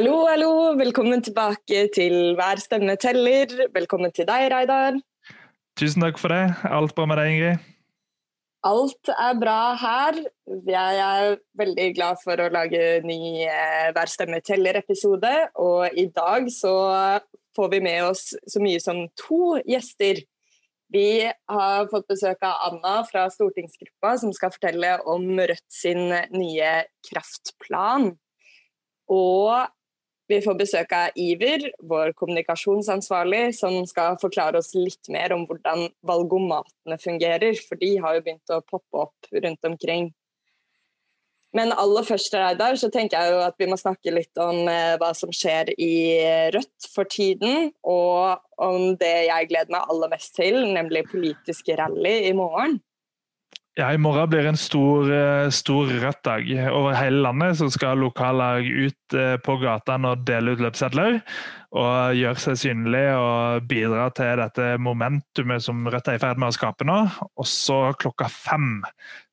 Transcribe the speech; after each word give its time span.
Hallo, 0.00 0.22
hallo. 0.24 0.52
Velkommen 0.80 1.20
tilbake 1.20 1.82
til 1.92 2.14
Hver 2.32 2.56
stemme 2.62 2.94
teller. 2.96 3.50
Velkommen 3.74 4.08
til 4.16 4.24
deg, 4.24 4.46
Reidar. 4.48 4.94
Tusen 5.76 6.00
takk 6.00 6.16
for 6.16 6.32
det. 6.32 6.54
Alt 6.64 6.94
bra 6.96 7.04
med 7.04 7.18
deg, 7.20 7.32
Ingrid? 7.34 7.66
Alt 8.64 9.10
er 9.12 9.34
bra 9.36 9.56
her. 9.76 10.20
Jeg 10.72 11.02
er 11.04 11.34
veldig 11.60 11.88
glad 11.98 12.16
for 12.22 12.40
å 12.40 12.46
lage 12.54 12.80
ny 13.04 13.18
eh, 13.44 13.90
Hver 13.92 14.08
stemme 14.08 14.40
teller-episode. 14.40 15.34
Og 15.60 15.92
i 15.92 16.06
dag 16.16 16.48
så 16.54 16.72
får 17.58 17.68
vi 17.74 17.80
med 17.84 18.06
oss 18.06 18.22
så 18.48 18.62
mye 18.64 18.80
som 18.80 19.02
to 19.20 19.58
gjester. 19.68 20.22
Vi 20.96 21.10
har 21.28 21.90
fått 21.92 22.08
besøk 22.08 22.40
av 22.48 22.70
Anna 22.70 22.94
fra 23.10 23.26
stortingsgruppa, 23.34 24.14
som 24.24 24.32
skal 24.32 24.56
fortelle 24.56 24.96
om 25.04 25.28
Rødt 25.36 25.68
sin 25.68 26.08
nye 26.08 26.72
kraftplan. 27.10 28.14
Og 29.12 29.68
vi 30.30 30.38
får 30.44 30.56
besøk 30.60 30.92
av 30.94 31.18
Iver, 31.18 31.66
vår 31.90 32.14
kommunikasjonsansvarlig, 32.18 33.50
som 33.58 33.80
skal 33.88 34.18
forklare 34.22 34.60
oss 34.62 34.72
litt 34.78 35.10
mer 35.12 35.34
om 35.34 35.44
hvordan 35.48 35.88
valgomatene 36.06 36.98
fungerer, 37.02 37.58
for 37.66 37.80
de 37.80 37.96
har 38.02 38.16
jo 38.16 38.24
begynt 38.26 38.54
å 38.54 38.62
poppe 38.62 39.04
opp 39.06 39.30
rundt 39.34 39.66
omkring. 39.66 40.10
Men 41.56 41.72
aller 41.74 42.06
først 42.06 42.34
Reidar, 42.38 42.76
så 42.78 42.92
tenker 42.94 43.18
jeg 43.18 43.34
jo 43.34 43.40
at 43.42 43.56
vi 43.58 43.66
må 43.66 43.78
snakke 43.78 44.12
litt 44.14 44.38
om 44.38 44.68
eh, 44.70 44.94
hva 45.02 45.10
som 45.18 45.32
skjer 45.34 45.72
i 45.82 45.94
Rødt 46.54 46.86
for 46.92 47.10
tiden, 47.10 47.72
og 47.82 48.38
om 48.62 48.94
det 49.00 49.16
jeg 49.26 49.50
gleder 49.50 49.74
meg 49.74 49.90
aller 49.90 50.12
mest 50.12 50.36
til, 50.38 50.60
nemlig 50.76 51.08
politisk 51.10 51.72
rally 51.80 52.20
i 52.28 52.36
morgen. 52.38 52.78
Ja, 53.78 53.92
I 53.94 53.98
morgen 53.98 54.30
blir 54.30 54.46
en 54.50 54.56
stor, 54.56 55.12
eh, 55.12 55.48
stor 55.50 55.86
Rødt-dag. 55.86 56.48
Over 56.74 56.94
hele 56.98 57.22
landet 57.22 57.56
så 57.56 57.68
skal 57.70 58.00
lokallag 58.02 58.66
ut 58.66 59.14
eh, 59.14 59.36
på 59.38 59.54
gatene 59.62 60.10
og 60.10 60.24
dele 60.26 60.56
ut 60.56 60.62
løpsedler. 60.64 61.20
Og 61.70 62.16
gjøre 62.18 62.42
seg 62.42 62.58
synlig 62.58 63.04
og 63.14 63.68
bidra 63.70 64.08
til 64.10 64.42
dette 64.42 64.72
momentumet 64.82 65.62
som 65.62 65.86
Rødt 65.86 66.10
er 66.10 66.18
i 66.18 66.22
ferd 66.22 66.42
med 66.42 66.50
å 66.50 66.56
skape 66.58 66.88
nå. 66.88 66.98
Og 67.38 67.46
så 67.46 67.78
klokka 67.94 68.26
fem 68.26 68.82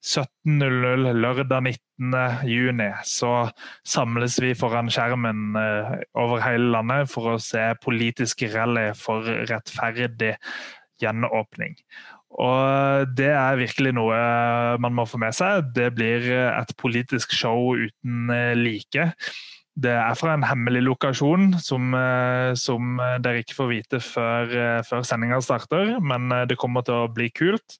17.00 0.06 1.18
lørdag 1.18 1.74
19. 1.74 2.46
juni, 2.46 2.92
så 3.10 3.50
samles 3.90 4.38
vi 4.44 4.54
foran 4.54 4.94
skjermen 4.94 5.58
eh, 5.58 5.96
over 6.14 6.46
hele 6.46 6.70
landet 6.78 7.10
for 7.10 7.34
å 7.34 7.40
se 7.42 7.72
politisk 7.82 8.46
rally 8.54 8.92
for 9.02 9.26
rettferdig 9.50 10.36
gjenåpning. 11.02 11.74
Og 12.38 13.14
det 13.18 13.32
er 13.34 13.58
virkelig 13.58 13.96
noe 13.98 14.18
man 14.82 14.96
må 14.98 15.08
få 15.10 15.20
med 15.22 15.34
seg. 15.36 15.72
Det 15.74 15.90
blir 15.98 16.30
et 16.30 16.74
politisk 16.78 17.34
show 17.34 17.74
uten 17.74 18.34
eh, 18.34 18.54
like. 18.58 19.10
Det 19.78 19.94
er 19.94 20.18
fra 20.18 20.34
en 20.34 20.46
hemmelig 20.46 20.84
lokasjon 20.86 21.52
som, 21.62 21.92
eh, 21.98 22.54
som 22.58 23.02
dere 23.26 23.42
ikke 23.42 23.58
får 23.58 23.72
vite 23.72 24.02
før, 24.06 24.54
eh, 24.54 24.80
før 24.86 25.06
sendinga 25.06 25.42
starter, 25.42 25.98
men 26.02 26.30
det 26.50 26.60
kommer 26.62 26.86
til 26.86 27.06
å 27.06 27.14
bli 27.14 27.32
kult. 27.34 27.80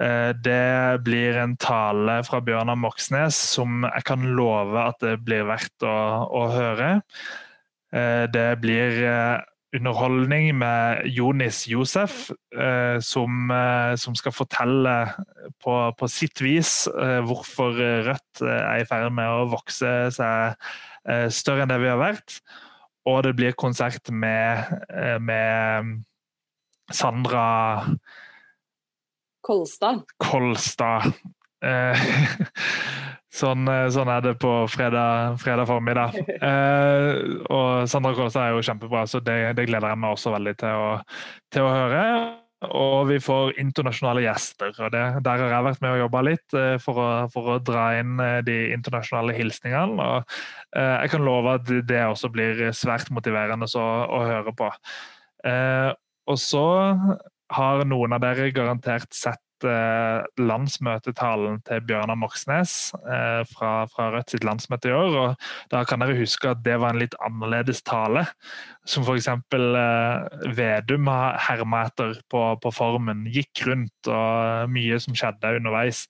Det 0.00 1.02
blir 1.04 1.36
en 1.36 1.58
tale 1.60 2.14
fra 2.24 2.38
Bjørnar 2.40 2.78
Moxnes 2.78 3.36
som 3.36 3.82
jeg 3.84 4.04
kan 4.08 4.22
love 4.38 4.80
at 4.80 4.96
det 5.02 5.18
blir 5.26 5.42
verdt 5.44 5.84
å, 5.84 5.96
å 6.24 6.44
høre. 6.54 6.88
Det 8.32 8.46
blir 8.62 8.96
underholdning 9.76 10.50
med 10.58 11.06
Jonis 11.14 11.64
Josef, 11.70 12.30
eh, 12.54 12.98
som, 13.00 13.50
eh, 13.50 13.94
som, 13.96 14.16
skal 14.18 14.34
fortelle 14.34 14.94
på, 15.62 15.74
på 15.98 16.08
sitt 16.10 16.42
vis 16.42 16.88
eh, 16.90 17.20
hvorfor 17.26 17.78
Rødt 18.08 18.42
er 18.42 18.82
i 18.82 18.88
ferd 18.88 19.12
med 19.14 19.30
å 19.30 19.48
vokse 19.52 19.92
seg 20.14 20.70
større 21.32 21.64
enn 21.64 21.70
det 21.70 21.78
vi 21.80 21.88
har 21.88 22.00
vært. 22.00 22.40
Og 23.08 23.22
det 23.24 23.32
blir 23.38 23.56
konsert 23.56 24.10
med, 24.12 24.68
med 25.24 25.94
Sandra 26.92 27.86
Kolstad. 29.40 30.02
Kolstad. 30.20 31.08
Sånn, 33.30 33.62
eh, 33.70 33.86
sånn, 33.94 34.10
er 34.10 34.24
det 34.24 34.34
på 34.42 34.50
fredag, 34.72 35.38
fredag 35.42 35.68
formiddag. 35.70 36.18
Eh, 36.40 37.10
og 37.52 37.88
Sandra 37.90 38.14
Kaasa 38.16 38.46
er 38.46 38.56
jo 38.56 38.62
kjempebra, 38.64 39.04
så 39.06 39.20
det, 39.22 39.36
det, 39.58 39.66
gleder 39.68 39.92
jeg 39.92 40.00
meg 40.02 40.14
også 40.16 40.32
veldig 40.34 40.54
til 40.58 40.78
å, 40.82 40.88
til 41.52 41.66
å 41.66 41.74
høre. 41.74 42.04
Og 42.76 43.06
vi 43.08 43.16
får 43.22 43.54
internasjonale 43.60 44.24
gjester. 44.26 44.74
og 44.84 44.90
det, 44.92 45.04
Der 45.24 45.42
har 45.44 45.54
jeg 45.54 45.66
vært 45.68 45.80
med 45.84 45.94
og 45.94 46.02
jobba 46.02 46.22
litt 46.26 46.56
eh, 46.58 46.74
for 46.82 47.00
å, 47.00 47.08
for 47.32 47.54
å, 47.54 47.58
dra 47.64 47.86
inn 48.00 48.20
eh, 48.20 48.40
de 48.44 48.58
internasjonale 48.74 49.36
hilsningene. 49.36 49.96
og 49.96 50.34
eh, 50.76 50.96
Jeg 51.04 51.14
kan 51.14 51.24
love 51.24 51.56
at 51.56 51.70
det 51.88 52.02
også 52.04 52.32
blir 52.34 52.66
svært 52.76 53.12
motiverende 53.14 53.70
å, 53.70 53.86
å 54.10 54.24
høre 54.26 54.56
på. 54.58 54.68
Eh, 55.48 55.90
og 56.28 56.40
så 56.40 56.66
har 57.50 57.86
noen 57.88 58.12
av 58.14 58.22
dere 58.22 58.52
garantert 58.54 59.08
sett 59.16 59.40
landsmøtetalen 59.64 61.60
til 61.66 61.82
Bjørnar 61.86 62.18
Moxnes 62.18 62.92
eh, 63.00 63.42
fra, 63.50 63.86
fra, 63.90 64.08
Rødt 64.14 64.34
sitt 64.34 64.44
landsmøte 64.46 64.90
i 64.90 64.94
år. 64.96 65.16
og 65.22 65.70
Da 65.72 65.84
kan 65.84 66.02
dere 66.02 66.18
huske 66.18 66.50
at 66.50 66.64
det 66.64 66.78
var 66.80 66.94
en 66.94 67.02
litt 67.02 67.16
annerledes 67.24 67.82
tale. 67.82 68.26
Som 68.88 69.04
f.eks. 69.04 69.28
Eh, 69.28 70.50
Vedum 70.56 71.10
har 71.12 71.38
herma 71.48 71.84
etter 71.88 72.20
på, 72.30 72.44
på 72.62 72.74
formen. 72.74 73.26
Gikk 73.30 73.66
rundt 73.68 74.10
og 74.10 74.70
mye 74.72 75.00
som 75.02 75.16
skjedde 75.18 75.56
underveis. 75.60 76.06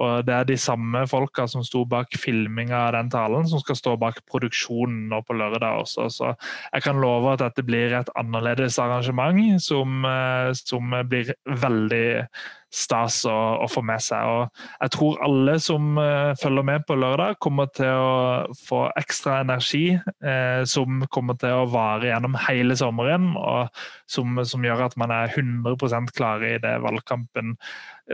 Og 0.00 0.24
Det 0.26 0.34
er 0.34 0.46
de 0.48 0.56
samme 0.56 1.04
folka 1.10 1.46
som 1.50 1.64
sto 1.66 1.84
bak 1.88 2.14
filminga 2.16 2.78
av 2.86 2.94
den 2.96 3.10
talen, 3.12 3.48
som 3.48 3.60
skal 3.60 3.76
stå 3.76 3.96
bak 4.00 4.22
produksjonen 4.30 5.08
nå 5.10 5.20
på 5.26 5.36
lørdag 5.36 5.82
også. 5.82 6.08
Så 6.08 6.32
jeg 6.72 6.86
kan 6.86 7.00
love 7.02 7.34
at 7.34 7.44
dette 7.44 7.64
blir 7.66 7.92
et 7.98 8.10
annerledes 8.16 8.78
arrangement 8.80 9.60
som, 9.62 10.04
eh, 10.08 10.52
som 10.56 10.96
blir 11.08 11.34
veldig 11.46 12.24
stas 12.72 13.20
å, 13.28 13.36
å, 13.62 13.68
få 13.70 13.82
med 13.84 14.00
seg. 14.02 14.24
Og 14.24 14.64
jeg 14.80 14.92
tror 14.94 15.20
alle 15.26 15.58
som 15.62 15.98
uh, 16.00 16.32
følger 16.40 16.66
med 16.66 16.86
på 16.88 16.96
lørdag, 16.96 17.36
kommer 17.44 17.68
til 17.76 17.92
å 17.92 18.54
få 18.64 18.86
ekstra 18.98 19.42
energi 19.44 19.84
eh, 19.92 20.62
som 20.68 21.04
kommer 21.12 21.36
til 21.40 21.62
å 21.62 21.68
vare 21.72 22.08
gjennom 22.08 22.38
hele 22.48 22.76
sommeren, 22.78 23.32
og 23.36 23.68
som, 24.10 24.40
som 24.48 24.64
gjør 24.64 24.86
at 24.88 24.96
man 25.00 25.12
er 25.14 25.32
100% 25.36 26.14
klare 26.16 26.54
i 26.54 26.62
det 26.62 26.78
valgkampen 26.84 27.56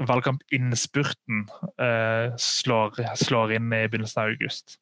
valgkampinnspurten 0.09 1.47
uh, 1.81 2.37
slår, 2.37 2.99
slår 3.17 3.57
inn 3.59 3.73
i 3.73 3.87
begynnelsen 3.89 4.23
av 4.23 4.35
august. 4.35 4.79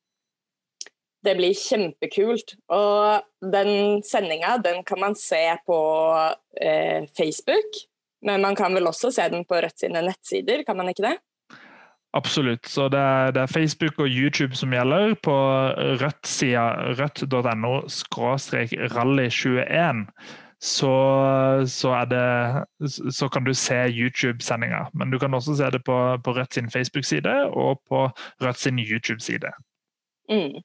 Det 1.26 1.34
blir 1.38 1.54
kjempekult. 1.58 2.54
Og 2.72 3.50
den 3.52 4.02
sendinga 4.06 4.56
den 4.62 4.82
kan 4.86 5.00
man 5.02 5.16
se 5.18 5.56
på 5.66 5.78
eh, 6.62 7.06
Facebook. 7.18 7.80
Men 8.26 8.44
man 8.44 8.56
kan 8.58 8.74
vel 8.74 8.86
også 8.86 9.10
se 9.14 9.26
den 9.32 9.44
på 9.46 9.58
Rødt 9.58 9.80
sine 9.80 10.02
nettsider, 10.06 10.62
kan 10.66 10.78
man 10.78 10.88
ikke 10.90 11.08
det? 11.08 11.16
Absolutt. 12.16 12.66
Så 12.70 12.88
det 12.88 12.98
er, 12.98 13.30
det 13.34 13.42
er 13.42 13.50
Facebook 13.52 13.98
og 14.00 14.08
YouTube 14.08 14.56
som 14.56 14.72
gjelder. 14.72 15.14
På 15.22 15.36
Rødt-sida 16.00 16.94
rødt.no 16.96 17.74
rally21 18.96 20.06
så, 20.60 20.92
så, 21.68 21.92
så, 23.12 23.28
kan 23.28 23.44
du 23.44 23.54
se 23.54 23.74
YouTube-sendinga. 23.74 24.86
Men 24.94 25.10
du 25.10 25.18
kan 25.18 25.34
også 25.34 25.56
se 25.56 25.70
det 25.70 25.82
på, 25.84 25.96
på 26.24 26.32
Rødt 26.32 26.54
sin 26.54 26.70
Facebook-side 26.70 27.34
og 27.52 27.82
på 27.88 28.08
Rødt 28.40 28.58
sin 28.58 28.78
YouTube-side. 28.78 29.52
Mm. 30.30 30.62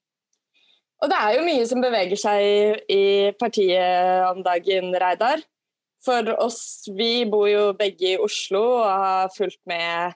Og 1.02 1.10
det 1.10 1.18
er 1.18 1.36
jo 1.36 1.46
mye 1.46 1.68
som 1.68 1.84
beveger 1.84 2.20
seg 2.20 2.82
i 2.94 3.04
partiet 3.40 4.26
om 4.30 4.44
dagen, 4.46 4.94
Reidar. 5.02 5.42
For 6.06 6.34
oss, 6.42 6.88
vi 6.98 7.26
bor 7.30 7.48
jo 7.50 7.72
begge 7.78 8.16
i 8.16 8.20
Oslo 8.22 8.62
og 8.80 8.90
har 8.90 9.34
fulgt 9.36 9.60
med, 9.70 10.16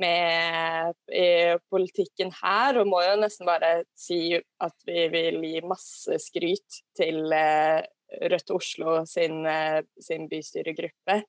med 0.00 0.94
i 1.12 1.56
politikken 1.72 2.32
her, 2.36 2.78
og 2.80 2.88
må 2.88 3.02
jo 3.04 3.18
nesten 3.20 3.48
bare 3.48 3.82
si 3.98 4.38
at 4.38 4.76
vi 4.88 5.08
vil 5.12 5.40
gi 5.44 5.64
masse 5.66 6.20
skryt 6.24 6.80
til 6.96 7.34
eh, 7.36 7.82
Rødt 8.18 8.50
Oslo 8.50 9.00
sin, 9.06 9.44
eh, 9.46 9.82
sin 10.00 10.28
bystyregruppe, 10.30 11.20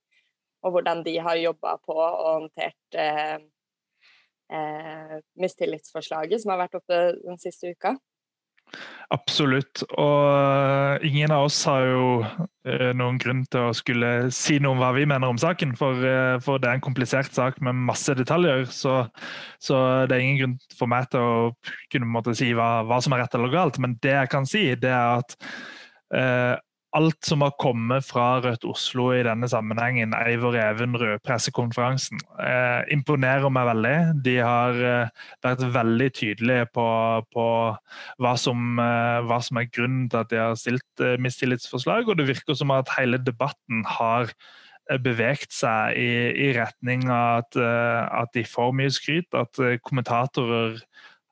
og 0.61 0.75
hvordan 0.75 1.03
de 1.05 1.17
har 1.21 1.41
jobba 1.41 1.77
på 1.85 1.97
og 1.97 2.23
håndtert 2.25 2.97
eh, 2.97 3.37
eh, 4.53 5.17
mistillitsforslaget 5.41 6.41
som 6.41 6.53
har 6.53 6.63
vært 6.65 6.79
oppe 6.81 7.03
den 7.21 7.39
siste 7.41 7.73
uka. 7.73 7.95
Absolutt. 9.11 9.81
Og 9.99 11.03
ingen 11.03 11.33
av 11.35 11.49
oss 11.49 11.57
har 11.67 11.83
jo 11.83 12.03
eh, 12.63 12.91
noen 12.95 13.17
grunn 13.19 13.41
til 13.51 13.67
å 13.67 13.73
skulle 13.75 14.11
si 14.35 14.55
noe 14.63 14.77
om 14.77 14.79
hva 14.79 14.93
vi 14.95 15.03
mener 15.09 15.27
om 15.27 15.39
saken, 15.41 15.73
for, 15.79 15.99
eh, 16.07 16.37
for 16.43 16.61
det 16.61 16.69
er 16.69 16.79
en 16.79 16.85
komplisert 16.85 17.33
sak 17.35 17.59
med 17.65 17.81
masse 17.89 18.15
detaljer. 18.15 18.63
Så, 18.71 19.01
så, 19.59 19.81
det 20.07 20.15
er 20.15 20.23
ingen 20.23 20.39
grunn 20.39 20.57
for 20.77 20.91
meg 20.91 21.09
til 21.11 21.25
å 21.25 21.51
kunne 21.91 22.07
måtte 22.13 22.35
si 22.37 22.53
hva, 22.55 22.85
hva, 22.87 23.01
som 23.03 23.17
er 23.17 23.25
rett 23.25 23.35
eller 23.35 23.51
galt. 23.51 23.81
Men 23.83 23.97
det 24.05 24.15
jeg 24.15 24.31
kan 24.31 24.47
si, 24.47 24.63
det 24.79 24.93
er 24.95 25.19
at 25.19 25.35
eh, 26.15 26.55
alt 26.97 27.25
som 27.25 27.43
har 27.45 27.53
kommet 27.61 28.03
fra 28.03 28.41
Rødt 28.43 28.65
Oslo 28.67 29.07
i 29.15 29.23
denne 29.23 29.47
sammenhengen, 29.49 30.15
Eivor 30.17 30.55
Evenrud, 30.59 31.21
pressekonferansen, 31.25 32.19
eh, 32.43 32.81
imponerer 32.91 33.51
meg 33.53 33.69
veldig. 33.69 33.95
De 34.25 34.35
har 34.43 34.79
eh, 34.89 35.27
vært 35.45 35.63
veldig 35.75 36.09
tydelige 36.17 36.67
på, 36.75 36.87
på 37.31 37.45
hva, 38.21 38.33
som, 38.39 38.81
eh, 38.83 39.19
hva, 39.27 39.39
som, 39.43 39.61
er 39.61 39.69
grunnen 39.71 40.09
til 40.11 40.23
at 40.23 40.33
de 40.33 40.41
har 40.41 40.57
stilt 40.59 41.05
eh, 41.05 41.15
mistillitsforslag, 41.21 42.11
og 42.11 42.19
det 42.19 42.27
virker 42.33 42.59
som 42.59 42.73
at 42.75 42.91
hele 42.97 43.21
debatten 43.23 43.85
har 43.87 44.27
eh, 44.27 44.99
beveget 44.99 45.55
seg 45.55 45.95
i, 45.95 46.11
i 46.49 46.51
retning 46.59 47.07
av 47.07 47.45
at, 47.45 47.61
eh, 47.61 48.01
at, 48.19 48.35
de 48.35 48.43
får 48.47 48.75
mye 48.75 48.91
skryt, 48.91 49.31
at 49.31 49.63
kommentatorer 49.87 50.81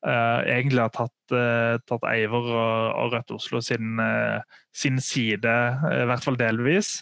egentlig 0.06 0.84
har 0.86 0.94
tatt 0.96 1.34
uh, 1.36 1.76
tatt 1.88 2.08
Eivor 2.12 2.48
og, 2.48 2.96
og 2.96 3.14
Rødt 3.14 3.36
Oslo 3.36 3.62
sin, 3.64 4.00
uh, 4.00 4.40
sin, 4.76 5.00
side, 5.04 5.54
i 5.92 6.08
hvert 6.10 6.26
fall 6.26 6.40
delvis. 6.40 7.00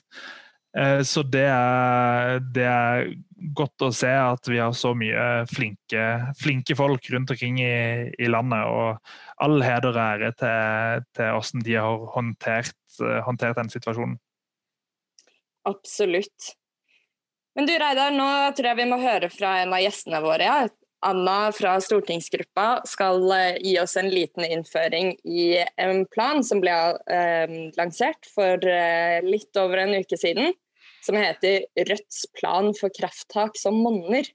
Uh, 0.77 1.01
så 1.05 1.23
det 1.23 1.45
er, 1.45 2.39
det 2.53 2.67
er, 2.67 3.15
godt 3.53 3.85
å 3.85 3.91
se 3.93 4.09
at 4.09 4.47
vi 4.49 4.57
har 4.57 4.73
så 4.73 4.95
mye 4.97 5.45
flinke, 5.45 6.05
flinke 6.41 6.73
folk 6.73 7.05
rundt 7.13 7.29
omkring 7.35 7.59
i, 7.61 8.09
i, 8.17 8.29
landet. 8.33 8.65
Og 8.65 9.45
all 9.45 9.61
heder 9.61 9.93
og 9.93 9.99
ære 10.01 10.31
til, 10.39 11.03
til 11.13 11.35
hvordan 11.35 11.65
de 11.67 11.75
har 11.77 12.07
håndtert, 12.15 12.79
håndtert 13.27 13.59
den 13.61 13.69
situasjonen. 13.69 14.17
Absolutt. 15.69 16.55
Men 17.53 17.69
du 17.69 17.75
Reidar, 17.77 18.09
nå 18.13 18.25
tror 18.57 18.71
jeg 18.71 18.79
vi 18.81 18.89
må 18.89 18.97
høre 19.01 19.29
fra 19.33 19.59
en 19.61 19.77
av 19.77 19.85
gjestene 19.85 20.23
våre. 20.25 20.49
Ja. 20.49 20.86
Anna 21.05 21.51
fra 21.53 21.75
stortingsgruppa 21.81 22.81
skal 22.89 23.21
eh, 23.35 23.57
gi 23.61 23.75
oss 23.81 23.97
en 23.99 24.09
liten 24.09 24.45
innføring 24.45 25.13
i 25.29 25.59
en 25.77 26.05
plan 26.09 26.41
som 26.43 26.61
ble 26.63 26.73
eh, 27.11 27.57
lansert 27.77 28.29
for 28.33 28.65
eh, 28.65 29.19
litt 29.25 29.59
over 29.61 29.83
en 29.83 29.93
uke 30.01 30.17
siden. 30.17 30.55
Som 31.05 31.19
heter 31.19 31.67
Rødts 31.77 32.25
plan 32.35 32.73
for 32.75 32.91
krafttak 32.91 33.55
som 33.59 33.77
monner. 33.79 34.25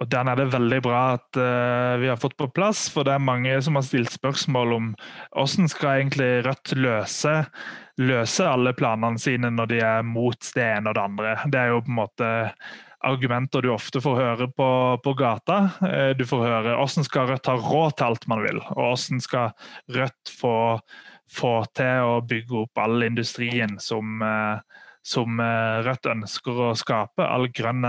Og 0.00 0.08
Den 0.08 0.28
er 0.30 0.38
det 0.38 0.52
veldig 0.52 0.78
bra 0.84 1.00
at 1.16 1.38
uh, 1.38 1.98
vi 2.00 2.08
har 2.08 2.20
fått 2.20 2.36
på 2.40 2.48
plass, 2.54 2.86
for 2.90 3.04
det 3.06 3.16
er 3.16 3.24
mange 3.24 3.52
som 3.62 3.76
har 3.76 3.84
stilt 3.86 4.12
spørsmål 4.14 4.72
om 4.76 4.86
hvordan 5.34 5.68
skal 5.70 6.00
egentlig 6.00 6.30
Rødt 6.46 6.72
løse, 6.78 7.34
løse 8.00 8.46
alle 8.48 8.72
planene 8.78 9.20
sine 9.20 9.52
når 9.52 9.72
de 9.74 9.82
er 9.84 10.06
mot 10.06 10.52
det 10.56 10.64
ene 10.64 10.90
og 10.90 10.96
det 10.96 11.04
andre. 11.04 11.34
Det 11.52 11.60
er 11.60 11.74
jo 11.74 11.82
på 11.84 11.92
en 11.92 12.00
måte 12.00 12.30
argumenter 13.02 13.62
du 13.62 13.70
ofte 13.72 14.00
får 14.02 14.18
høre 14.18 14.48
på, 14.56 14.68
på 15.04 15.14
gata. 15.18 15.58
Eh, 15.86 16.10
du 16.18 16.24
får 16.28 16.44
høre 16.46 16.76
hvordan 16.78 17.06
skal 17.08 17.30
Rødt 17.32 17.50
ha 17.50 17.56
råd 17.58 17.96
til 17.96 18.08
alt 18.08 18.28
man 18.30 18.44
vil, 18.44 18.60
og 18.74 18.92
hvordan 18.92 19.22
skal 19.24 19.50
Rødt 19.96 20.34
få, 20.40 20.56
få 21.32 21.54
til 21.78 22.12
å 22.12 22.20
bygge 22.28 22.64
opp 22.64 22.82
all 22.82 23.06
industrien 23.06 23.78
som, 23.82 24.22
eh, 24.26 24.81
som 25.02 25.40
eh, 25.42 25.82
Rødt 25.82 26.06
ønsker 26.06 26.58
å 26.68 26.72
skape, 26.78 27.24
all 27.26 27.48
grønn, 27.50 27.84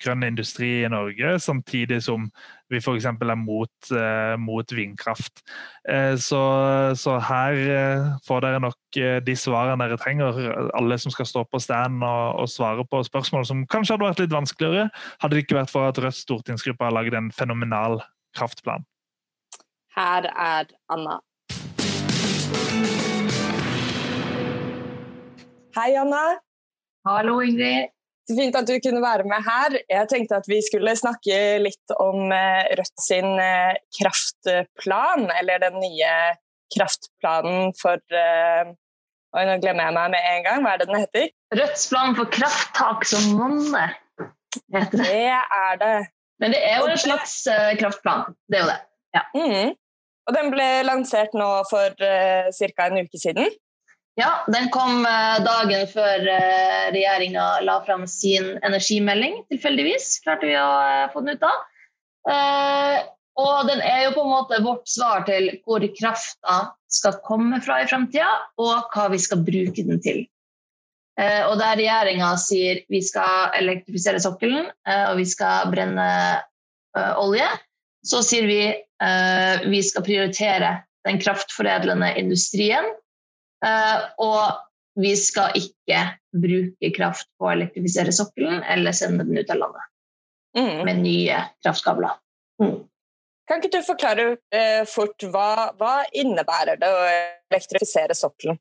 grønn 0.00 0.26
industri 0.26 0.82
i 0.84 0.90
Norge, 0.90 1.36
samtidig 1.42 1.98
som 2.06 2.28
vi 2.72 2.80
f.eks. 2.80 3.06
er 3.06 3.36
mot, 3.36 3.90
eh, 3.92 4.34
mot 4.40 4.72
vindkraft. 4.72 5.42
Eh, 5.88 6.14
så, 6.16 6.42
så, 6.98 7.18
her 7.26 7.58
eh, 7.74 8.12
får 8.26 8.44
dere 8.46 8.62
nok 8.62 9.00
de 9.26 9.34
svarene 9.36 9.80
dere 9.82 9.98
trenger, 10.00 10.38
alle 10.78 10.98
som 11.00 11.12
skal 11.14 11.28
stå 11.28 11.44
på 11.50 11.60
stand 11.62 12.04
og, 12.04 12.42
og, 12.44 12.48
svare 12.52 12.86
på 12.88 13.02
spørsmål 13.08 13.46
som 13.48 13.66
kanskje 13.66 13.96
hadde 13.96 14.08
vært 14.08 14.22
litt 14.24 14.36
vanskeligere, 14.36 14.88
hadde 15.22 15.36
det 15.36 15.44
ikke 15.46 15.60
vært 15.60 15.74
for 15.74 15.88
at 15.88 16.00
Rødts 16.00 16.24
stortingsgruppe 16.26 16.88
har 16.88 16.96
laget 16.96 17.18
en 17.18 17.32
fenomenal 17.34 18.00
kraftplan. 18.36 18.86
Her 19.96 20.30
er 20.30 20.72
Anna. 20.92 21.20
Hei, 25.72 25.92
Anna. 25.96 26.22
Hallo, 27.02 27.40
Ingrid. 27.42 27.90
Så 28.30 28.36
fint 28.38 28.54
at 28.54 28.68
du 28.68 28.76
kunne 28.78 29.02
være 29.02 29.24
med 29.26 29.42
her. 29.42 29.74
Jeg 29.90 30.08
tenkte 30.10 30.38
at 30.38 30.46
vi 30.46 30.60
skulle 30.62 30.94
snakke 30.94 31.38
litt 31.58 31.94
om 31.98 32.30
eh, 32.30 32.68
Rødt 32.78 33.02
sin 33.02 33.34
eh, 33.42 33.74
kraftplan, 33.98 35.26
eller 35.40 35.64
den 35.64 35.80
nye 35.82 36.12
kraftplanen 36.76 37.74
for 37.80 37.98
eh, 38.14 38.70
Oi, 39.32 39.42
nå 39.48 39.56
glemmer 39.62 39.88
jeg 39.88 39.96
meg 39.96 40.12
med 40.12 40.28
en 40.28 40.42
gang. 40.44 40.62
Hva 40.62 40.74
er 40.74 40.80
det 40.82 40.86
den 40.90 41.00
heter? 41.00 41.28
Rødts 41.56 41.86
plan 41.88 42.14
for 42.18 42.28
krafttak 42.30 43.06
som 43.08 43.30
monner, 43.38 43.94
heter 44.76 45.00
det. 45.00 45.06
Det 45.08 45.38
er 45.58 45.78
det. 45.80 45.94
Men 46.44 46.52
det 46.52 46.60
er 46.68 46.82
jo 46.82 46.90
en 46.92 47.00
slags 47.00 47.38
kraftplan. 47.80 48.36
Det 48.52 48.60
er 48.60 48.66
jo 48.66 48.68
det. 48.68 48.80
Ja. 49.16 49.22
Mm. 49.32 49.72
Og 50.28 50.36
den 50.36 50.52
ble 50.52 50.66
lansert 50.84 51.32
nå 51.32 51.48
for 51.70 51.96
uh, 51.96 52.52
ca. 52.52 52.90
en 52.90 53.00
uke 53.00 53.22
siden. 53.24 53.48
Ja, 54.14 54.44
den 54.46 54.68
kom 54.68 55.06
eh, 55.06 55.38
dagen 55.44 55.86
før 55.88 56.26
eh, 56.28 56.90
regjeringa 56.92 57.46
la 57.64 57.78
fram 57.86 58.04
sin 58.10 58.58
energimelding, 58.60 59.38
tilfeldigvis. 59.48 60.18
Klarte 60.24 60.50
vi 60.50 60.58
å 60.60 60.68
eh, 60.84 61.06
få 61.14 61.22
den 61.24 61.38
ut 61.38 61.44
da. 61.44 61.52
Og 63.42 63.64
den 63.66 63.80
er 63.80 64.02
jo 64.04 64.12
på 64.12 64.26
en 64.26 64.34
måte 64.34 64.60
vårt 64.62 64.84
svar 64.92 65.24
til 65.24 65.48
hvor 65.64 65.82
krafta 65.96 66.58
skal 66.92 67.16
komme 67.24 67.62
fra 67.64 67.80
i 67.80 67.88
framtida, 67.88 68.28
og 68.60 68.92
hva 68.92 69.06
vi 69.10 69.20
skal 69.22 69.40
bruke 69.46 69.82
den 69.88 70.02
til. 70.04 70.20
Og 71.16 71.56
der 71.56 71.80
regjeringa 71.80 72.28
sier 72.40 72.82
vi 72.92 73.00
skal 73.04 73.56
elektrifisere 73.56 74.20
sokkelen 74.22 74.68
og 74.68 75.16
vi 75.16 75.24
skal 75.28 75.72
brenne 75.72 76.06
olje, 77.16 77.48
så 78.04 78.20
sier 78.24 78.46
vi 78.46 78.60
vi 79.72 79.82
skal 79.88 80.06
prioritere 80.06 80.74
den 81.08 81.18
kraftforedlende 81.24 82.12
industrien 82.20 82.92
og 83.62 85.00
vi 85.00 85.12
skal 85.16 85.56
ikke 85.56 86.00
bruke 86.36 86.90
kraft 86.96 87.28
på 87.38 87.48
å 87.48 87.52
elektrifisere 87.54 88.12
sokkelen 88.14 88.62
eller 88.74 88.96
sende 88.96 89.24
den 89.28 89.38
ut 89.38 89.52
av 89.52 89.60
landet 89.60 89.86
mm. 90.58 90.82
med 90.88 91.00
nye 91.04 91.38
kraftkabler. 91.64 92.18
Mm. 92.62 92.82
Kan 93.48 93.62
ikke 93.62 93.78
du 93.78 93.86
forklare 93.86 94.26
uh, 94.36 94.82
fort 94.88 95.24
hva, 95.32 95.72
hva 95.78 95.94
innebærer 96.12 96.78
det 96.80 96.90
å 96.90 97.00
elektrifisere 97.52 98.16
sokkelen? 98.16 98.60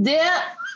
Det 0.00 0.22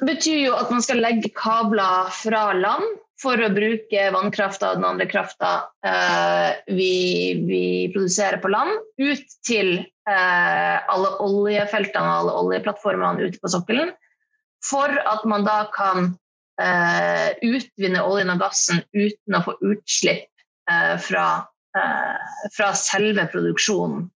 betyr 0.04 0.40
jo 0.50 0.56
at 0.58 0.70
man 0.72 0.84
skal 0.84 1.00
legge 1.00 1.30
kabler 1.36 2.10
fra 2.12 2.50
land 2.56 2.84
for 3.24 3.40
å 3.40 3.50
bruke 3.54 4.08
vannkrafta 4.14 4.72
og 4.72 4.80
den 4.80 4.88
andre 4.88 5.06
krafta 5.10 5.52
eh, 5.86 6.60
vi, 6.68 6.94
vi, 7.48 7.64
produserer 7.94 8.40
på 8.42 8.50
land, 8.52 8.76
ut 9.00 9.36
til 9.46 9.78
eh, 9.80 10.76
alle 10.78 11.14
oljefeltene 11.24 12.04
og 12.04 12.18
alle 12.20 12.36
oljeplattformene 12.42 13.28
ute 13.28 13.40
på 13.42 13.52
sokkelen. 13.54 13.94
For 14.64 14.92
at 14.92 15.24
man 15.28 15.44
da 15.46 15.64
kan 15.74 16.14
eh, 16.60 17.34
utvinne 17.44 18.04
oljen 18.04 18.32
og 18.34 18.44
gassen 18.44 18.84
uten 18.94 19.38
å 19.38 19.42
få 19.48 19.56
utslipp 19.72 20.28
eh, 20.70 20.94
fra, 21.04 21.28
eh, 21.76 22.48
fra, 22.56 22.72
selve 22.78 23.26
produksjonen. 23.32 24.08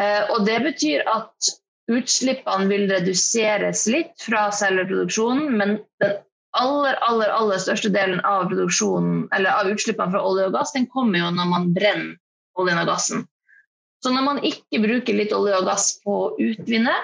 Eh, 0.00 0.22
og 0.32 0.46
det 0.48 0.60
betyr 0.64 1.04
at 1.10 1.52
utslippene 1.90 2.70
vil 2.70 2.86
reduseres 2.92 3.84
litt 3.90 4.14
fra 4.22 4.48
selve 4.54 4.86
produksjonen, 4.88 5.56
men 5.58 5.78
den 6.00 6.18
aller, 6.58 6.96
aller, 7.06 7.30
aller 7.30 7.60
største 7.62 7.90
delen 7.94 8.20
av 8.26 8.48
produksjonen, 8.50 9.26
eller 9.36 9.54
av 9.54 9.70
utslippene 9.70 10.12
fra 10.14 10.22
olje 10.26 10.48
og 10.48 10.56
gass 10.56 10.74
den 10.74 10.88
kommer 10.90 11.22
jo 11.22 11.30
når 11.34 11.50
man 11.52 11.70
brenner 11.76 12.16
oljen 12.58 12.82
og 12.82 12.90
gassen. 12.90 13.24
Så 14.00 14.12
når 14.14 14.26
man 14.26 14.42
ikke 14.46 14.80
bruker 14.82 15.16
litt 15.16 15.34
olje 15.36 15.58
og 15.60 15.68
gass 15.68 15.92
på 16.04 16.16
å 16.16 16.30
utvinne, 16.40 16.94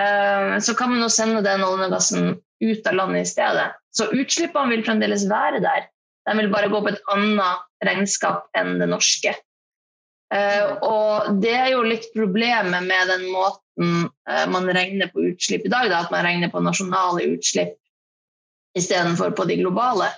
eh, 0.00 0.54
så 0.62 0.74
kan 0.78 0.92
man 0.92 1.02
jo 1.02 1.10
sende 1.12 1.42
den 1.44 1.64
oljen 1.66 1.88
og 1.88 1.96
gassen 1.96 2.36
ut 2.62 2.90
av 2.90 2.98
landet 2.98 3.26
i 3.26 3.30
stedet. 3.32 3.68
Så 3.94 4.08
utslippene 4.14 4.72
vil 4.72 4.86
fremdeles 4.86 5.26
være 5.30 5.60
der. 5.64 5.88
De 6.28 6.36
vil 6.38 6.50
bare 6.52 6.70
gå 6.70 6.80
på 6.84 6.92
et 6.92 7.12
annet 7.12 7.86
regnskap 7.86 8.48
enn 8.58 8.78
det 8.82 8.88
norske. 8.90 9.34
Uh, 10.28 10.74
og 10.84 11.38
det 11.40 11.54
er 11.56 11.70
jo 11.72 11.86
litt 11.88 12.10
problemet 12.12 12.84
med 12.84 13.08
den 13.08 13.22
måten 13.32 14.10
uh, 14.28 14.44
man 14.52 14.68
regner 14.76 15.08
på 15.08 15.24
utslipp 15.30 15.64
i 15.64 15.70
dag, 15.72 15.88
da, 15.88 16.02
at 16.04 16.12
man 16.12 16.26
regner 16.26 16.52
på 16.52 16.60
nasjonale 16.60 17.24
utslipp 17.30 17.78
istedenfor 18.78 19.34
på 19.36 19.46
de 19.48 19.58
globale. 19.60 20.08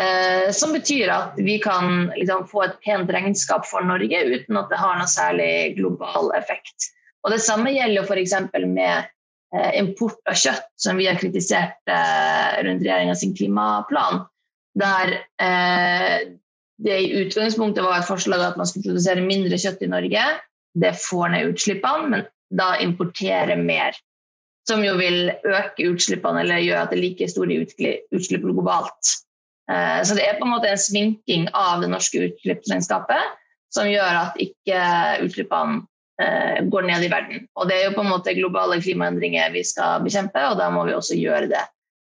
Eh, 0.00 0.50
som 0.56 0.72
betyr 0.72 1.10
at 1.12 1.36
vi 1.36 1.58
kan 1.60 2.06
liksom, 2.16 2.46
få 2.48 2.64
et 2.64 2.78
pent 2.84 3.10
regnskap 3.12 3.66
for 3.68 3.84
Norge 3.84 4.22
uten 4.24 4.56
at 4.56 4.70
det 4.72 4.80
har 4.80 4.96
noe 4.98 5.10
særlig 5.10 5.52
global 5.76 6.32
effekt. 6.38 6.92
Og 7.22 7.34
Det 7.34 7.42
samme 7.44 7.74
gjelder 7.74 8.06
f.eks. 8.08 8.36
med 8.66 9.08
eh, 9.54 9.72
import 9.78 10.20
av 10.30 10.38
kjøtt, 10.38 10.70
som 10.80 10.98
vi 10.98 11.08
har 11.10 11.20
kritisert 11.20 11.92
eh, 11.92 12.62
rundt 12.64 12.84
regjeringas 12.84 13.26
klimaplan. 13.36 14.24
Der 14.80 15.18
eh, 15.42 16.32
det 16.82 16.98
i 16.98 17.12
utgangspunktet 17.20 17.84
var 17.84 18.00
et 18.00 18.08
forslag 18.08 18.42
at 18.42 18.56
man 18.58 18.66
skulle 18.66 18.90
produsere 18.90 19.22
mindre 19.22 19.60
kjøtt 19.60 19.84
i 19.84 19.90
Norge. 19.92 20.24
Det 20.72 20.94
får 20.98 21.34
ned 21.34 21.52
utslippene, 21.52 22.08
men 22.08 22.24
da 22.52 22.72
importere 22.82 23.56
mer 23.60 23.96
som 24.68 24.82
jo 24.84 24.94
vil 24.98 25.32
øke 25.32 25.88
utslippene 25.90 26.44
eller 26.44 26.62
gjøre 26.62 26.84
at 26.84 26.92
det 26.92 26.98
er 26.98 27.04
like 27.04 27.28
store 27.30 27.60
utslipp 27.64 28.44
globalt. 28.44 29.14
Eh, 29.70 30.00
så 30.06 30.16
det 30.18 30.26
er 30.26 30.38
på 30.38 30.46
en 30.46 30.54
måte 30.54 30.70
en 30.70 30.80
sminking 30.80 31.48
av 31.56 31.82
det 31.82 31.90
norske 31.92 32.28
utslippsregnskapet 32.28 33.38
som 33.72 33.88
gjør 33.88 34.20
at 34.26 34.38
ikke 34.42 34.78
utslippene 35.24 35.82
eh, 36.22 36.62
går 36.70 36.88
ned 36.88 37.06
i 37.06 37.10
verden. 37.12 37.44
Og 37.58 37.68
det 37.70 37.78
er 37.78 37.88
jo 37.88 37.96
på 37.96 38.04
en 38.04 38.12
måte 38.12 38.36
globale 38.36 38.78
klimaendringer 38.84 39.54
vi 39.54 39.64
skal 39.66 40.04
bekjempe, 40.04 40.44
og 40.50 40.58
da 40.60 40.70
må 40.74 40.86
vi 40.88 40.96
også 40.96 41.18
gjøre 41.18 41.50
det 41.52 41.66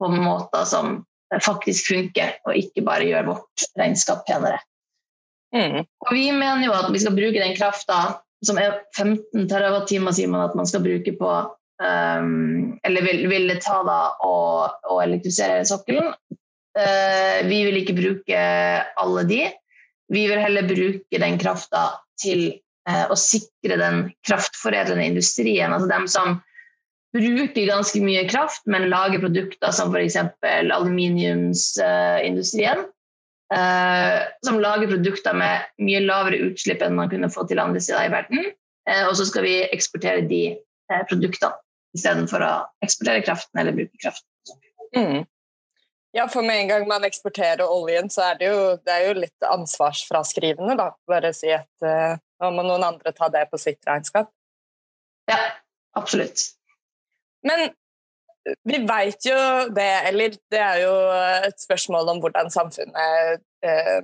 på 0.03 0.11
måter 0.11 0.67
som 0.67 1.03
faktisk 1.33 1.93
funker, 1.93 2.37
og 2.45 2.59
ikke 2.59 2.85
bare 2.85 3.07
gjøre 3.09 3.31
vårt 3.31 3.67
regnskap 3.79 4.27
penere. 4.29 4.59
Mm. 5.55 5.85
Og 5.85 6.13
vi 6.13 6.27
mener 6.33 6.65
jo 6.67 6.75
at 6.75 6.91
vi 6.93 7.01
skal 7.01 7.17
bruke 7.17 7.41
den 7.41 7.57
krafta 7.57 8.19
som 8.45 8.59
er 8.59 8.81
15 8.97 9.47
TWh, 9.49 9.85
sier 9.87 10.31
man 10.33 10.49
at 10.49 10.57
man 10.59 10.69
skal 10.69 10.83
bruke 10.85 11.15
på 11.17 11.33
um, 11.83 12.79
Eller 12.83 13.03
vil, 13.03 13.29
vil, 13.31 13.61
ta 13.62 13.83
da 13.87 14.01
og, 14.27 14.71
og 14.89 15.03
elektrifisere 15.05 15.65
sokkelen. 15.69 16.15
Uh, 16.79 17.49
vi 17.49 17.65
vil 17.67 17.77
ikke 17.83 17.99
bruke 17.99 18.39
alle 19.03 19.23
de. 19.29 19.43
Vi 20.12 20.23
vil 20.29 20.41
heller 20.41 20.69
bruke 20.69 21.19
den 21.21 21.39
krafta 21.41 21.83
til 22.21 22.41
uh, 22.89 23.07
å 23.12 23.17
sikre 23.19 23.77
den 23.81 24.12
kraftforedlende 24.29 25.07
industrien. 25.11 25.73
Altså 25.75 25.89
dem 25.91 26.07
som 26.11 26.29
bruker 27.12 27.69
ganske 27.69 28.01
mye 28.01 28.29
kraft, 28.31 28.62
men 28.65 28.91
lager 28.93 29.21
produkter 29.21 29.71
som 29.77 29.93
f.eks. 29.93 30.17
aluminiumsindustrien. 30.49 32.79
Uh, 33.53 34.19
som 34.47 34.62
lager 34.65 34.89
produkter 34.95 35.33
med 35.37 35.55
mye 35.85 36.01
lavere 36.07 36.41
utslipp 36.49 36.81
enn 36.81 36.97
man 36.97 37.11
kunne 37.12 37.33
få 37.33 37.45
til 37.51 37.61
andre 37.61 37.81
steder 37.85 38.05
i 38.09 38.15
verden. 38.15 38.41
Og 39.07 39.15
så 39.15 39.25
skal 39.29 39.43
vi 39.47 39.71
eksportere 39.71 40.27
de 40.27 40.59
produktene 41.07 41.62
istedenfor 41.97 42.45
å 42.45 42.53
eksportere 42.85 43.25
kraften 43.27 43.63
eller 43.63 43.77
bruke 43.77 44.01
kraft. 44.03 44.27
Mm. 44.97 45.25
Ja, 46.13 46.27
for 46.29 46.45
med 46.45 46.61
en 46.61 46.69
gang 46.69 46.87
man 46.89 47.05
eksporterer 47.09 47.65
oljen, 47.65 48.11
så 48.13 48.27
er 48.31 48.41
det 48.41 48.49
jo, 48.51 48.65
det 48.85 48.95
er 48.95 49.07
jo 49.09 49.21
litt 49.23 49.47
ansvarsfraskrivende, 49.49 50.77
da. 50.77 50.91
Bare 51.09 51.33
si 51.37 51.53
at 51.57 51.87
nå 52.43 52.51
må 52.53 52.65
noen 52.67 52.85
andre 52.85 53.15
ta 53.17 53.31
det 53.33 53.47
på 53.49 53.61
sitt 53.61 53.81
regnskap. 53.89 54.29
Ja, 55.31 55.39
absolutt. 55.97 56.51
Men 57.47 57.71
vi 58.69 58.83
veit 58.87 59.25
jo 59.27 59.39
det, 59.75 59.91
eller 60.11 60.37
det 60.51 60.61
er 60.61 60.83
jo 60.83 60.93
et 61.49 61.63
spørsmål 61.63 62.11
om 62.13 62.21
hvordan 62.23 62.51
samfunnet 62.53 63.43
eh, 63.65 64.03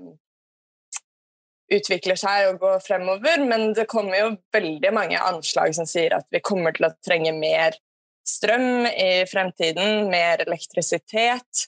utvikler 1.73 2.17
seg 2.17 2.49
og 2.49 2.63
går 2.63 2.79
fremover, 2.85 3.43
men 3.45 3.73
det 3.77 3.89
kommer 3.91 4.17
jo 4.21 4.31
veldig 4.55 4.93
mange 4.95 5.21
anslag 5.21 5.75
som 5.77 5.89
sier 5.89 6.17
at 6.17 6.27
vi 6.33 6.41
kommer 6.45 6.75
til 6.77 6.89
å 6.89 6.95
trenge 7.05 7.35
mer 7.37 7.77
strøm 8.29 8.87
i 8.89 9.25
fremtiden, 9.29 10.09
mer 10.13 10.43
elektrisitet, 10.45 11.67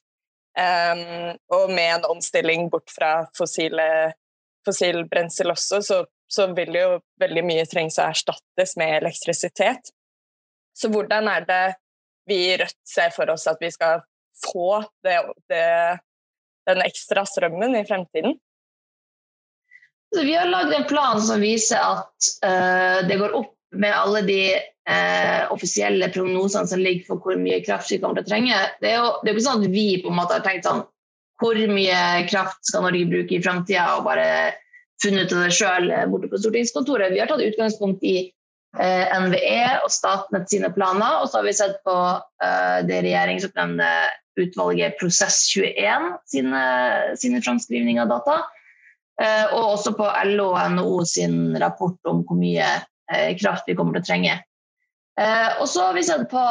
um, 0.57 1.37
og 1.57 1.73
med 1.73 1.99
en 1.99 2.09
omstilling 2.15 2.69
bort 2.73 2.93
fra 2.93 3.13
fossile, 3.37 3.87
fossil 4.67 5.05
brensel 5.09 5.53
også, 5.53 5.81
så, 5.85 6.03
så 6.31 6.51
vil 6.57 6.77
jo 6.77 6.99
veldig 7.21 7.45
mye 7.47 7.69
trengs 7.69 8.01
å 8.01 8.09
erstattes 8.11 8.77
med 8.81 8.99
elektrisitet. 9.03 9.93
Så 10.77 10.93
hvordan 10.93 11.29
er 11.29 11.49
det 11.49 11.65
vi 12.29 12.45
i 12.53 12.59
Rødt 12.61 12.79
ser 12.89 13.13
for 13.15 13.33
oss 13.33 13.49
at 13.51 13.61
vi 13.61 13.73
skal 13.73 14.05
få 14.45 14.83
det, 15.05 15.19
det, 15.51 15.65
den 16.69 16.85
ekstra 16.85 17.25
strømmen 17.29 17.77
i 17.77 17.85
fremtiden? 17.89 18.39
Så 20.15 20.25
vi 20.27 20.35
har 20.35 20.51
lagd 20.51 20.75
en 20.75 20.89
plan 20.91 21.21
som 21.23 21.43
viser 21.43 21.79
at 21.79 22.31
uh, 22.45 23.07
det 23.07 23.19
går 23.21 23.35
opp 23.39 23.55
med 23.79 23.95
alle 23.95 24.23
de 24.27 24.41
uh, 24.59 25.43
offisielle 25.55 26.09
prognosene 26.11 26.67
som 26.67 26.83
ligger 26.83 27.07
for 27.13 27.23
hvor 27.23 27.39
mye 27.39 27.61
kraft 27.63 27.93
vi 27.93 28.01
kommer 28.03 28.19
til 28.19 28.27
å 28.27 28.31
trenge. 28.33 28.63
Det 28.83 28.91
er 28.91 28.99
jo 28.99 29.13
det 29.23 29.31
er 29.31 29.37
ikke 29.37 29.47
sånn 29.47 29.69
at 29.69 29.77
vi 29.77 29.87
på 30.03 30.11
en 30.11 30.19
måte 30.19 30.35
har 30.35 30.47
tenkt 30.47 30.67
sånn 30.67 30.83
hvor 31.41 31.61
mye 31.71 32.27
kraft 32.29 32.59
skal 32.69 32.85
Norge 32.85 33.07
bruke 33.09 33.39
i 33.39 33.41
framtida, 33.41 33.87
og 33.97 34.05
bare 34.05 34.27
funnet 35.01 35.31
det 35.33 35.55
sjøl 35.57 35.89
borte 36.11 36.29
på 36.29 36.41
stortingskontoret. 36.43 37.15
Vi 37.15 37.23
har 37.23 37.31
tatt 37.31 37.47
utgangspunkt 37.47 38.05
i 38.05 38.17
uh, 38.77 39.21
NVE 39.25 39.63
og 39.85 39.93
Statnett 39.95 40.51
sine 40.53 40.71
planer. 40.75 41.21
Og 41.23 41.31
så 41.31 41.41
har 41.41 41.49
vi 41.49 41.57
sett 41.57 41.79
på 41.87 41.97
eh, 42.45 42.81
det 42.89 43.03
regjeringsoppnevnte 43.07 43.91
utvalget 44.41 44.97
Prosess21 45.01 46.13
sine, 46.31 46.65
sine 47.21 47.43
framskrivninger 47.45 48.05
av 48.05 48.13
data. 48.15 48.37
Eh, 49.21 49.47
og 49.53 49.75
også 49.77 49.95
på 49.99 50.07
LO 50.31 50.53
og 50.55 50.77
NHO 50.77 51.03
sin 51.09 51.41
rapport 51.61 51.99
om 52.09 52.23
hvor 52.29 52.39
mye 52.41 52.69
eh, 53.13 53.35
kraft 53.41 53.69
vi 53.69 53.77
kommer 53.79 53.99
til 53.99 54.05
å 54.05 54.09
trenge. 54.09 54.39
Eh, 55.21 55.51
og 55.61 55.67
så 55.69 55.89
har 55.89 55.99
vi 55.99 56.07
sett 56.07 56.25
på 56.31 56.45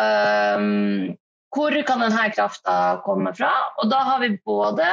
um, 0.00 1.12
hvor 1.54 1.76
kan 1.86 2.02
denne 2.02 2.24
krafta 2.34 2.98
komme 3.04 3.34
fra? 3.36 3.52
Og 3.78 3.92
da 3.92 4.02
har 4.12 4.24
vi 4.24 4.34
både 4.46 4.88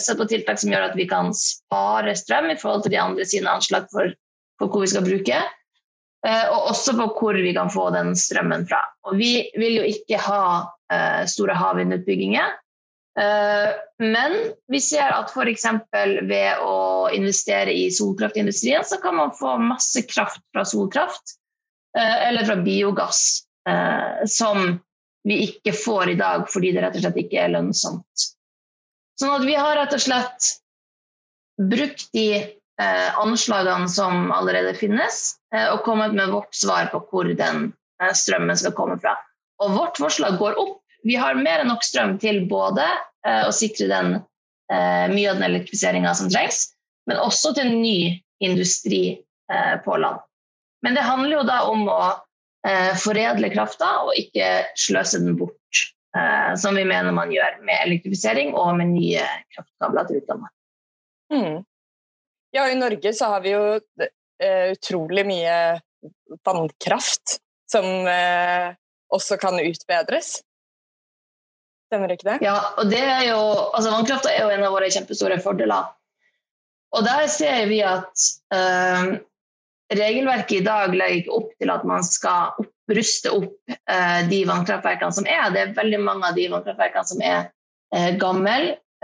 sett 0.00 0.16
på 0.16 0.24
tiltak 0.30 0.56
som 0.56 0.70
gjør 0.72 0.86
at 0.86 0.94
vi 0.96 1.04
kan 1.04 1.26
spare 1.36 2.14
strøm 2.16 2.46
i 2.48 2.56
forhold 2.56 2.86
til 2.86 2.94
de 2.94 3.00
andre 3.02 3.26
sine 3.28 3.52
anslag 3.52 3.84
for 3.92 4.14
for 4.60 4.68
hvor 4.68 4.84
vi 4.84 4.92
skal 4.92 5.06
bruke. 5.06 5.40
Uh, 6.20 6.46
og 6.52 6.66
også 6.74 6.92
på 6.98 7.06
hvor 7.16 7.38
vi 7.40 7.54
kan 7.56 7.72
få 7.72 7.88
den 7.94 8.12
strømmen 8.18 8.66
fra. 8.68 8.82
Og 9.08 9.16
vi 9.16 9.48
vil 9.56 9.78
jo 9.80 9.86
ikke 9.88 10.20
ha 10.20 10.42
uh, 10.68 11.22
store 11.30 11.56
havvindutbygginger. 11.56 12.58
Uh, 13.18 13.74
men 13.98 14.36
vi 14.70 14.80
ser 14.80 15.10
at 15.12 15.32
f.eks. 15.34 15.66
ved 16.30 16.62
å 16.62 17.08
investere 17.14 17.74
i 17.74 17.88
solkraftindustrien, 17.92 18.86
så 18.86 19.00
kan 19.02 19.18
man 19.18 19.34
få 19.36 19.56
masse 19.62 20.04
kraft 20.08 20.44
fra 20.54 20.64
solkraft 20.68 21.34
uh, 21.98 22.18
eller 22.28 22.46
fra 22.48 22.60
biogass 22.60 23.46
som 24.26 24.78
vi 25.28 25.36
ikke 25.44 25.74
får 25.76 26.10
i 26.10 26.14
dag 26.18 26.46
fordi 26.50 26.70
det 26.72 26.80
rett 26.82 26.94
og 26.96 27.04
slett 27.04 27.18
ikke 27.20 27.42
er 27.42 27.52
lønnsomt. 27.52 28.24
Sånn 29.20 29.34
at 29.36 29.44
vi 29.44 29.56
har 29.58 29.76
rett 29.76 29.92
og 29.92 30.00
slett 30.00 30.48
brukt 31.60 32.08
de 32.16 32.26
eh, 32.80 33.18
anslagene 33.20 33.88
som 33.92 34.30
allerede 34.32 34.72
finnes, 34.78 35.34
eh, 35.54 35.68
og 35.74 35.84
kommet 35.84 36.16
med 36.16 36.32
vårt 36.32 36.54
svar 36.56 36.88
på 36.92 37.02
hvor 37.10 37.28
den 37.28 37.72
eh, 38.00 38.14
strømmen 38.16 38.56
skal 38.56 38.72
komme 38.76 38.96
fra. 39.02 39.18
Og 39.60 39.76
vårt 39.76 40.00
forslag 40.00 40.38
går 40.40 40.56
opp. 40.60 40.79
Vi 41.02 41.16
har 41.16 41.34
mer 41.34 41.62
enn 41.62 41.70
nok 41.70 41.84
strøm 41.84 42.16
til 42.20 42.42
både 42.50 42.84
eh, 43.26 43.44
å 43.46 43.52
sikre 43.54 43.88
den, 43.90 44.16
eh, 44.72 45.06
mye 45.12 45.30
av 45.30 45.38
den 45.38 45.46
elektrifiseringa 45.48 46.12
som 46.16 46.30
trengs, 46.32 46.72
men 47.08 47.20
også 47.22 47.54
til 47.56 47.72
ny 47.72 48.20
industri 48.44 49.04
eh, 49.52 49.76
på 49.84 49.96
land. 50.00 50.20
Men 50.84 50.96
det 50.96 51.06
handler 51.06 51.40
jo 51.40 51.46
da 51.48 51.62
om 51.68 51.86
å 51.92 52.02
foredle 53.00 53.48
krafta 53.54 53.86
og 54.04 54.10
ikke 54.20 54.66
sløse 54.76 55.16
den 55.22 55.32
bort, 55.40 55.78
som 56.60 56.76
vi 56.76 56.82
mener 56.84 57.14
man 57.16 57.30
gjør 57.32 57.54
med 57.64 57.86
elektrifisering 57.86 58.50
og 58.52 58.74
med 58.76 58.90
nye 58.90 59.22
kraftkabler 59.54 60.10
til 60.10 60.18
utlandet. 60.20 60.52
Mm. 61.32 61.62
Ja, 62.52 62.66
i 62.68 62.76
Norge 62.76 63.14
så 63.16 63.30
har 63.32 63.40
vi 63.46 63.54
jo 63.54 63.62
utrolig 64.74 65.24
mye 65.30 65.56
vannkraft 66.44 67.38
som 67.72 67.88
også 69.08 69.40
kan 69.40 69.56
utbedres. 69.64 70.34
Stemmer 71.90 72.12
ikke 72.14 72.28
det? 72.28 72.36
Ja, 72.46 72.54
og 72.78 72.90
det 72.92 73.00
er 73.02 73.24
jo 73.32 73.38
altså 73.74 73.90
Vannkraft 73.90 74.28
er 74.30 74.44
jo 74.44 74.52
en 74.54 74.62
av 74.62 74.76
våre 74.76 74.90
kjempestore 74.94 75.40
fordeler. 75.42 75.90
Og 76.94 77.02
der 77.06 77.26
ser 77.30 77.66
vi 77.70 77.80
at 77.86 78.26
eh, 78.54 79.16
regelverket 79.98 80.60
i 80.60 80.66
dag 80.66 80.94
legger 80.94 81.18
ikke 81.20 81.34
opp 81.40 81.50
til 81.58 81.72
at 81.74 81.86
man 81.86 82.06
skal 82.06 82.62
opp, 82.62 82.70
ruste 82.94 83.32
opp 83.34 83.74
eh, 83.74 84.22
de 84.30 84.40
vannkraftverkene 84.46 85.18
som 85.18 85.26
er. 85.26 85.50
Det 85.54 85.64
er 85.64 85.76
veldig 85.76 86.00
mange 86.06 86.30
av 86.30 86.38
de 86.38 86.46
vannkraftverkene 86.52 87.10
som 87.10 87.22
er 87.26 87.40
eh, 87.94 88.10
gamle. 88.22 88.56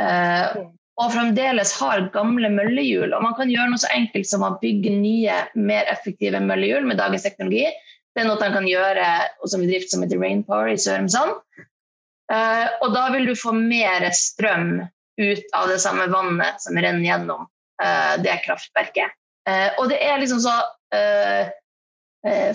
Eh, 0.03 0.63
og 0.97 1.13
fremdeles 1.13 1.75
har 1.81 2.07
gamle 2.15 2.51
møllehjul. 2.55 3.11
Og 3.13 3.23
man 3.25 3.35
kan 3.39 3.51
gjøre 3.53 3.73
noe 3.73 3.83
så 3.83 3.91
enkelt 3.95 4.31
som 4.31 4.47
å 4.47 4.55
bygge 4.63 4.95
nye, 4.95 5.41
mer 5.59 5.91
effektive 5.93 6.39
møllehjul 6.43 6.87
med 6.89 7.03
dagens 7.03 7.27
teknologi. 7.27 7.67
Det 8.15 8.23
er 8.23 8.31
noe 8.31 8.41
man 8.41 8.55
kan 8.55 8.71
gjøre 8.71 9.09
hos 9.43 9.59
en 9.59 9.67
bedrift 9.67 9.91
som 9.93 10.07
heter 10.07 10.23
Rainpower 10.23 10.71
i 10.73 10.79
Sørumsand. 10.81 11.35
Uh, 12.33 12.67
og 12.83 12.95
da 12.95 13.07
vil 13.15 13.29
du 13.29 13.37
få 13.39 13.53
mer 13.55 14.09
strøm 14.15 14.81
ut 15.21 15.55
av 15.57 15.69
det 15.71 15.79
samme 15.83 16.09
vannet 16.13 16.59
som 16.63 16.77
renner 16.77 17.07
gjennom 17.07 17.47
uh, 17.47 18.15
det 18.23 18.41
kraftverket. 18.47 19.15
Uh, 19.47 19.71
og 19.79 19.93
det 19.93 20.01
er 20.03 20.19
liksom 20.23 20.43
så 20.45 20.57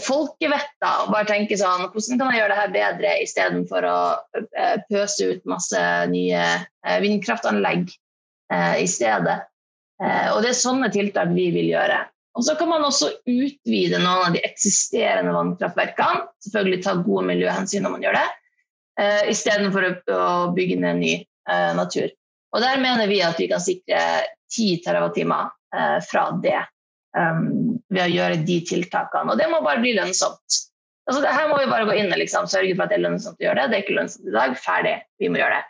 folkevetta 0.01 0.87
å 1.05 1.11
bare 1.13 1.29
tenke 1.29 1.55
sånn 1.55 1.85
Hvordan 1.93 2.17
kan 2.19 2.33
jeg 2.33 2.41
gjøre 2.41 2.49
det 2.51 2.57
her 2.57 2.71
bedre 2.73 3.11
istedenfor 3.23 3.85
å 3.87 3.99
pøse 4.89 5.27
ut 5.29 5.45
masse 5.47 5.83
nye 6.11 6.41
vindkraftanlegg 6.99 7.93
eh, 8.53 8.83
i 8.83 8.87
stedet. 8.87 9.37
Eh, 10.03 10.27
og 10.33 10.41
det 10.43 10.51
er 10.51 10.59
sånne 10.59 10.91
tiltak 10.93 11.31
vi 11.35 11.49
vil 11.55 11.71
gjøre. 11.71 12.01
Og 12.39 12.45
Så 12.47 12.55
kan 12.55 12.69
man 12.71 12.85
også 12.87 13.09
utvide 13.27 13.99
noen 13.99 14.29
av 14.29 14.35
de 14.35 14.43
eksisterende 14.47 15.33
vannkraftverkene. 15.35 16.27
Selvfølgelig 16.45 16.83
ta 16.85 16.95
gode 17.03 17.25
miljøhensyn 17.27 17.83
når 17.83 17.95
man 17.97 18.05
gjør 18.05 18.17
det, 18.19 18.27
eh, 19.01 19.29
istedenfor 19.31 19.88
å, 19.91 20.24
bygge 20.55 20.79
ned 20.81 21.01
ny 21.01 21.13
eh, 21.22 21.72
natur. 21.77 22.12
Og 22.51 22.63
Der 22.63 22.81
mener 22.84 23.10
vi 23.10 23.22
at 23.24 23.39
vi 23.39 23.48
kan 23.51 23.63
sikre 23.63 24.01
10 24.51 24.81
TWh 24.84 25.31
eh, 25.31 25.98
fra 26.03 26.25
det 26.43 26.60
um, 27.17 27.79
ved 27.91 28.03
å 28.03 28.12
gjøre 28.12 28.41
de 28.48 28.60
tiltakene. 28.67 29.31
Og 29.31 29.39
det 29.39 29.48
må 29.51 29.62
bare 29.63 29.81
bli 29.84 29.96
lønnsomt. 29.98 30.60
Altså, 31.10 31.22
det 31.24 31.34
her 31.34 31.50
må 31.50 31.58
vi 31.60 31.70
bare 31.72 31.88
gå 31.89 31.96
inn 31.98 32.12
og 32.12 32.20
liksom, 32.22 32.48
sørge 32.51 32.75
for 32.75 32.86
at 32.86 32.93
det 32.93 33.00
er 33.00 33.05
lønnsomt 33.08 33.39
å 33.39 33.46
gjøre 33.48 33.63
det. 33.63 33.70
Det 33.72 33.77
er 33.77 33.86
ikke 33.86 33.98
lønnsomt 33.98 34.27
i 34.27 34.36
dag. 34.36 34.58
Ferdig. 34.60 34.96
Vi 35.22 35.31
må 35.31 35.41
gjøre 35.41 35.60
det. 35.60 35.67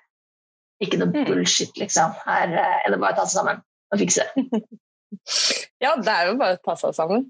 Ikke 0.81 0.97
noe 1.01 1.13
mm. 1.13 1.27
bullshit, 1.29 1.75
liksom. 1.77 2.15
Her 2.25 2.55
eh, 2.57 2.79
er 2.81 2.93
det 2.93 3.01
bare 3.01 3.15
å 3.15 3.19
ta 3.21 3.27
seg 3.27 3.37
sammen 3.39 3.61
og 3.91 4.01
fikse. 4.01 4.25
ja, 5.83 5.93
det 5.99 6.13
er 6.15 6.31
jo 6.31 6.37
bare 6.41 6.57
å 6.57 6.63
ta 6.65 6.77
seg 6.79 6.97
sammen. 6.97 7.29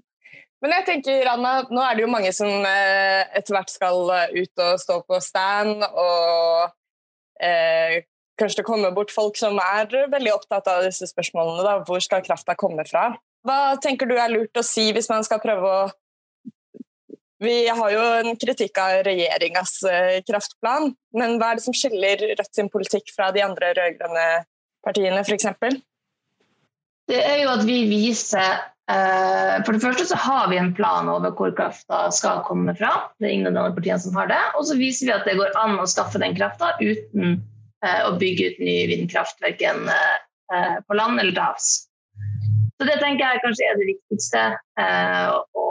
Men 0.62 0.76
jeg 0.76 0.86
tenker, 0.86 1.26
Anna, 1.26 1.56
nå 1.74 1.82
er 1.82 1.96
det 1.98 2.04
jo 2.04 2.12
mange 2.12 2.30
som 2.34 2.48
eh, 2.68 3.22
etter 3.34 3.56
hvert 3.56 3.72
skal 3.72 4.12
eh, 4.14 4.36
ut 4.44 4.62
og 4.62 4.78
stå 4.78 5.00
på 5.08 5.18
stand, 5.24 5.82
og 5.82 7.42
eh, 7.42 7.96
kanskje 8.38 8.60
det 8.60 8.68
kommer 8.68 8.94
bort 8.94 9.10
folk 9.14 9.38
som 9.38 9.58
er 9.58 9.90
veldig 10.12 10.36
opptatt 10.36 10.70
av 10.70 10.86
disse 10.86 11.08
spørsmålene. 11.10 11.64
Da. 11.66 11.74
Hvor 11.88 12.02
skal 12.04 12.22
krafta 12.22 12.54
komme 12.58 12.86
fra? 12.86 13.10
Hva 13.42 13.74
tenker 13.82 14.06
du 14.06 14.14
er 14.14 14.30
lurt 14.30 14.54
å 14.54 14.62
si 14.62 14.92
hvis 14.94 15.10
man 15.10 15.26
skal 15.26 15.42
prøve 15.42 15.66
å 15.66 15.82
Vi 17.42 17.66
har 17.66 17.88
jo 17.90 18.02
en 18.20 18.36
kritikk 18.38 18.78
av 18.78 19.00
regjeringas 19.02 19.80
eh, 19.90 20.20
kraftplan, 20.22 20.92
men 21.18 21.40
hva 21.40 21.48
er 21.50 21.58
det 21.58 21.64
som 21.64 21.74
skiller 21.74 22.22
Rødt 22.38 22.54
sin 22.54 22.70
politikk 22.70 23.10
fra 23.10 23.32
de 23.34 23.42
andre 23.42 23.72
rød-grønne 23.74 24.26
partiene, 24.86 25.24
f.eks.? 25.26 25.82
Det 27.10 27.18
er 27.18 27.42
jo 27.42 27.50
at 27.50 27.64
vi 27.66 27.80
viser 27.90 28.62
for 29.64 29.74
det 29.74 29.82
første 29.82 30.04
så 30.10 30.18
har 30.18 30.48
vi 30.50 30.58
en 30.60 30.72
plan 30.74 31.08
over 31.10 31.32
hvor 31.36 31.52
krafta 31.56 32.06
skal 32.14 32.42
komme 32.46 32.74
fra. 32.78 32.90
Det 33.20 33.28
er 33.28 33.34
ingen 33.36 33.56
av 33.56 33.70
de 33.70 33.76
partiene 33.76 34.00
som 34.02 34.16
har 34.18 34.28
det. 34.30 34.40
Og 34.58 34.66
så 34.68 34.76
viser 34.78 35.08
vi 35.08 35.14
at 35.14 35.26
det 35.28 35.38
går 35.38 35.54
an 35.60 35.78
å 35.80 35.88
skaffe 35.90 36.20
den 36.22 36.36
krafta 36.36 36.72
uten 36.80 37.38
eh, 37.84 38.00
å 38.06 38.14
bygge 38.20 38.52
ut 38.52 38.62
ny 38.62 38.76
vindkraft, 38.90 39.40
verken 39.44 39.88
eh, 39.92 40.78
på 40.86 40.98
land 40.98 41.20
eller 41.20 41.32
til 41.32 41.44
havs. 41.44 41.70
Så 42.76 42.88
det 42.88 42.98
tenker 43.00 43.24
jeg 43.24 43.44
kanskje 43.44 43.68
er 43.68 43.78
det 43.78 43.90
viktigste. 43.92 44.42
Å 44.82 45.66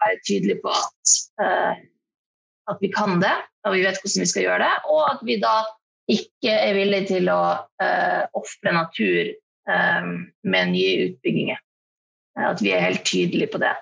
være 0.00 0.22
tydelig 0.24 0.56
på 0.62 0.72
at, 0.72 1.16
at 2.70 2.80
vi 2.80 2.88
kan 2.94 3.20
det, 3.20 3.34
og 3.66 3.76
vi 3.76 3.82
vet 3.84 3.98
hvordan 4.00 4.24
vi 4.24 4.30
skal 4.30 4.46
gjøre 4.46 4.62
det. 4.64 4.72
Og 4.88 5.02
at 5.10 5.20
vi 5.28 5.36
da 5.42 5.56
ikke 6.08 6.54
er 6.54 6.78
villige 6.78 7.10
til 7.10 7.28
å 7.28 7.40
ofre 8.40 8.72
natur 8.72 9.34
med 9.68 10.72
nye 10.72 10.96
utbygginger. 11.10 11.60
Eh, 12.36 12.48
at 12.50 12.62
vi 12.62 12.72
er 12.74 12.84
helt 12.84 13.04
tydelige 13.06 13.50
på 13.52 13.60
det. 13.62 13.74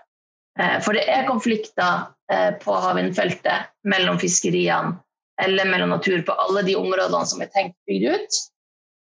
Eh, 0.60 0.78
for 0.84 0.96
det 0.96 1.04
er 1.10 1.28
konflikter 1.28 2.08
eh, 2.32 2.52
på 2.62 2.78
havvindfeltet 2.86 3.70
mellom 3.90 4.20
fiskeriene 4.22 4.98
eller 5.42 5.66
mellom 5.66 5.90
natur 5.90 6.20
på 6.26 6.34
alle 6.38 6.62
de 6.66 6.76
områdene 6.78 7.26
som 7.26 7.42
er 7.42 7.50
tenkt 7.50 7.74
bygd 7.90 8.12
ut. 8.14 8.42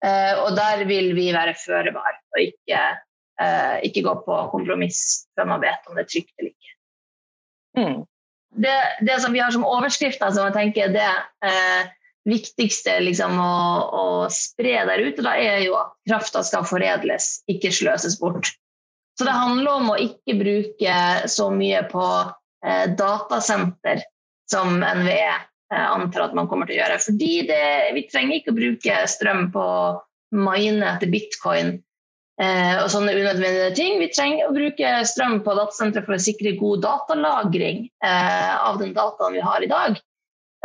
Og 0.02 0.56
der 0.58 0.80
vil 0.90 1.12
vi 1.14 1.28
være 1.36 1.52
føre 1.60 1.92
var 1.94 2.16
og 2.34 2.40
ikke, 2.40 2.78
ikke, 3.86 4.02
gå 4.02 4.14
på 4.26 4.38
kompromiss 4.50 5.28
før 5.36 5.50
man 5.52 5.62
vet 5.62 5.90
om 5.92 6.00
det 6.00 6.06
er 6.06 6.10
trygt 6.10 6.32
eller 6.40 6.50
ikke. 6.50 6.72
Mm. 7.78 8.00
Det, 8.64 8.78
det, 9.06 9.20
som 9.22 9.36
vi 9.36 9.44
har 9.44 9.52
som 9.54 9.68
overskrifter, 9.68 10.32
som 10.34 10.48
jeg 10.48 10.56
tenker 10.56 10.96
det 10.96 11.12
eh, 11.46 11.92
viktigste 12.32 12.98
liksom, 13.04 13.38
å, 13.40 13.54
å, 14.00 14.06
spre 14.34 14.82
der 14.90 15.06
ute, 15.06 15.28
da 15.28 15.36
er 15.38 15.62
jo 15.68 15.78
at 15.80 15.94
krafta 16.10 16.42
skal 16.48 16.66
foredles, 16.68 17.44
ikke 17.52 17.76
sløses 17.76 18.18
bort. 18.24 18.56
Så 19.20 19.28
det 19.28 19.36
handler 19.36 19.72
om 19.72 19.92
å 19.94 20.00
ikke 20.02 20.38
bruke 20.40 20.98
så 21.30 21.50
mye 21.54 21.84
på 21.92 22.06
eh, 22.66 22.86
datasenter 22.98 24.04
som 24.52 24.80
NVE 24.80 25.28
eh, 25.28 25.88
antar 25.88 26.30
at 26.30 26.38
man 26.38 26.48
kommer 26.52 26.70
til 26.70 26.80
å 26.80 26.82
gjøre. 26.84 27.02
Fordi 27.06 27.34
det, 27.50 27.66
vi 27.98 28.06
trenger 28.12 28.40
ikke 28.40 28.54
å 28.54 28.60
bruke 28.60 29.02
strøm 29.12 29.50
på 29.54 29.66
å 29.66 29.84
mine 30.32 30.88
etter 30.94 31.12
bitcoin 31.12 31.74
eh, 32.42 32.78
og 32.80 32.88
sånne 32.94 33.16
unødvendige 33.18 33.74
ting. 33.78 34.00
Vi 34.02 34.12
trenger 34.16 34.48
å 34.48 34.56
bruke 34.56 34.94
strøm 35.08 35.42
på 35.46 35.56
datasentre 35.58 36.06
for 36.06 36.18
å 36.18 36.24
sikre 36.24 36.56
god 36.60 36.86
datalagring 36.86 37.84
eh, 38.06 38.54
av 38.56 38.80
den 38.82 38.96
dataen 38.98 39.36
vi 39.36 39.44
har 39.44 39.64
i 39.64 39.70
dag, 39.72 40.00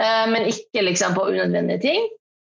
eh, 0.02 0.24
men 0.32 0.48
ikke 0.52 0.86
liksom, 0.86 1.18
på 1.18 1.28
unødvendige 1.32 1.82
ting. 1.82 2.08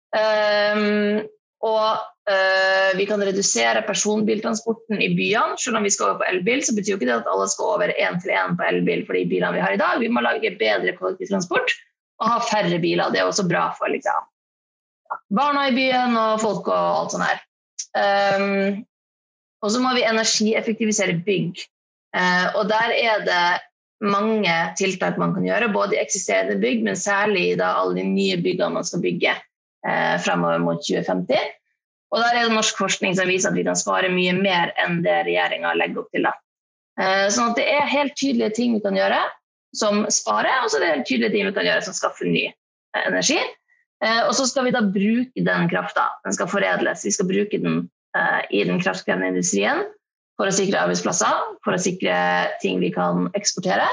Um, 0.10 1.27
og 1.66 2.00
øh, 2.32 2.92
vi 2.98 3.06
kan 3.06 3.22
redusere 3.24 3.84
personbiltransporten 3.88 5.01
i 5.04 5.10
byene. 5.16 5.58
Selv 5.60 5.80
om 5.80 5.84
vi 5.84 5.92
skal 5.92 6.10
over 6.10 6.22
på 6.22 6.30
elbil, 6.32 6.63
så 6.63 6.75
betyr 6.75 6.94
jo 6.94 7.00
ikke 7.00 7.10
det 7.10 7.18
at 7.18 7.32
alle 7.32 7.48
skal 7.51 7.74
over 7.74 7.92
én 7.92 8.20
til 8.22 8.32
én 8.32 8.56
på 8.56 8.68
elbil 8.70 9.06
for 9.08 9.18
de 9.18 9.25
bilene 9.28 9.58
vi 9.58 9.63
har 9.66 9.75
i 9.75 9.82
dag. 9.82 10.00
Vi 10.00 10.08
må 10.08 10.24
lage 10.24 10.56
bedre 10.60 10.96
kollektivtransport 10.96 11.75
og 12.20 12.32
ha 12.32 12.38
færre 12.48 12.80
biler. 12.80 13.12
Det 13.12 13.20
er 13.20 13.28
også 13.28 13.48
bra 13.48 13.70
for 13.78 13.92
liksom, 13.92 14.28
barna 15.36 15.68
i 15.68 15.75
byen 15.75 16.16
og 16.20 16.39
folk 16.44 16.68
og 16.68 17.01
alt 17.01 17.16
sånt 17.16 17.27
her. 17.27 17.44
Um, 18.00 18.86
og 19.64 19.72
så 19.74 19.81
må 19.83 19.92
vi 19.98 20.07
energieffektivisere 20.07 21.20
bygg. 21.25 21.60
Uh, 22.16 22.55
og 22.55 22.70
der 22.72 22.96
er 22.96 23.25
det 23.27 23.44
mange 24.00 24.55
tiltak 24.79 25.18
man 25.20 25.33
kan 25.36 25.44
gjøre, 25.44 25.74
både 25.74 25.98
i 25.98 26.01
eksisterende 26.01 26.55
bygg, 26.62 26.83
men 26.88 26.96
særlig 26.96 27.50
i 27.50 27.60
alle 27.60 27.98
de 27.98 28.05
nye 28.07 28.38
byggene 28.40 28.77
man 28.77 28.88
skal 28.88 29.01
bygge 29.03 29.33
eh, 29.88 30.16
fremover 30.24 30.62
mot 30.64 30.79
2050. 30.88 31.58
Og 32.09 32.22
der 32.22 32.35
er 32.35 32.48
det 32.48 32.55
norsk 32.55 32.77
forskning 32.79 33.15
som 33.17 33.29
viser 33.29 33.51
at 33.51 33.57
vi 33.57 33.65
kan 33.67 33.77
spare 33.77 34.09
mye 34.13 34.33
mer 34.37 34.74
enn 34.81 35.03
det 35.05 35.22
regjeringa 35.27 35.75
legger 35.77 36.03
opp 36.03 36.09
til. 36.15 36.25
Da. 36.25 36.33
Eh, 37.00 37.27
sånn 37.33 37.51
at 37.51 37.59
det 37.59 37.67
er 37.69 37.91
helt 37.91 38.15
tydelige 38.17 38.55
ting 38.57 38.74
vi 38.75 38.81
kan 38.83 38.98
gjøre 38.98 39.19
som 39.77 40.01
sparer, 40.11 40.63
og 40.63 40.72
så 40.72 40.79
er 40.79 40.83
det 40.83 40.91
helt 40.95 41.07
tydelige 41.07 41.35
ting 41.35 41.48
vi 41.48 41.55
kan 41.55 41.67
gjøre 41.69 41.85
som 41.85 41.95
skaffer 41.95 42.29
ny 42.29 42.48
eh, 42.50 43.03
energi. 43.03 43.37
Eh, 44.01 44.24
og 44.25 44.33
så 44.37 44.48
skal 44.50 44.65
vi 44.65 44.74
da 44.74 44.81
bruke 44.81 45.45
den 45.45 45.69
krafta. 45.72 46.09
Den 46.25 46.35
skal 46.35 46.50
foredles. 46.50 47.05
Vi 47.05 47.13
skal 47.15 47.29
bruke 47.29 47.61
den 47.61 47.87
i 48.50 48.63
den 48.65 48.79
kraftkrevende 48.81 49.27
industrien 49.29 49.83
for 50.33 50.50
å 50.50 50.53
sikre 50.55 50.79
arbeidsplasser, 50.81 51.43
for 51.61 51.77
å 51.77 51.79
sikre 51.79 52.15
ting 52.57 52.79
vi 52.81 52.89
kan 52.95 53.27
eksportere. 53.37 53.85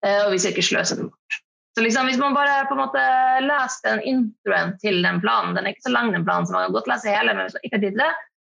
Og 0.00 0.30
vi 0.32 0.38
skal 0.40 0.54
ikke 0.54 0.64
sløse 0.64 0.96
den 0.96 1.10
bort. 1.10 1.40
Så 1.76 1.84
liksom, 1.84 2.08
hvis 2.10 2.18
man 2.18 2.34
bare 2.34 2.64
på 2.66 2.74
en 2.74 2.82
måte 2.82 3.02
leser 3.44 3.92
den 3.92 4.00
introen 4.12 4.72
til 4.82 4.98
den 5.04 5.20
planen, 5.22 5.54
den 5.54 5.66
er 5.66 5.74
ikke 5.74 5.86
så 5.86 5.92
lang, 5.94 6.10
den 6.14 6.26
planen, 6.26 6.48
så 6.48 6.56
man 6.56 6.66
kan 6.66 6.74
godt 6.74 6.90
lese 6.90 7.14
hele, 7.14 7.34
men 7.36 7.46
hvis 7.46 7.54
man 7.56 7.66
ikke 7.66 7.76
har 7.76 7.84
tid 7.84 7.94
til 7.94 8.02
det, 8.02 8.08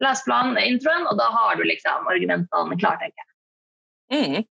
les 0.05 0.25
planen, 0.27 0.59
introen, 0.61 1.07
og 1.09 1.17
da 1.17 1.31
har 1.33 1.57
du 1.57 1.65
liksom 1.65 2.11
argumentene 2.13 2.77
klare, 2.83 3.01
tenker 3.01 3.25
jeg. 3.25 3.33
Mm. 4.13 4.45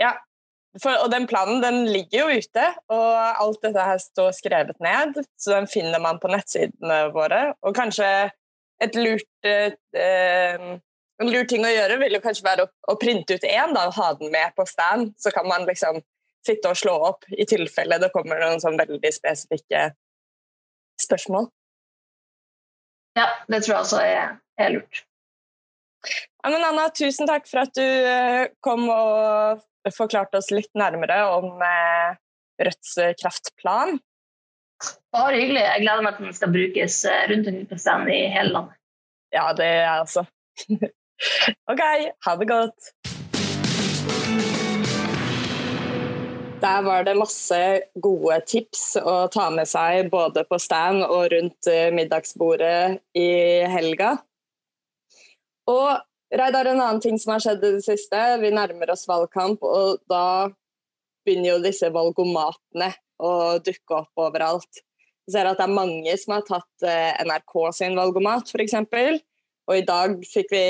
Ja, 0.00 0.14
For, 0.80 0.94
og 1.02 1.12
den 1.12 1.26
planen 1.28 1.60
den 1.64 1.86
ligger 1.92 2.24
jo 2.28 2.40
ute, 2.40 2.64
og 2.94 3.12
alt 3.44 3.62
dette 3.64 3.84
her 3.90 4.00
står 4.00 4.34
skrevet 4.36 4.80
ned, 4.84 5.20
så 5.40 5.58
den 5.58 5.68
finner 5.68 6.00
man 6.00 6.20
på 6.22 6.30
nettsidene 6.32 7.08
våre. 7.12 7.48
Og 7.66 7.76
kanskje 7.76 8.08
et 8.84 8.96
lurt 8.96 9.48
eh, 9.48 10.78
en 11.18 11.30
lur 11.32 11.48
ting 11.50 11.64
å 11.66 11.72
gjøre 11.72 11.96
vil 11.98 12.14
jo 12.14 12.22
kanskje 12.22 12.46
være 12.46 12.64
å, 12.66 12.70
å 12.92 12.98
printe 13.00 13.34
ut 13.34 13.46
én 13.48 13.74
og 13.74 13.96
ha 13.96 14.12
den 14.20 14.30
med 14.30 14.54
på 14.54 14.66
stand. 14.70 15.16
Så 15.18 15.32
kan 15.34 15.48
man 15.50 15.66
liksom 15.66 15.98
sitte 16.46 16.70
og 16.70 16.78
slå 16.78 16.94
opp 17.10 17.26
i 17.30 17.46
tilfelle 17.48 17.98
det 18.00 18.12
kommer 18.14 18.40
noen 18.42 18.62
sånn 18.62 18.78
veldig 18.78 19.12
spesifikke 19.14 19.90
spørsmål. 21.02 21.48
Ja, 23.18 23.28
det 23.50 23.62
tror 23.64 23.74
jeg 23.74 23.84
også 23.84 24.00
er, 24.04 24.36
er 24.60 24.74
lurt. 24.76 25.02
Ja, 26.42 26.50
men 26.52 26.62
Anna, 26.62 26.86
tusen 26.94 27.26
takk 27.28 27.48
for 27.50 27.64
at 27.64 27.74
du 27.74 27.82
eh, 27.84 28.50
kom 28.64 28.86
og 28.92 29.64
forklarte 29.94 30.38
oss 30.38 30.52
litt 30.54 30.70
nærmere 30.78 31.18
om 31.34 31.62
eh, 31.64 32.18
Rødts 32.62 32.94
eh, 33.02 33.14
kraftplan. 33.18 33.98
Bare 35.14 35.40
hyggelig. 35.40 35.64
Jeg 35.64 35.82
gleder 35.82 36.04
meg 36.06 36.16
til 36.16 36.28
den 36.28 36.36
skal 36.36 36.54
brukes 36.54 37.00
rundt 37.32 37.50
omkring 37.50 38.12
i 38.14 38.30
hele 38.30 38.54
landet. 38.54 38.78
Ja, 39.34 39.50
det 39.56 39.66
er 39.66 39.80
jeg 39.82 40.04
også. 40.04 40.24
OK, 41.72 41.82
ha 42.26 42.36
det 42.38 42.48
godt. 42.48 42.92
Der 46.58 46.82
var 46.82 47.04
det 47.06 47.14
masse 47.14 47.58
gode 48.02 48.40
tips 48.50 48.96
å 48.98 49.28
ta 49.30 49.44
med 49.54 49.68
seg 49.70 50.08
både 50.10 50.42
på 50.48 50.58
stand 50.58 51.04
og 51.06 51.28
rundt 51.30 51.68
eh, 51.70 51.92
middagsbordet 51.94 52.98
i 53.14 53.28
helga. 53.70 54.16
Og 55.70 56.00
Reidar, 56.34 56.66
en 56.66 56.80
annen 56.82 56.98
ting 57.00 57.14
som 57.20 57.36
har 57.36 57.44
skjedd 57.44 57.62
i 57.62 57.70
det 57.76 57.84
siste. 57.86 58.22
Vi 58.42 58.50
nærmer 58.52 58.90
oss 58.92 59.06
valgkamp, 59.08 59.62
og 59.62 60.02
da 60.10 60.50
begynner 61.24 61.54
jo 61.54 61.60
disse 61.62 61.88
valgomatene 61.94 62.90
å 63.22 63.32
dukke 63.64 64.00
opp 64.00 64.24
overalt. 64.26 64.82
Vi 65.28 65.36
ser 65.36 65.48
at 65.48 65.60
det 65.60 65.68
er 65.68 65.78
mange 65.78 66.16
som 66.18 66.34
har 66.34 66.44
tatt 66.48 66.88
eh, 66.88 67.22
NRK 67.22 67.54
sin 67.78 67.94
valgomat, 67.96 68.50
f.eks. 68.50 68.76
Og 69.68 69.78
i 69.78 69.86
dag 69.86 70.18
fikk 70.26 70.50
vi 70.56 70.64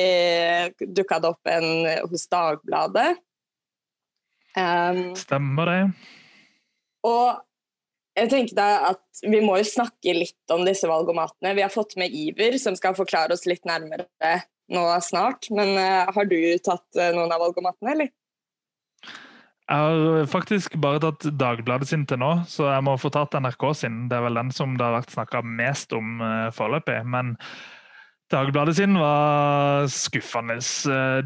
dukka 1.01 1.23
det 1.23 1.33
opp 1.33 1.51
en 1.55 1.89
hos 2.11 2.29
Dagbladet. 2.29 3.17
Um, 4.59 5.03
Stemmer 5.19 5.71
det. 5.71 5.83
Og 7.07 7.39
jeg 8.19 8.31
tenkte 8.33 8.65
at 8.91 9.23
Vi 9.23 9.41
må 9.45 9.59
jo 9.61 9.67
snakke 9.67 10.15
litt 10.17 10.55
om 10.55 10.65
disse 10.67 10.89
valgomatene. 10.91 11.55
Vi 11.55 11.65
har 11.65 11.73
fått 11.73 11.97
med 12.01 12.15
Iver, 12.15 12.59
som 12.59 12.77
skal 12.79 12.97
forklare 12.99 13.35
oss 13.35 13.47
litt 13.51 13.67
nærmere 13.69 14.09
nå 14.73 14.85
snart. 15.05 15.49
Men 15.55 15.77
uh, 15.79 16.11
har 16.15 16.29
du 16.29 16.39
tatt 16.65 16.87
uh, 16.99 17.11
noen 17.17 17.33
av 17.33 17.43
valgomatene, 17.43 17.95
eller? 17.95 18.13
Jeg 19.69 19.85
har 19.85 20.29
faktisk 20.33 20.79
bare 20.81 21.01
tatt 21.03 21.27
Dagbladet 21.37 21.91
sin 21.91 22.07
til 22.09 22.23
nå, 22.23 22.31
så 22.49 22.71
jeg 22.71 22.85
må 22.87 22.95
få 23.01 23.11
tatt 23.13 23.37
NRK 23.37 23.67
sin. 23.77 24.07
Det 24.09 24.17
er 24.17 24.25
vel 24.25 24.41
den 24.41 24.53
som 24.55 24.79
det 24.79 24.87
har 24.87 24.97
vært 24.97 25.13
snakka 25.13 25.43
mest 25.45 25.93
om 25.97 26.23
uh, 26.25 26.49
foreløpig. 26.57 27.03
Men 27.09 27.37
Dagbladet 28.29 28.77
sin 28.77 28.93
var 29.01 29.87
skuffende. 29.89 30.59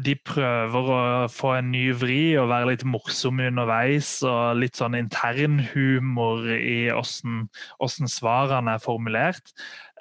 De 0.05 0.13
prøver 0.23 0.91
å 0.95 0.99
få 1.27 1.49
en 1.57 1.73
ny 1.73 1.89
vri 1.99 2.37
og 2.39 2.47
være 2.47 2.69
litt 2.69 2.85
morsomme 2.87 3.49
underveis. 3.51 4.21
Og 4.23 4.61
litt 4.61 4.79
sånn 4.79 4.95
internhumor 4.95 6.47
i 6.55 6.77
hvordan 6.93 8.13
svarene 8.13 8.77
er 8.77 8.85
formulert. 8.85 9.51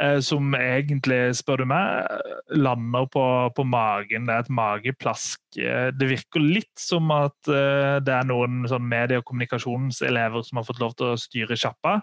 Eh, 0.00 0.20
som 0.24 0.54
egentlig, 0.56 1.18
spør 1.36 1.62
du 1.62 1.66
meg, 1.68 2.06
lander 2.54 3.10
på, 3.12 3.24
på 3.56 3.66
magen. 3.66 4.30
Det 4.30 4.36
er 4.36 4.46
et 4.46 4.54
mageplask. 4.54 5.42
Eh, 5.58 5.90
det 5.98 6.08
virker 6.14 6.42
litt 6.42 6.80
som 6.80 7.10
at 7.14 7.50
eh, 7.50 7.98
det 7.98 8.14
er 8.14 8.30
noen 8.30 8.62
sånn 8.70 8.86
medie- 8.88 9.20
og 9.20 9.26
kommunikasjonselever 9.28 10.46
som 10.46 10.62
har 10.62 10.70
fått 10.70 10.80
lov 10.82 10.96
til 10.96 11.12
å 11.12 11.20
styre 11.20 11.58
sjappa, 11.58 11.98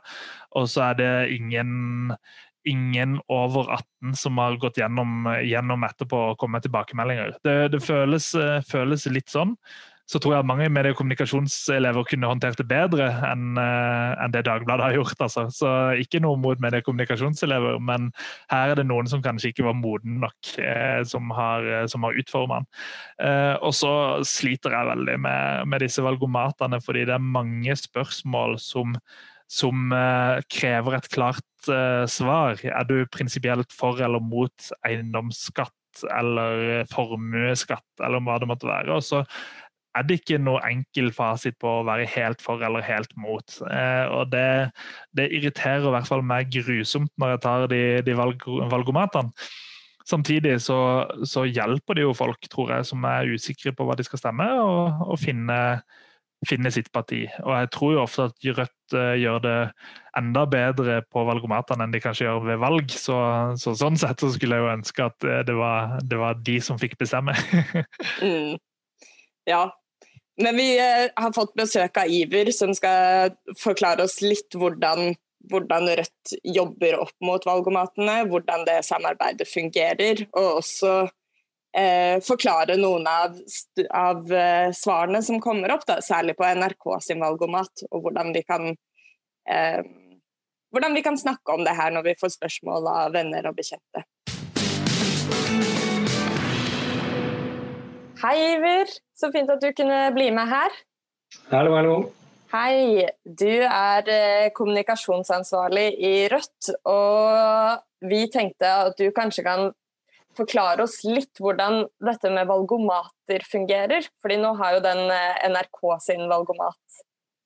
og 0.59 0.69
så 0.69 0.89
er 0.91 1.01
det 1.01 1.11
ingen 1.39 2.21
ingen 2.67 3.19
over 3.27 3.69
18 3.71 4.15
som 4.15 4.37
har 4.41 4.57
gått 4.61 4.79
gjennom, 4.81 5.29
gjennom 5.45 5.85
etterpå 5.87 6.23
og 6.31 6.41
kommet 6.41 6.59
med 6.59 6.67
tilbakemeldinger. 6.67 7.37
Det, 7.45 7.55
det 7.75 7.83
føles, 7.85 8.33
føles, 8.69 9.07
litt 9.13 9.31
sånn. 9.31 9.55
Så 10.09 10.17
tror 10.17 10.33
jeg 10.33 10.41
at 10.41 10.47
mange 10.49 10.65
medie- 10.73 10.89
og 10.89 10.97
kommunikasjonselever 10.97 12.07
kunne 12.09 12.29
håndtert 12.31 12.57
det 12.57 12.65
bedre 12.65 13.11
enn, 13.27 13.59
en 13.61 14.33
det 14.33 14.41
Dagbladet 14.47 14.87
har 14.87 14.95
gjort. 14.97 15.19
Altså. 15.21 15.43
Så 15.53 15.73
ikke 16.01 16.21
noe 16.23 16.39
mot 16.41 16.57
medie- 16.57 16.81
og 16.81 16.87
kommunikasjonselever, 16.87 17.77
men 17.77 18.09
her 18.49 18.73
er 18.73 18.79
det 18.79 18.87
noen 18.89 19.09
som 19.11 19.21
kanskje 19.21 19.51
ikke 19.53 19.67
var 19.67 19.77
moden 19.77 20.17
nok, 20.23 20.53
eh, 20.57 21.03
som 21.05 21.29
har, 21.37 21.61
uh, 21.85 21.85
har 21.85 22.17
utforma 22.23 22.63
den. 22.63 22.69
og 23.61 23.73
så 23.75 23.93
sliter 24.25 24.73
jeg 24.73 24.89
veldig 24.89 25.19
med, 25.21 25.67
med 25.67 25.85
disse 25.85 26.01
valgomatene, 26.01 26.81
fordi 26.81 27.05
det 27.05 27.13
er 27.13 27.33
mange 27.37 27.75
spørsmål 27.77 28.57
som 28.59 28.97
som 29.49 29.89
krever 30.53 30.93
et 30.93 31.07
klart 31.09 31.41
svar. 31.67 32.61
Er 32.63 32.87
du 32.87 33.03
prinsipielt 33.11 33.73
for 33.75 33.99
eller 33.99 34.23
mot 34.23 34.71
eiendomsskatt 34.87 36.03
eller 36.15 36.85
formuesskatt, 36.93 37.87
eller 38.05 38.23
hva 38.23 38.37
det 38.39 38.47
måtte 38.49 38.69
være? 38.69 38.95
Og 38.95 39.03
så 39.03 39.23
er 39.97 40.05
det 40.05 40.19
ikke 40.19 40.39
noe 40.41 40.61
enkel 40.69 41.09
fasit 41.15 41.57
på 41.61 41.79
å 41.79 41.85
være 41.87 42.07
helt 42.13 42.43
for 42.43 42.61
eller 42.65 42.85
helt 42.85 43.11
mot. 43.19 43.55
Uh, 43.65 44.05
og 44.19 44.29
det, 44.33 44.71
det, 45.17 45.29
irriterer 45.35 45.87
i 45.89 45.95
hvert 45.95 46.09
fall 46.09 46.23
meg 46.25 46.51
grusomt 46.53 47.11
når 47.19 47.35
jeg 47.35 47.43
tar 47.45 47.65
de, 47.71 47.81
de 48.05 48.17
valg, 48.17 48.45
valgomatene. 48.71 49.33
Samtidig 50.09 50.55
så, 50.65 51.05
så, 51.27 51.43
hjelper 51.45 51.99
det 51.99 52.05
jo 52.07 52.15
folk, 52.17 52.47
tror 52.49 52.71
jeg, 52.73 52.85
som 52.89 53.03
er 53.05 53.29
usikre 53.29 53.73
på 53.77 53.85
hva 53.85 53.97
de 53.97 54.05
skal 54.07 54.21
stemme, 54.21 54.47
å 54.57 55.17
finne 55.21 55.57
finne 56.47 56.71
sitt 56.71 56.87
parti. 56.95 57.25
Og 57.43 57.51
jeg 57.55 57.69
tror 57.75 57.95
jo 57.95 58.03
ofte 58.03 58.27
at 58.29 58.47
Rødt 58.59 58.95
uh, 58.95 59.15
gjør 59.19 59.41
det 59.43 59.57
enda 60.19 60.45
bedre 60.49 60.99
på 61.11 61.23
valgomatene 61.27 61.85
enn 61.85 61.95
de 61.95 62.01
kanskje 62.03 62.27
gjør 62.27 62.45
ved 62.47 62.61
valg. 62.63 62.93
Så, 62.93 63.17
så 63.59 63.75
sånn 63.77 63.99
sett 63.99 64.23
så 64.23 64.31
skulle 64.33 64.59
jeg 64.59 64.65
jo 64.65 64.73
ønske 64.77 65.09
at 65.09 65.27
uh, 65.27 65.41
det, 65.47 65.57
var, 65.59 65.97
det, 66.03 66.19
var, 66.21 66.39
de 66.47 66.57
som 66.63 66.79
fikk 66.81 66.97
bestemme. 67.01 67.35
mm. 68.23 68.55
Ja. 69.49 69.65
Men 70.39 70.59
vi 70.59 70.71
uh, 70.79 71.09
har 71.19 71.35
fått 71.35 71.55
besøk 71.59 71.99
av 71.99 72.11
Iver, 72.11 72.53
som 72.55 72.71
skal 72.77 73.35
forklare 73.59 74.07
oss 74.07 74.21
litt 74.23 74.55
hvordan, 74.55 75.13
hvordan 75.51 75.91
Rødt 75.99 76.35
jobber 76.47 77.01
opp 77.03 77.15
mot 77.25 77.43
valgomatene, 77.47 78.21
hvordan 78.31 78.63
det 78.69 78.79
samarbeidet 78.87 79.49
fungerer, 79.51 80.23
og 80.31 80.61
også 80.61 81.01
eh, 81.77 82.17
forklare 82.25 82.77
noen 82.79 83.07
av, 83.09 83.37
av 83.95 84.33
eh, 84.33 84.69
svarene 84.75 85.21
som 85.25 85.41
kommer 85.43 85.73
opp, 85.75 85.85
da, 85.89 85.99
særlig 86.05 86.37
på 86.39 86.47
NRK 86.47 86.91
sin 87.05 87.23
valgomat, 87.23 87.85
og 87.91 88.05
hvordan 88.05 88.33
vi 88.35 88.43
kan 88.47 88.69
eh, 89.49 89.81
hvordan 90.69 90.93
vi 90.93 91.01
kan 91.01 91.17
snakke 91.17 91.53
om 91.55 91.63
det 91.65 91.73
her 91.73 91.93
når 91.93 92.11
vi 92.11 92.17
får 92.19 92.35
spørsmål 92.35 92.87
av 92.91 93.13
venner 93.15 93.47
og 93.49 93.57
bekjente. 93.57 94.05
Hei, 98.19 98.35
Iver. 98.53 98.91
Så 99.15 99.31
fint 99.31 99.49
at 99.49 99.61
du 99.63 99.71
kunne 99.73 100.09
bli 100.13 100.27
med 100.35 100.49
her. 100.51 100.73
Hallo, 101.49 101.75
hallo. 101.77 101.97
Hei. 102.51 103.05
Du 103.23 103.49
er 103.63 104.09
eh, 104.11 104.49
kommunikasjonsansvarlig 104.57 105.87
i 105.95 106.13
Rødt, 106.31 106.71
og 106.89 108.09
vi 108.09 108.25
tenkte 108.33 108.73
at 108.89 108.99
du 108.99 109.07
kanskje 109.15 109.45
kan 109.47 109.71
forklare 110.39 110.85
oss 110.85 111.01
litt 111.07 111.39
hvordan 111.41 111.83
dette 112.03 112.31
med 112.33 112.49
valgomater 112.49 113.45
fungerer. 113.47 114.07
Fordi 114.23 114.39
nå 114.41 114.55
har 114.59 114.77
jo 114.77 114.83
den 114.85 115.05
eh, 115.13 115.45
NRK 115.51 115.81
sin 116.03 116.25
valgomat 116.31 116.99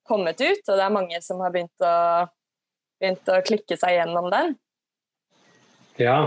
kommet 0.07 0.41
ut, 0.41 0.63
og 0.67 0.75
det 0.75 0.83
er 0.83 0.93
mange 0.93 1.19
som 1.23 1.39
har 1.43 1.53
begynt 1.53 1.85
å, 1.85 1.95
begynt 2.99 3.29
å 3.31 3.39
klikke 3.47 3.77
seg 3.79 3.97
gjennom 3.97 4.27
den. 4.33 4.57
Ja. 6.01 6.17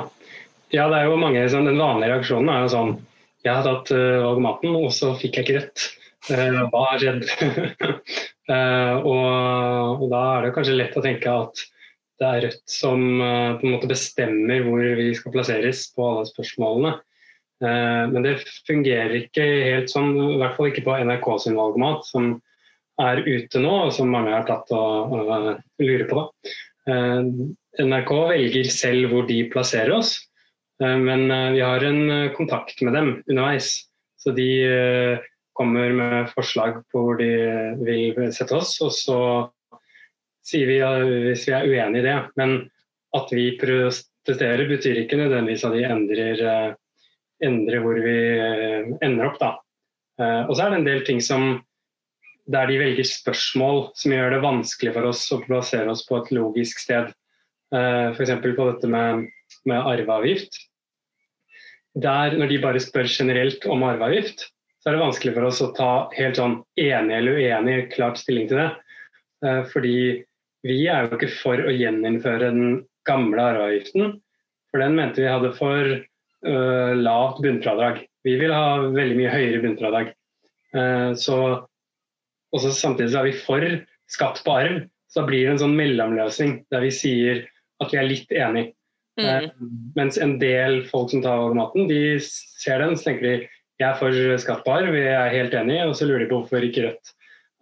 ja, 0.73 0.87
det 0.89 1.01
er 1.01 1.11
jo 1.11 1.19
mange 1.19 1.43
som 1.51 1.67
Den 1.67 1.81
vanlige 1.81 2.13
reaksjonen 2.13 2.53
er 2.53 2.61
jo 2.63 2.69
sånn 2.71 2.93
Jeg 3.43 3.51
har 3.51 3.65
tatt 3.67 3.91
uh, 3.91 4.23
valgomaten, 4.23 4.77
og 4.79 4.93
så 4.95 5.11
fikk 5.19 5.41
jeg 5.41 5.47
ikke 5.47 5.57
rett. 5.59 5.87
Uh, 6.31 6.63
hva 6.71 6.85
har 6.93 7.03
skjedd? 7.03 7.27
uh, 8.49 8.95
og, 9.11 10.05
og 10.05 10.07
da 10.15 10.23
er 10.37 10.47
det 10.47 10.55
kanskje 10.57 10.79
lett 10.79 10.97
å 10.97 11.05
tenke 11.05 11.35
at 11.45 11.67
det 12.21 12.29
er 12.29 12.45
Rødt 12.47 12.63
som 12.71 13.03
uh, 13.21 13.57
på 13.59 13.67
en 13.67 13.75
måte 13.75 13.91
bestemmer 13.91 14.65
hvor 14.65 14.83
vi 14.99 15.11
skal 15.17 15.35
plasseres 15.35 15.85
på 15.97 16.07
alle 16.07 16.25
spørsmålene. 16.31 16.95
Uh, 17.65 18.05
men 18.13 18.25
det 18.25 18.39
fungerer 18.69 19.19
ikke 19.21 19.45
helt 19.45 19.93
sånn, 19.93 20.15
i 20.17 20.39
hvert 20.41 20.57
fall 20.57 20.71
ikke 20.71 20.85
på 20.87 20.97
NRK 21.09 21.29
sin 21.45 21.59
valgmat, 21.59 22.07
som 22.09 22.37
er 23.03 23.21
ute 23.27 23.61
nå, 23.61 23.75
og 23.87 23.93
som 23.93 24.13
mange 24.13 24.33
har 24.33 24.47
tatt 24.49 24.73
og, 24.73 25.13
og 25.13 25.83
lurer 25.85 26.07
på. 26.09 26.23
Da. 26.23 27.27
NRK 27.85 28.13
velger 28.31 28.71
selv 28.73 29.11
hvor 29.13 29.27
de 29.29 29.43
plasserer 29.53 29.93
oss, 29.93 30.15
men 30.81 31.27
vi 31.53 31.61
har 31.61 31.85
en 31.85 32.31
kontakt 32.33 32.81
med 32.87 32.97
dem 32.97 33.11
underveis. 33.27 33.69
Så 34.17 34.33
de 34.33 34.49
kommer 35.59 35.93
med 35.93 36.31
forslag 36.33 36.79
på 36.89 37.03
hvor 37.05 37.21
de 37.21 37.29
vil 37.85 38.33
sette 38.33 38.57
oss, 38.57 38.79
og 38.81 38.95
så 38.97 39.19
sier 40.47 40.71
vi 40.71 40.79
hvis 41.27 41.47
vi 41.49 41.55
er 41.57 41.67
uenig 41.67 42.03
i 42.03 42.07
det. 42.07 42.17
Men 42.39 42.59
at 43.17 43.33
vi 43.35 43.53
protesterer 43.61 44.67
betyr 44.69 45.03
ikke 45.03 45.19
nødvendigvis 45.21 45.65
at 45.67 45.77
vi 45.77 45.87
endrer, 45.87 46.43
eh, 46.51 46.75
endrer 47.47 47.85
hvor 47.85 48.01
vi 48.03 48.17
eh, 48.35 48.91
ender 49.05 49.31
opp. 49.31 49.39
Da. 49.41 49.53
Eh, 50.21 50.43
og 50.47 50.55
så 50.57 50.67
er 50.67 50.73
det 50.73 50.81
en 50.81 50.89
del 50.91 51.05
ting 51.07 51.23
som 51.25 51.49
der 52.47 52.69
de 52.71 52.79
velger 52.79 53.07
spørsmål 53.09 53.89
som 53.99 54.15
gjør 54.15 54.37
det 54.37 54.45
vanskelig 54.45 54.93
for 54.95 55.09
oss 55.09 55.25
å 55.35 55.43
plassere 55.43 55.91
oss 55.91 56.05
på 56.07 56.21
et 56.21 56.31
logisk 56.37 56.79
sted. 56.79 57.11
F.eks. 57.75 58.31
på 58.39 58.67
dette 58.69 58.87
med, 58.87 59.25
med 59.67 59.89
arveavgift. 59.91 60.61
Der, 61.99 62.37
når 62.39 62.53
de 62.53 62.61
bare 62.63 62.83
spør 62.85 63.09
generelt 63.11 63.67
om 63.67 63.83
arveavgift, 63.83 64.45
så 64.79 64.93
er 64.93 64.95
det 64.95 65.03
vanskelig 65.03 65.35
for 65.35 65.49
oss 65.49 65.59
å 65.65 65.73
ta 65.75 65.91
helt 66.15 66.39
sånn 66.39 66.55
enig 66.79 67.17
eller 67.17 67.41
uenig 67.41 67.77
klart 67.97 68.23
stilling 68.23 68.47
til 68.47 68.63
det. 68.63 68.69
Fordi 69.73 69.97
vi 70.67 70.83
er 70.91 71.07
jo 71.07 71.17
ikke 71.17 71.33
for 71.39 71.63
å 71.63 71.73
gjeninnføre 71.73 72.51
den 72.51 72.85
gamle 73.07 73.49
arveavgiften, 73.53 74.19
for 74.71 74.83
den 74.83 74.97
mente 74.99 75.23
vi 75.23 75.31
hadde 75.31 75.55
for 75.57 75.93
uh, 75.95 76.93
lavt 76.99 77.43
bunnfradrag. 77.45 78.03
Vi 78.27 78.37
vil 78.41 78.55
ha 78.55 78.79
veldig 78.83 79.19
mye 79.19 79.33
høyere 79.33 79.63
bunnfradrag. 79.63 80.13
Uh, 80.77 81.13
så, 81.19 81.39
også 82.57 82.73
samtidig 82.75 83.13
så 83.13 83.23
er 83.23 83.31
vi 83.31 83.37
for 83.47 83.67
skatt 84.13 84.43
på 84.47 84.57
arv, 84.59 84.81
så 85.11 85.23
da 85.23 85.31
blir 85.31 85.47
det 85.47 85.55
en 85.55 85.63
sånn 85.65 85.77
mellomløsning 85.79 86.59
der 86.75 86.83
vi 86.85 86.95
sier 86.95 87.45
at 87.83 87.93
vi 87.93 88.01
er 88.01 88.11
litt 88.11 88.35
enig. 88.35 88.71
Mm. 89.17 89.27
Uh, 89.27 89.69
mens 89.97 90.19
en 90.21 90.37
del 90.43 90.83
folk 90.91 91.13
som 91.15 91.23
tar 91.25 91.45
over 91.45 91.57
maten, 91.57 91.87
de 91.89 92.19
ser 92.23 92.83
den 92.83 92.99
så 92.99 93.11
tenker 93.11 93.29
de 93.29 93.37
jeg 93.77 93.91
er 93.91 93.97
for 94.01 94.37
skatt 94.41 94.63
på 94.65 94.73
arv, 94.73 94.89
vi 94.95 95.03
er 95.05 95.35
helt 95.35 95.55
enige, 95.57 95.85
og 95.85 95.97
så 95.99 96.07
lurer 96.09 96.25
de 96.25 96.31
på 96.31 96.39
hvorfor 96.41 96.65
ikke 96.65 96.87
Rødt 96.87 97.11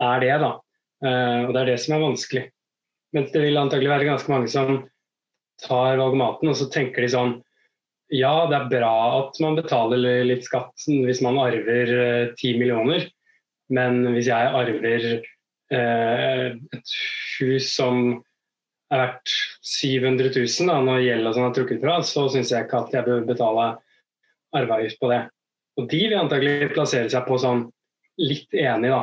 er 0.04 0.20
det. 0.22 0.34
da. 0.38 0.50
og 1.10 1.50
Det 1.50 1.58
er 1.58 1.70
det 1.72 1.80
som 1.82 1.96
er 1.96 2.04
vanskelig. 2.04 2.42
Mens 3.14 3.32
det 3.34 3.44
vil 3.44 3.58
antagelig 3.60 3.92
være 3.92 4.08
ganske 4.08 4.32
mange 4.32 4.50
som 4.50 4.82
tar 5.62 5.98
valgomaten 6.00 6.50
og 6.50 6.56
så 6.58 6.68
tenker 6.72 7.04
de 7.04 7.12
sånn 7.12 7.34
Ja, 8.12 8.44
det 8.50 8.58
er 8.58 8.72
bra 8.72 8.94
at 9.20 9.38
man 9.42 9.56
betaler 9.58 10.26
litt 10.26 10.44
skatt 10.46 10.86
hvis 10.86 11.22
man 11.24 11.38
arver 11.40 11.92
eh, 11.94 12.32
ti 12.38 12.52
eh, 12.52 12.58
millioner, 12.60 13.06
men 13.72 14.02
hvis 14.12 14.28
jeg 14.28 14.50
arver 14.60 15.06
eh, 15.14 16.48
et 16.52 16.96
hus 17.38 17.70
som 17.70 18.02
er 18.92 19.00
verdt 19.00 19.32
700 19.64 20.34
000 20.34 20.68
da, 20.68 20.80
når 20.84 21.06
gjeld 21.06 21.30
og 21.30 21.36
sånn 21.36 21.48
er 21.48 21.56
trukket 21.56 21.80
fra, 21.82 21.96
så 22.06 22.26
syns 22.30 22.52
jeg 22.52 22.66
ikke 22.66 22.82
at 22.84 22.98
jeg 22.98 23.06
bør 23.08 23.24
betale 23.30 23.70
arveavgift 24.54 25.00
på 25.00 25.10
det. 25.10 25.22
Og 25.80 25.88
de 25.90 26.02
vil 26.04 26.18
antagelig 26.20 26.70
plassere 26.74 27.10
seg 27.10 27.24
på 27.26 27.38
sånn 27.40 27.64
litt 28.20 28.52
enig, 28.54 28.92
da. 28.92 29.02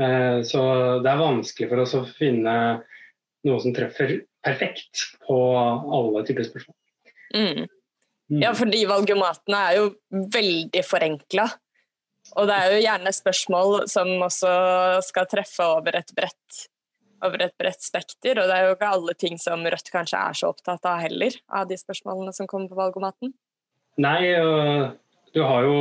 Eh, 0.00 0.38
så 0.46 0.62
det 1.02 1.10
er 1.10 1.20
vanskelig 1.20 1.68
for 1.72 1.84
oss 1.84 1.96
å 1.98 2.06
finne 2.16 2.54
noe 3.48 3.62
som 3.62 3.74
treffer 3.76 4.20
perfekt 4.44 5.08
på 5.26 5.38
alle 5.58 6.24
typer 6.28 6.46
spørsmål. 6.46 6.76
Mm. 7.34 7.64
mm. 7.64 8.42
Ja, 8.42 8.52
fordi 8.56 8.84
valgomatene 8.88 9.62
er 9.68 9.80
jo 9.80 9.88
veldig 10.38 10.84
forenkla. 10.86 11.48
Og 12.36 12.48
det 12.48 12.56
er 12.56 12.72
jo 12.74 12.80
gjerne 12.84 13.12
spørsmål 13.16 13.76
som 13.88 14.10
også 14.24 14.50
skal 15.06 15.28
treffe 15.30 15.64
over 15.64 15.96
et 15.96 16.10
bredt, 16.16 16.64
over 17.24 17.46
et 17.46 17.54
bredt 17.60 17.84
spekter. 17.84 18.40
Og 18.40 18.50
det 18.50 18.56
er 18.56 18.66
jo 18.66 18.74
ikke 18.76 18.90
alle 18.98 19.14
ting 19.18 19.38
som 19.40 19.64
Rødt 19.64 19.92
kanskje 19.94 20.20
er 20.20 20.36
så 20.36 20.52
opptatt 20.52 20.84
av 20.88 21.00
heller, 21.06 21.38
av 21.48 21.70
de 21.70 21.78
spørsmålene 21.80 22.34
som 22.36 22.50
kommer 22.50 22.68
på 22.68 22.78
valgomaten. 22.78 23.32
Nei, 23.98 24.20
du 25.34 25.40
har 25.42 25.64
jo 25.66 25.78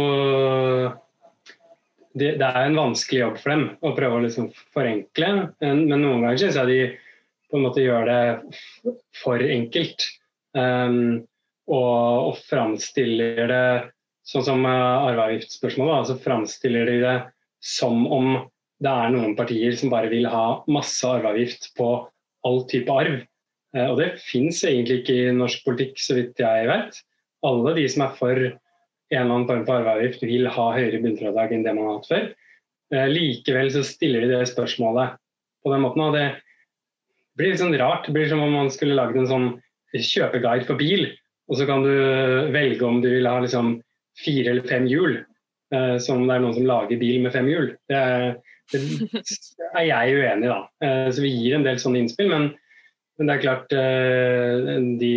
det, 2.18 2.38
det, 2.40 2.48
er 2.48 2.64
en 2.64 2.80
vanskelig 2.80 3.20
jobb 3.20 3.36
for 3.42 3.54
dem 3.54 3.68
å 3.86 3.92
prøve 3.98 4.18
å 4.18 4.24
liksom 4.24 4.48
forenkle, 4.74 5.28
men, 5.62 5.84
men 5.86 6.02
noen 6.02 6.24
ganger 6.26 6.42
syns 6.42 6.58
jeg 6.58 6.72
de 6.72 6.80
på 7.48 7.58
en 7.58 7.66
måte 7.68 7.84
gjør 7.84 8.08
det 8.10 8.94
for 9.22 9.42
enkelt. 9.42 10.06
Um, 10.58 11.24
og, 11.68 12.32
og 12.32 12.38
framstiller 12.48 13.48
det 13.52 13.64
sånn 14.28 14.46
som 14.48 14.68
arveavgiftsspørsmålet, 14.68 16.02
altså 16.02 16.20
framstiller 16.24 16.88
de 16.90 17.00
det 17.04 17.18
som 17.64 18.06
om 18.12 18.38
det 18.84 18.92
er 18.92 19.14
noen 19.14 19.34
partier 19.38 19.74
som 19.78 19.92
bare 19.92 20.10
vil 20.12 20.28
ha 20.30 20.62
masse 20.70 21.08
arveavgift 21.08 21.72
på 21.80 21.90
all 22.48 22.64
type 22.70 22.94
arv. 22.94 23.20
Uh, 23.76 23.88
og 23.90 24.00
det 24.02 24.10
fins 24.24 24.64
egentlig 24.68 25.02
ikke 25.02 25.18
i 25.18 25.36
norsk 25.36 25.64
politikk, 25.68 26.00
så 26.02 26.18
vidt 26.18 26.44
jeg 26.44 26.70
vet. 26.70 27.00
Alle 27.48 27.76
de 27.78 27.86
som 27.92 28.08
er 28.08 28.18
for 28.18 28.36
en 28.38 29.22
eller 29.22 29.34
annen 29.34 29.48
form 29.50 29.64
for 29.68 29.80
arveavgift, 29.80 30.26
vil 30.28 30.50
ha 30.52 30.68
høyere 30.76 31.00
bunnfradrag 31.04 31.56
enn 31.56 31.64
det 31.66 31.74
man 31.78 31.90
har 31.90 32.00
hatt 32.00 32.12
før. 32.12 32.28
Uh, 32.94 33.08
likevel 33.12 33.72
så 33.74 33.84
stiller 33.88 34.26
de 34.26 34.36
det 34.36 34.52
spørsmålet 34.52 35.18
på 35.64 35.74
den 35.74 35.84
måten. 35.84 36.06
og 36.06 36.16
det 36.16 36.28
blir 37.38 37.54
litt 37.54 37.62
sånn 37.62 37.78
rart. 37.80 38.08
Det 38.08 38.16
blir 38.16 38.30
som 38.30 38.44
om 38.44 38.54
man 38.56 38.72
skulle 38.74 38.98
lagd 38.98 39.18
en 39.20 39.30
sånn 39.30 39.48
kjøpeguide 39.96 40.68
for 40.68 40.80
bil, 40.80 41.08
og 41.48 41.60
så 41.60 41.68
kan 41.70 41.86
du 41.86 41.94
velge 42.54 42.86
om 42.86 43.00
du 43.02 43.10
vil 43.14 43.30
ha 43.30 43.40
liksom 43.44 43.78
fire 44.20 44.52
eller 44.52 44.68
fem 44.68 44.88
hjul. 44.90 45.22
Uh, 45.74 45.98
som 46.00 46.22
det 46.24 46.32
er 46.38 46.44
noen 46.44 46.56
som 46.56 46.68
lager 46.68 47.00
bil 47.00 47.20
med 47.26 47.34
fem 47.36 47.48
hjul. 47.52 47.74
Det 47.92 47.98
er, 48.00 48.38
det 48.72 48.80
er 49.74 49.88
jeg 49.90 50.14
uenig 50.16 50.48
i, 50.48 50.52
da. 50.54 50.62
Uh, 50.84 51.08
så 51.12 51.24
vi 51.26 51.34
gir 51.34 51.58
en 51.58 51.66
del 51.66 51.80
sånne 51.82 52.04
innspill, 52.04 52.30
men, 52.32 52.46
men 53.20 53.28
det 53.28 53.36
er 53.36 53.44
klart 53.44 53.76
uh, 53.76 54.70
de 55.02 55.12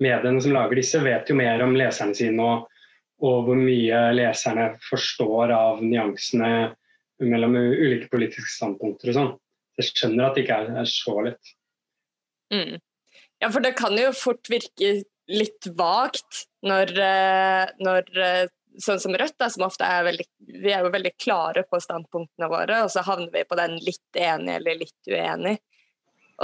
mediene 0.00 0.40
som 0.40 0.56
lager 0.56 0.80
disse, 0.80 1.02
vet 1.04 1.28
jo 1.28 1.36
mer 1.36 1.60
om 1.64 1.76
leserne 1.76 2.16
sine 2.16 2.40
og, 2.48 2.64
og 3.24 3.44
hvor 3.46 3.60
mye 3.60 4.00
leserne 4.16 4.70
forstår 4.88 5.52
av 5.52 5.84
nyansene 5.84 6.50
mellom 7.22 7.54
ulike 7.56 8.08
politiske 8.12 8.50
standpunkter 8.56 9.12
og 9.12 9.18
sånn. 9.18 9.30
Jeg 9.80 9.90
skjønner 9.90 10.28
at 10.28 10.36
det 10.36 10.44
ikke 10.44 10.58
er, 10.62 10.72
er 10.82 10.90
så 10.90 11.14
lett. 11.26 11.54
Mm. 12.54 12.76
Ja, 13.42 13.48
for 13.50 13.64
det 13.64 13.74
kan 13.78 13.96
jo 13.98 14.12
fort 14.16 14.50
virke 14.52 14.92
litt 15.30 15.66
vagt 15.76 16.44
når, 16.64 16.92
når 17.82 18.10
sånn 18.82 19.00
som 19.02 19.14
Rødt, 19.16 19.36
da, 19.40 19.48
som 19.50 19.66
ofte 19.66 19.86
er 19.86 20.06
veldig 20.06 20.26
Vi 20.64 20.72
er 20.72 20.84
jo 20.84 20.92
veldig 20.94 21.12
klare 21.20 21.64
på 21.68 21.80
standpunktene 21.82 22.48
våre, 22.50 22.82
og 22.84 22.90
så 22.92 23.04
havner 23.06 23.30
vi 23.34 23.44
på 23.48 23.58
den 23.58 23.78
litt 23.84 24.18
enig 24.18 24.58
eller 24.58 24.80
litt 24.80 25.10
uenig. 25.10 25.56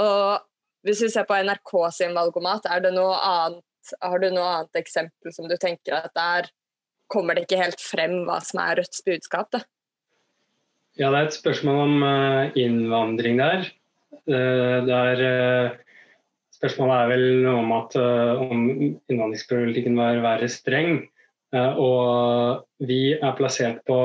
Og 0.01 0.87
hvis 0.87 1.03
vi 1.05 1.11
ser 1.13 1.27
på 1.29 1.37
NRK 1.37 1.73
sin 1.93 2.15
valgomat, 2.17 2.65
er 2.71 2.83
det 2.85 2.93
noe 2.95 3.17
annet, 3.17 3.93
har 4.01 4.21
du 4.21 4.29
noe 4.31 4.47
annet 4.55 4.81
eksempel 4.81 5.33
som 5.35 5.49
du 5.49 5.57
tenker 5.59 5.97
at 5.97 6.13
der 6.17 6.49
kommer 7.11 7.35
det 7.35 7.45
ikke 7.45 7.59
helt 7.59 7.81
frem 7.83 8.21
hva 8.27 8.39
som 8.45 8.61
er 8.63 8.79
Rødts 8.79 9.03
budskap? 9.05 9.51
da? 9.51 9.63
Ja, 10.99 11.11
det 11.11 11.19
er 11.19 11.29
et 11.29 11.37
spørsmål 11.37 11.85
om 11.85 12.03
uh, 12.03 12.57
innvandring 12.59 13.39
der. 13.39 13.69
Uh, 14.27 14.83
der 14.87 15.23
uh, 15.23 15.77
spørsmålet 16.57 16.97
er 16.97 17.13
vel 17.13 17.25
noe 17.45 17.61
om 17.63 17.71
at 17.79 17.95
om 17.97 18.67
innvandringspolitikken 18.75 19.95
var 19.97 20.19
være 20.23 20.51
streng. 20.51 21.01
Eh, 21.51 21.79
og 21.79 22.63
vi 22.87 23.13
er 23.17 23.35
plassert 23.35 23.81
på 23.87 23.97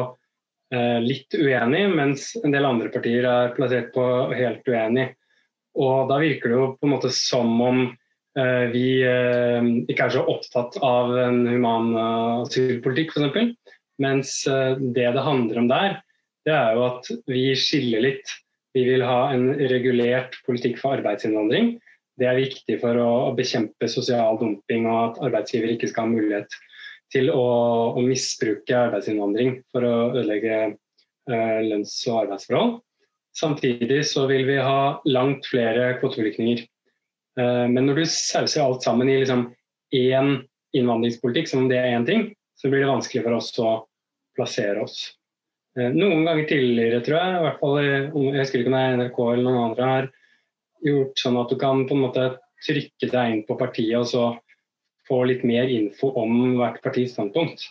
eh, 0.75 0.99
litt 1.03 1.35
uenig, 1.37 1.85
mens 1.94 2.33
en 2.42 2.55
del 2.55 2.66
andre 2.66 2.90
partier 2.94 3.27
er 3.31 3.55
plassert 3.57 3.92
på 3.94 4.07
helt 4.35 4.66
uenig. 4.66 5.12
Og 5.77 6.11
da 6.11 6.18
virker 6.22 6.51
det 6.51 6.59
jo 6.59 6.72
på 6.75 6.88
en 6.88 6.94
måte 6.96 7.12
som 7.14 7.53
om 7.62 7.83
eh, 7.87 8.64
vi 8.72 8.88
ikke 9.92 10.09
er 10.09 10.16
så 10.16 10.25
opptatt 10.27 10.81
av 10.85 11.14
en 11.20 11.44
human 11.46 11.92
asylpolitikk, 12.42 13.14
f.eks. 13.14 13.79
Mens 14.03 14.42
det 14.44 15.07
det 15.14 15.22
handler 15.25 15.62
om 15.62 15.70
der, 15.70 15.94
det 16.46 16.54
er 16.54 16.76
jo 16.76 16.85
at 16.87 17.11
vi 17.26 17.48
skiller 17.59 18.04
litt. 18.04 18.30
Vi 18.76 18.85
vil 18.87 19.02
ha 19.06 19.32
en 19.35 19.48
regulert 19.70 20.37
politikk 20.46 20.78
for 20.78 20.98
arbeidsinnvandring. 20.98 21.74
Det 22.16 22.28
er 22.28 22.38
viktig 22.38 22.78
for 22.80 22.96
å 23.00 23.11
bekjempe 23.37 23.88
sosial 23.90 24.38
dumping 24.40 24.87
og 24.88 24.98
at 25.00 25.20
arbeidsgiver 25.28 25.74
ikke 25.74 25.90
skal 25.90 26.06
ha 26.06 26.12
mulighet 26.14 26.56
til 27.12 27.30
å, 27.32 27.46
å 27.96 28.02
misbruke 28.02 28.78
arbeidsinnvandring 28.87 29.61
for 29.72 29.87
å 29.87 29.94
ødelegge 30.12 30.56
eh, 30.66 31.61
lønns- 31.66 31.98
og 32.11 32.22
arbeidsforhold. 32.24 32.78
Samtidig 33.37 34.00
så 34.09 34.24
vil 34.30 34.46
vi 34.48 34.56
ha 34.62 34.96
langt 35.04 35.46
flere 35.50 35.92
kvoteflyktninger. 36.00 36.64
Eh, 37.40 37.66
men 37.68 37.88
når 37.88 38.00
du 38.00 38.06
sauser 38.09 38.64
alt 38.64 38.87
sammen 38.87 39.11
i 39.12 39.18
liksom 39.20 39.48
én 39.94 40.38
innvandringspolitikk, 40.76 41.50
som 41.50 41.64
om 41.64 41.70
det 41.70 41.82
er 41.82 41.98
én 41.98 42.09
ting, 42.09 42.30
så 42.56 42.70
blir 42.72 42.85
det 42.85 42.90
vanskelig 42.90 43.26
for 43.26 43.37
oss 43.37 43.52
å 43.61 43.76
plassere 44.37 44.82
oss. 44.85 45.16
Eh, 45.77 45.93
noen 45.93 46.25
ganger 46.25 46.49
tidligere, 46.49 47.03
tror 47.05 47.19
jeg, 47.21 47.37
i 47.37 47.45
hvert 47.45 47.61
fall, 47.61 47.79
jeg 47.85 48.41
husker 48.41 48.62
ikke 48.62 48.73
om 48.73 48.77
det 48.77 48.83
er 48.83 48.99
NRK 49.03 49.21
eller 49.27 49.45
noen 49.47 49.62
andre, 49.71 49.93
har 49.93 50.11
gjort 50.87 51.21
sånn 51.21 51.39
at 51.41 51.53
du 51.53 51.59
kan 51.61 51.85
på 51.89 51.97
en 51.97 52.05
måte 52.07 52.27
trykke 52.65 53.11
deg 53.12 53.33
inn 53.33 53.43
på 53.49 53.59
partiet 53.61 53.99
og 53.99 54.09
så 54.09 54.27
få 55.07 55.23
litt 55.29 55.45
mer 55.47 55.69
info 55.71 56.11
om 56.19 56.57
hvert 56.59 56.81
partis 56.85 57.12
standpunkt. 57.15 57.69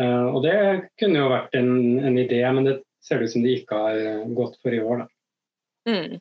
Uh, 0.00 0.30
og 0.30 0.44
det 0.44 0.56
kunne 1.00 1.18
jo 1.18 1.32
vært 1.32 1.56
en, 1.58 1.72
en, 1.98 2.18
idé, 2.20 2.44
men 2.54 2.68
det 2.68 2.76
ser 3.04 3.20
det 3.20 3.28
ut 3.28 3.32
som 3.34 3.44
de 3.44 3.56
ikke 3.58 3.80
har 3.80 3.98
eh, 3.98 4.28
gått 4.36 4.54
for 4.62 4.76
i 4.76 4.80
år. 4.80 5.02
Mm. 5.88 6.20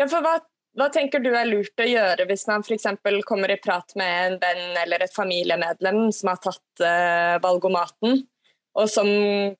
Ja, 0.00 0.08
for 0.08 0.24
hva, 0.24 0.34
hva, 0.76 0.88
tenker 0.92 1.22
du 1.22 1.30
er 1.30 1.46
lurt 1.46 1.80
å 1.80 1.86
gjøre 1.86 2.26
hvis 2.28 2.46
man 2.50 2.64
f.eks. 2.64 2.88
kommer 3.28 3.52
i 3.52 3.60
prat 3.62 3.94
med 4.00 4.14
en 4.26 4.38
venn 4.42 4.78
eller 4.82 5.04
et 5.04 5.14
familiemedlem 5.14 6.08
som 6.16 6.32
har 6.32 6.40
tatt 6.42 6.84
uh, 6.84 7.36
valgomaten, 7.44 8.24
og 8.74 8.90
som 8.90 9.08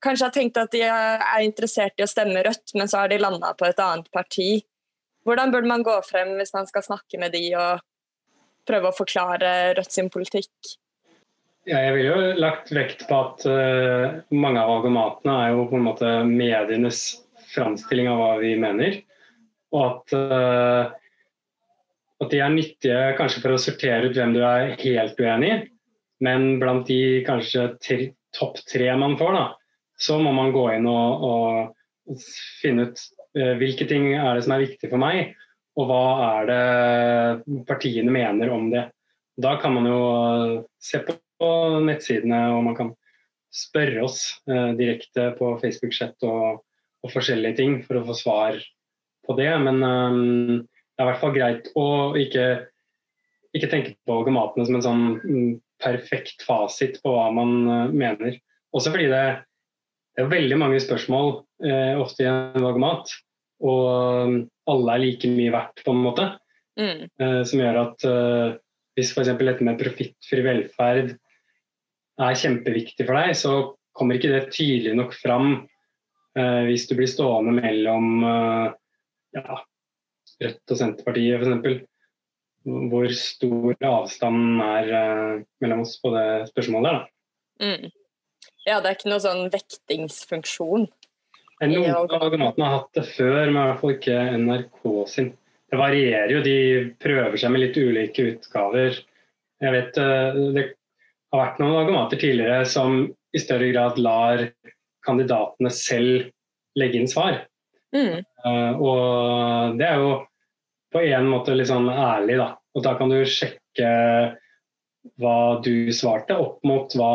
kanskje 0.02 0.26
har 0.26 0.34
tenkt 0.34 0.58
at 0.58 0.72
de 0.74 0.82
er 0.86 1.42
interessert 1.46 1.98
i 2.00 2.04
å 2.04 2.10
stemme 2.10 2.42
Rødt, 2.42 2.74
men 2.74 2.90
så 2.90 3.04
har 3.04 3.12
de 3.12 3.20
landa 3.22 3.52
på 3.54 3.68
et 3.68 3.82
annet 3.82 4.08
parti. 4.14 4.64
Hvordan 5.24 5.52
burde 5.54 5.70
man 5.70 5.84
gå 5.86 5.94
frem 6.04 6.34
hvis 6.40 6.54
man 6.56 6.66
skal 6.66 6.84
snakke 6.84 7.20
med 7.22 7.32
de 7.32 7.44
og 7.54 7.84
prøve 8.66 8.90
å 8.90 8.96
forklare 8.96 9.76
Rødt 9.78 9.94
sin 9.94 10.10
politikk? 10.12 10.50
Ja, 11.64 11.78
jeg 11.86 11.94
ville 11.96 12.10
jo 12.10 12.40
lagt 12.42 12.72
vekt 12.76 13.06
på 13.08 13.20
at 13.22 13.44
uh, 13.48 14.18
mange 14.36 14.60
av 14.60 14.68
valgomatene 14.68 15.36
er 15.46 15.54
jo 15.54 15.68
på 15.70 15.78
en 15.78 15.86
måte 15.86 16.10
medienes 16.28 17.04
framstilling 17.54 18.10
av 18.10 18.20
hva 18.20 18.32
vi 18.42 18.50
mener. 18.60 18.98
Og 19.72 19.84
at, 19.86 20.16
uh, 20.18 20.90
at 22.20 22.34
de 22.34 22.42
er 22.42 22.52
nyttige 22.52 23.14
kanskje 23.16 23.40
for 23.46 23.54
å 23.54 23.62
sortere 23.62 24.10
ut 24.10 24.18
hvem 24.18 24.34
du 24.36 24.42
er 24.44 24.74
helt 24.82 25.22
uenig 25.22 25.54
i. 25.54 25.62
Men 26.24 26.58
blant 26.60 26.84
de 26.90 27.22
kanskje 27.24 27.70
topp 28.34 28.60
tre 28.70 28.90
man 28.98 29.18
får, 29.20 29.38
da, 29.38 29.46
så 30.00 30.18
må 30.22 30.32
man 30.34 30.52
gå 30.54 30.66
inn 30.74 30.88
og, 30.90 31.24
og 31.24 32.20
finne 32.60 32.88
ut 32.88 33.02
uh, 33.38 33.54
hvilke 33.60 33.86
ting 33.90 34.12
er 34.12 34.34
det 34.34 34.44
som 34.46 34.56
er 34.56 34.66
viktig 34.66 34.90
for 34.90 35.02
meg 35.02 35.34
og 35.74 35.88
hva 35.90 36.02
er 36.38 36.50
det 36.50 37.62
partiene 37.66 38.12
mener 38.14 38.52
om 38.54 38.68
det. 38.70 38.86
Da 39.34 39.56
kan 39.62 39.74
man 39.74 39.88
jo 39.90 40.02
se 40.82 41.00
på 41.02 41.48
nettsidene, 41.82 42.44
og 42.54 42.62
man 42.68 42.76
kan 42.78 42.92
spørre 43.54 44.04
oss 44.06 44.20
eh, 44.50 44.70
direkte 44.78 45.32
på 45.38 45.54
Facebook-chat 45.62 46.26
og, 46.26 46.62
og, 47.02 47.10
forskjellige 47.10 47.58
ting 47.58 47.80
for 47.86 47.98
å 47.98 48.06
få 48.08 48.16
svar 48.18 48.60
på 49.26 49.36
det. 49.38 49.50
Men 49.66 49.82
um, 49.82 50.62
det 50.62 51.02
er 51.02 51.06
i 51.06 51.10
hvert 51.10 51.22
fall 51.22 51.34
greit 51.34 51.70
å 51.78 51.86
ikke, 52.18 52.46
ikke 53.54 53.70
tenke 53.72 53.96
på 54.06 54.20
gamatene 54.26 54.66
som 54.68 54.78
en 54.78 54.86
sånn 54.86 55.04
mm, 55.22 55.52
perfekt 55.84 56.42
fasit 56.48 56.98
på 57.04 57.12
hva 57.12 57.28
man 57.36 57.54
uh, 57.68 57.92
mener. 57.92 58.40
Også 58.74 58.90
fordi 58.90 59.10
det, 59.12 59.24
det 60.16 60.24
er 60.24 60.32
veldig 60.32 60.58
mange 60.58 60.80
spørsmål 60.82 61.36
eh, 61.62 61.94
ofte 62.00 62.24
i 62.24 62.30
en 62.30 62.64
valgomat. 62.64 63.12
Og 63.64 63.84
um, 64.26 64.40
alle 64.70 64.96
er 64.96 65.02
like 65.04 65.30
mye 65.30 65.52
verdt, 65.54 65.84
på 65.86 65.94
en 65.94 66.02
måte. 66.02 66.26
Mm. 66.80 67.06
Eh, 67.06 67.40
som 67.46 67.62
gjør 67.62 67.80
at 67.84 68.06
eh, 68.08 68.56
hvis 68.98 69.12
f.eks. 69.14 69.30
dette 69.38 69.66
med 69.66 69.78
profittfri 69.78 70.42
velferd 70.42 71.14
er 72.24 72.38
kjempeviktig 72.38 73.06
for 73.06 73.18
deg, 73.18 73.34
så 73.38 73.54
kommer 73.94 74.18
ikke 74.18 74.32
det 74.32 74.54
tydelig 74.54 74.94
nok 74.98 75.14
fram 75.18 75.48
eh, 76.38 76.62
hvis 76.68 76.86
du 76.90 76.96
blir 76.98 77.10
stående 77.10 77.54
mellom 77.58 78.26
ja, 79.34 79.58
Rødt 80.42 80.74
og 80.74 80.78
Senterpartiet 80.78 81.42
f.eks. 81.42 81.82
Hvor 82.64 83.10
stor 83.12 83.74
avstanden 83.84 84.60
er 84.64 85.42
mellom 85.60 85.82
oss 85.84 85.98
på 86.00 86.14
det 86.14 86.28
spørsmålet. 86.48 87.10
Mm. 87.60 87.90
Ja, 88.64 88.78
det 88.80 88.88
er 88.88 88.96
ikke 88.96 89.10
noe 89.12 89.20
sånn 89.20 89.50
vektingsfunksjon. 89.52 90.86
Noen 91.64 91.90
av 91.94 92.14
automatene 92.18 92.66
har 92.66 92.78
hatt 92.78 92.96
det 92.96 93.04
før, 93.14 93.50
men 93.50 93.58
i 93.58 93.66
hvert 93.68 93.82
fall 93.82 93.94
ikke 93.94 94.20
NRK 94.40 94.86
sin. 95.12 95.34
Det 95.70 95.80
varierer 95.80 96.32
jo, 96.32 96.40
de 96.44 96.56
prøver 97.02 97.36
seg 97.40 97.52
med 97.52 97.64
litt 97.64 97.78
ulike 97.78 98.26
utgaver. 98.32 98.98
Jeg 99.64 99.74
vet 99.74 100.00
eh, 100.00 100.40
Det 100.54 100.64
har 101.34 101.40
vært 101.40 101.60
noen 101.62 101.78
automater 101.82 102.20
tidligere 102.20 102.64
som 102.68 103.04
i 103.34 103.42
større 103.42 103.70
grad 103.72 103.98
lar 103.98 104.44
kandidatene 105.04 105.72
selv 105.74 106.28
legge 106.78 107.00
inn 107.00 107.10
svar. 107.10 107.42
Mm. 107.94 108.22
Uh, 108.44 108.72
og 108.82 109.76
det 109.78 109.88
er 109.88 110.02
jo 110.02 110.14
på 110.94 111.02
en 111.02 111.26
måte 111.28 111.56
litt 111.56 111.70
sånn 111.70 111.90
ærlig, 111.90 112.38
da. 112.38 112.54
Og 112.74 112.84
da 112.86 112.94
kan 112.98 113.10
du 113.10 113.20
sjekke 113.26 113.90
hva 115.20 115.38
du 115.64 115.92
svarte, 115.92 116.36
opp 116.38 116.62
mot 116.66 116.94
hva 116.96 117.14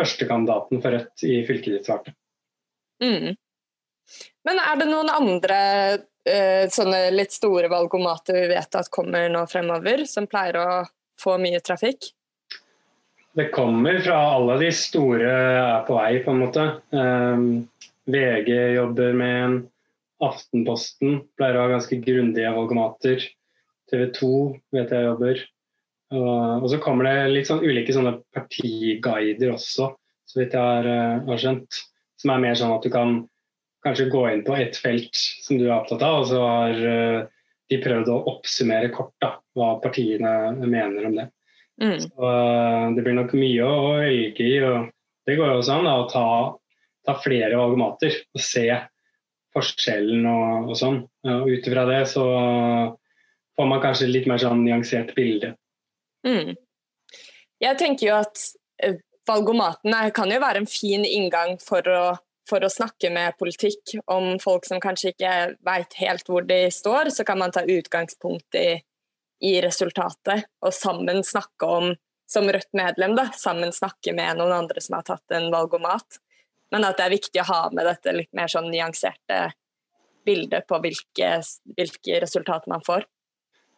førstekandidaten 0.00 0.80
for 0.82 0.96
Rødt 0.96 1.24
i 1.28 1.42
fylket 1.46 1.76
ditt 1.76 1.88
svarte. 1.88 2.14
Mm. 3.04 3.36
Men 4.48 4.62
er 4.62 4.80
det 4.80 4.88
noen 4.88 5.10
andre 5.12 5.58
uh, 6.00 6.64
sånne 6.72 7.02
litt 7.14 7.34
store 7.36 7.70
valgomater 7.72 8.40
vi 8.40 8.48
vet 8.50 8.80
at 8.80 8.90
kommer 8.92 9.28
nå 9.32 9.44
fremover, 9.50 10.04
som 10.08 10.28
pleier 10.30 10.58
å 10.60 10.70
få 11.20 11.36
mye 11.40 11.60
trafikk? 11.64 12.10
Det 13.36 13.50
kommer 13.54 14.00
fra 14.02 14.16
alle 14.34 14.56
de 14.64 14.70
store 14.74 15.28
er 15.30 15.84
på 15.86 15.94
vei, 15.94 16.14
på 16.24 16.32
en 16.32 16.40
måte. 16.40 16.64
Um, 16.90 17.44
VG 18.10 18.50
jobber 18.74 19.12
med 19.14 19.36
en. 19.44 19.60
Aftenposten 20.24 21.22
pleier 21.38 21.56
å 21.58 21.64
ha 21.64 21.72
ganske 21.72 21.98
grundige 22.04 22.52
valgomater. 22.56 23.24
TV 23.90 24.06
2 24.16 24.34
vet 24.76 24.92
jeg 24.94 25.08
jobber. 25.08 25.42
Og, 26.10 26.66
så 26.70 26.78
kommer 26.82 27.06
det 27.06 27.30
litt 27.30 27.48
sånn 27.48 27.62
ulike 27.62 27.94
sånne 27.94 28.16
partiguider 28.34 29.52
også, 29.54 29.92
så 30.26 30.40
vidt 30.40 30.56
jeg 30.56 30.62
har, 30.62 30.88
har 31.26 31.42
skjønt. 31.42 31.82
Som 32.20 32.34
er 32.34 32.42
mer 32.42 32.56
sånn 32.58 32.74
at 32.74 32.84
du 32.84 32.90
kan 32.92 33.20
kanskje 33.84 34.10
gå 34.12 34.24
inn 34.30 34.42
på 34.44 34.56
ett 34.60 34.76
felt 34.76 35.16
som 35.16 35.58
du 35.58 35.66
er 35.66 35.76
opptatt 35.78 36.02
av, 36.04 36.22
og 36.22 36.28
så 36.28 36.40
har 36.44 36.80
uh, 36.84 37.20
de 37.70 37.78
prøvd 37.80 38.10
å 38.12 38.22
oppsummere 38.34 38.90
kort 38.94 39.14
da, 39.22 39.34
hva 39.56 39.74
partiene 39.82 40.32
mener 40.60 41.08
om 41.08 41.16
det. 41.16 41.28
Mm. 41.80 41.96
Så, 42.02 42.12
uh, 42.20 42.90
det 42.96 43.04
blir 43.06 43.16
nok 43.16 43.32
mye 43.38 43.66
å 43.66 43.92
velge 44.02 44.46
i. 44.46 44.58
og 44.66 44.90
Det 45.28 45.38
går 45.38 45.54
jo 45.54 45.60
også 45.62 45.78
an 45.78 45.88
da, 45.88 45.96
å 46.02 46.08
ta, 46.10 46.26
ta, 47.08 47.16
flere 47.24 47.56
valgomater 47.56 48.18
og 48.34 48.44
se 48.44 48.66
forskjellen 49.56 50.26
og, 50.30 50.70
og 50.70 50.78
sånn. 50.78 51.02
Og 51.26 51.50
Ut 51.50 51.68
ifra 51.68 51.84
det 51.88 52.00
så 52.12 52.24
får 53.58 53.68
man 53.68 53.82
kanskje 53.82 54.10
litt 54.10 54.28
mer 54.30 54.40
sånn 54.42 54.64
nyansert 54.64 55.14
bilde. 55.16 55.54
Mm. 56.26 56.54
Jeg 57.60 57.78
tenker 57.80 58.06
jo 58.06 58.16
at 58.20 58.48
valgomatene 58.80 58.96
valgomaten 59.30 60.14
kan 60.16 60.32
jo 60.32 60.40
være 60.42 60.62
en 60.62 60.70
fin 60.70 61.04
inngang 61.06 61.58
for 61.62 61.86
å 61.86 62.02
for 62.50 62.64
å 62.64 62.70
snakke 62.72 63.10
med 63.14 63.36
politikk 63.38 63.96
om 64.10 64.32
folk 64.42 64.66
som 64.66 64.80
kanskje 64.82 65.12
ikke 65.14 65.34
vet 65.66 65.98
helt 66.00 66.30
hvor 66.30 66.46
de 66.46 66.64
står, 66.74 67.12
så 67.14 67.26
kan 67.26 67.38
man 67.40 67.54
ta 67.54 67.62
utgangspunkt 67.62 68.58
i, 68.58 68.80
i 69.46 69.52
resultatet 69.64 70.48
og 70.64 70.74
sammen 70.74 71.22
snakke 71.26 71.68
om, 71.68 71.92
som 72.30 72.46
Rødt-medlem, 72.46 73.16
da, 73.18 73.28
sammen 73.34 73.72
snakke 73.74 74.14
med 74.16 74.38
noen 74.38 74.56
andre 74.62 74.82
som 74.82 74.98
har 74.98 75.06
tatt 75.08 75.34
en 75.34 75.48
valgomat. 75.54 76.20
Men 76.70 76.86
at 76.86 76.98
det 76.98 77.06
er 77.06 77.16
viktig 77.16 77.42
å 77.42 77.48
ha 77.48 77.62
med 77.74 77.86
dette 77.88 78.14
litt 78.14 78.30
mer 78.36 78.50
sånn 78.50 78.70
nyanserte 78.70 79.40
bildet 80.26 80.66
på 80.68 80.78
hvilke, 80.82 81.30
hvilke 81.76 82.20
resultater 82.22 82.70
man 82.70 82.84
får. 82.86 83.06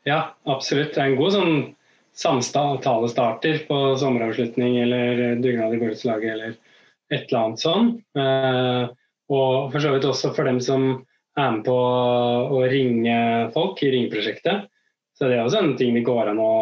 Ja, 0.08 0.34
absolutt. 0.50 0.94
Det 0.94 1.00
er 1.00 1.12
en 1.12 1.20
god 1.20 1.36
sånn 1.36 1.54
samtalestarter 2.18 3.62
på 3.68 3.78
sommeravslutning 4.00 4.76
eller 4.82 5.38
dugnad 5.40 5.76
i 5.76 5.80
borettslaget 5.80 6.34
eller 6.34 6.56
et 7.12 7.30
eller 7.30 7.38
annet 7.40 7.62
sånn. 7.62 7.88
Eh, 8.18 8.82
og 9.32 9.72
for 9.72 9.80
så 9.80 9.94
vidt 9.94 10.08
også 10.08 10.32
for 10.36 10.48
dem 10.48 10.60
som 10.64 10.86
er 11.38 11.54
med 11.54 11.64
på 11.64 11.76
å 11.76 12.60
ringe 12.68 13.16
folk 13.54 13.80
i 13.84 13.92
ringeprosjektet. 13.94 14.68
Så 15.16 15.28
det 15.28 15.38
er 15.38 15.46
også 15.46 15.62
en 15.62 15.76
ting 15.78 15.94
det 15.96 16.04
går 16.04 16.32
an 16.32 16.40
å, 16.42 16.52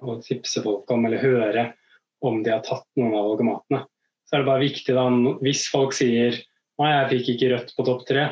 å 0.00 0.18
tipse 0.24 0.62
folk 0.64 0.90
om, 0.92 1.06
eller 1.06 1.22
høre 1.22 1.66
om 2.26 2.42
de 2.44 2.52
har 2.52 2.64
tatt 2.66 2.88
noen 3.00 3.14
av 3.14 3.30
valgomatene. 3.30 3.84
Så 4.30 4.36
er 4.36 4.44
det 4.44 4.46
bare 4.46 4.62
viktig 4.62 4.94
da, 4.94 5.08
hvis 5.42 5.64
folk 5.72 5.94
sier 5.96 6.36
nei, 6.78 6.90
jeg 6.92 7.08
fikk 7.10 7.30
ikke 7.32 7.48
rødt 7.50 7.72
på 7.74 7.86
topp 7.88 8.04
tre, 8.06 8.28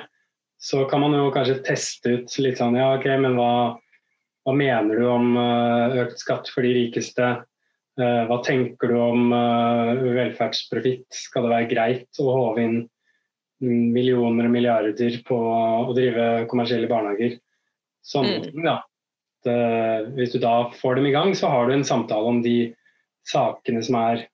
så 0.63 0.85
kan 0.91 1.03
man 1.03 1.17
jo 1.19 1.33
kanskje 1.35 1.59
teste 1.67 2.13
ut 2.15 2.37
litt 2.39 2.61
sånn 2.63 2.79
ja, 2.79 2.93
ok, 2.95 3.07
men 3.19 3.35
hva, 3.35 3.51
hva 4.47 4.55
mener 4.55 5.03
du 5.03 5.09
om 5.11 5.35
eh, 5.43 5.99
økt 6.05 6.23
skatt 6.23 6.51
for 6.55 6.63
de 6.63 6.71
rikeste? 6.77 7.33
Eh, 7.99 8.23
hva 8.31 8.39
tenker 8.47 8.95
du 8.95 8.95
om 9.03 9.35
eh, 9.35 10.07
velferdsprofitt? 10.21 11.09
Skal 11.15 11.49
det 11.49 11.53
være 11.57 11.71
greit 11.75 12.23
å 12.23 12.31
håve 12.31 12.63
inn 12.63 12.79
millioner 13.59 14.47
og 14.47 14.55
milliarder 14.55 15.19
på 15.27 15.35
å 15.35 15.95
drive 15.99 16.47
kommersielle 16.51 16.91
barnehager? 16.91 17.41
Sånn, 18.07 18.31
mm. 18.47 18.63
ja. 18.71 18.79
Det, 19.47 19.59
hvis 20.15 20.33
du 20.35 20.41
da 20.43 20.69
får 20.75 20.99
dem 20.99 21.11
i 21.11 21.15
gang, 21.15 21.35
så 21.39 21.51
har 21.51 21.67
du 21.67 21.75
en 21.75 21.87
samtale 21.87 22.31
om 22.31 22.41
de 22.43 22.73
sakene 23.27 23.83
som 23.87 23.99
er, 24.01 24.25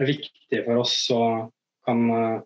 er 0.00 0.12
viktige 0.14 0.64
for 0.66 0.82
oss, 0.82 0.96
og 1.14 1.50
kan 1.86 2.04
uh, 2.10 2.42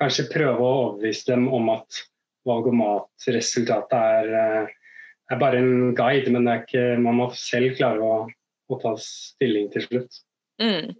kanskje 0.00 0.28
prøve 0.32 0.62
å 0.62 0.72
overbevise 0.84 1.32
dem 1.32 1.48
om 1.54 1.70
at 1.74 2.02
valgomatresultatet 2.48 3.96
er, 3.98 4.32
uh, 4.32 5.04
er 5.32 5.40
bare 5.40 5.60
en 5.60 5.94
guide, 5.98 6.32
men 6.32 6.48
ikke, 6.54 6.96
man 7.02 7.18
må 7.20 7.30
selv 7.36 7.76
klare 7.76 8.04
å 8.04 8.18
å 8.68 8.80
ta 8.82 8.94
stilling 9.00 9.70
til 9.72 9.86
slutt. 9.86 10.20
Mm. 10.62 10.92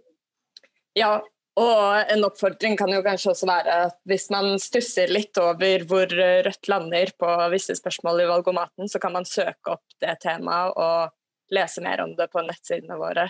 Ja, 0.97 1.19
og 1.59 2.11
en 2.13 2.25
oppfordring 2.25 2.77
kan 2.79 2.91
jo 2.93 3.01
kanskje 3.05 3.33
også 3.33 3.49
være 3.49 3.77
at 3.89 3.97
hvis 4.09 4.29
man 4.33 4.53
stusser 4.61 5.11
litt 5.11 5.37
over 5.41 5.83
hvor 5.89 6.09
Rødt 6.09 6.69
lander 6.71 7.13
på 7.19 7.33
visse 7.53 7.75
spørsmål 7.77 8.23
i 8.23 8.29
valgomaten, 8.29 8.89
så 8.91 9.01
kan 9.01 9.15
man 9.17 9.27
søke 9.27 9.75
opp 9.75 9.99
det 10.01 10.19
temaet 10.23 10.77
og 10.79 11.55
lese 11.55 11.83
mer 11.83 12.03
om 12.05 12.15
det 12.17 12.29
på 12.31 12.43
nettsidene 12.45 12.97
våre 12.99 13.27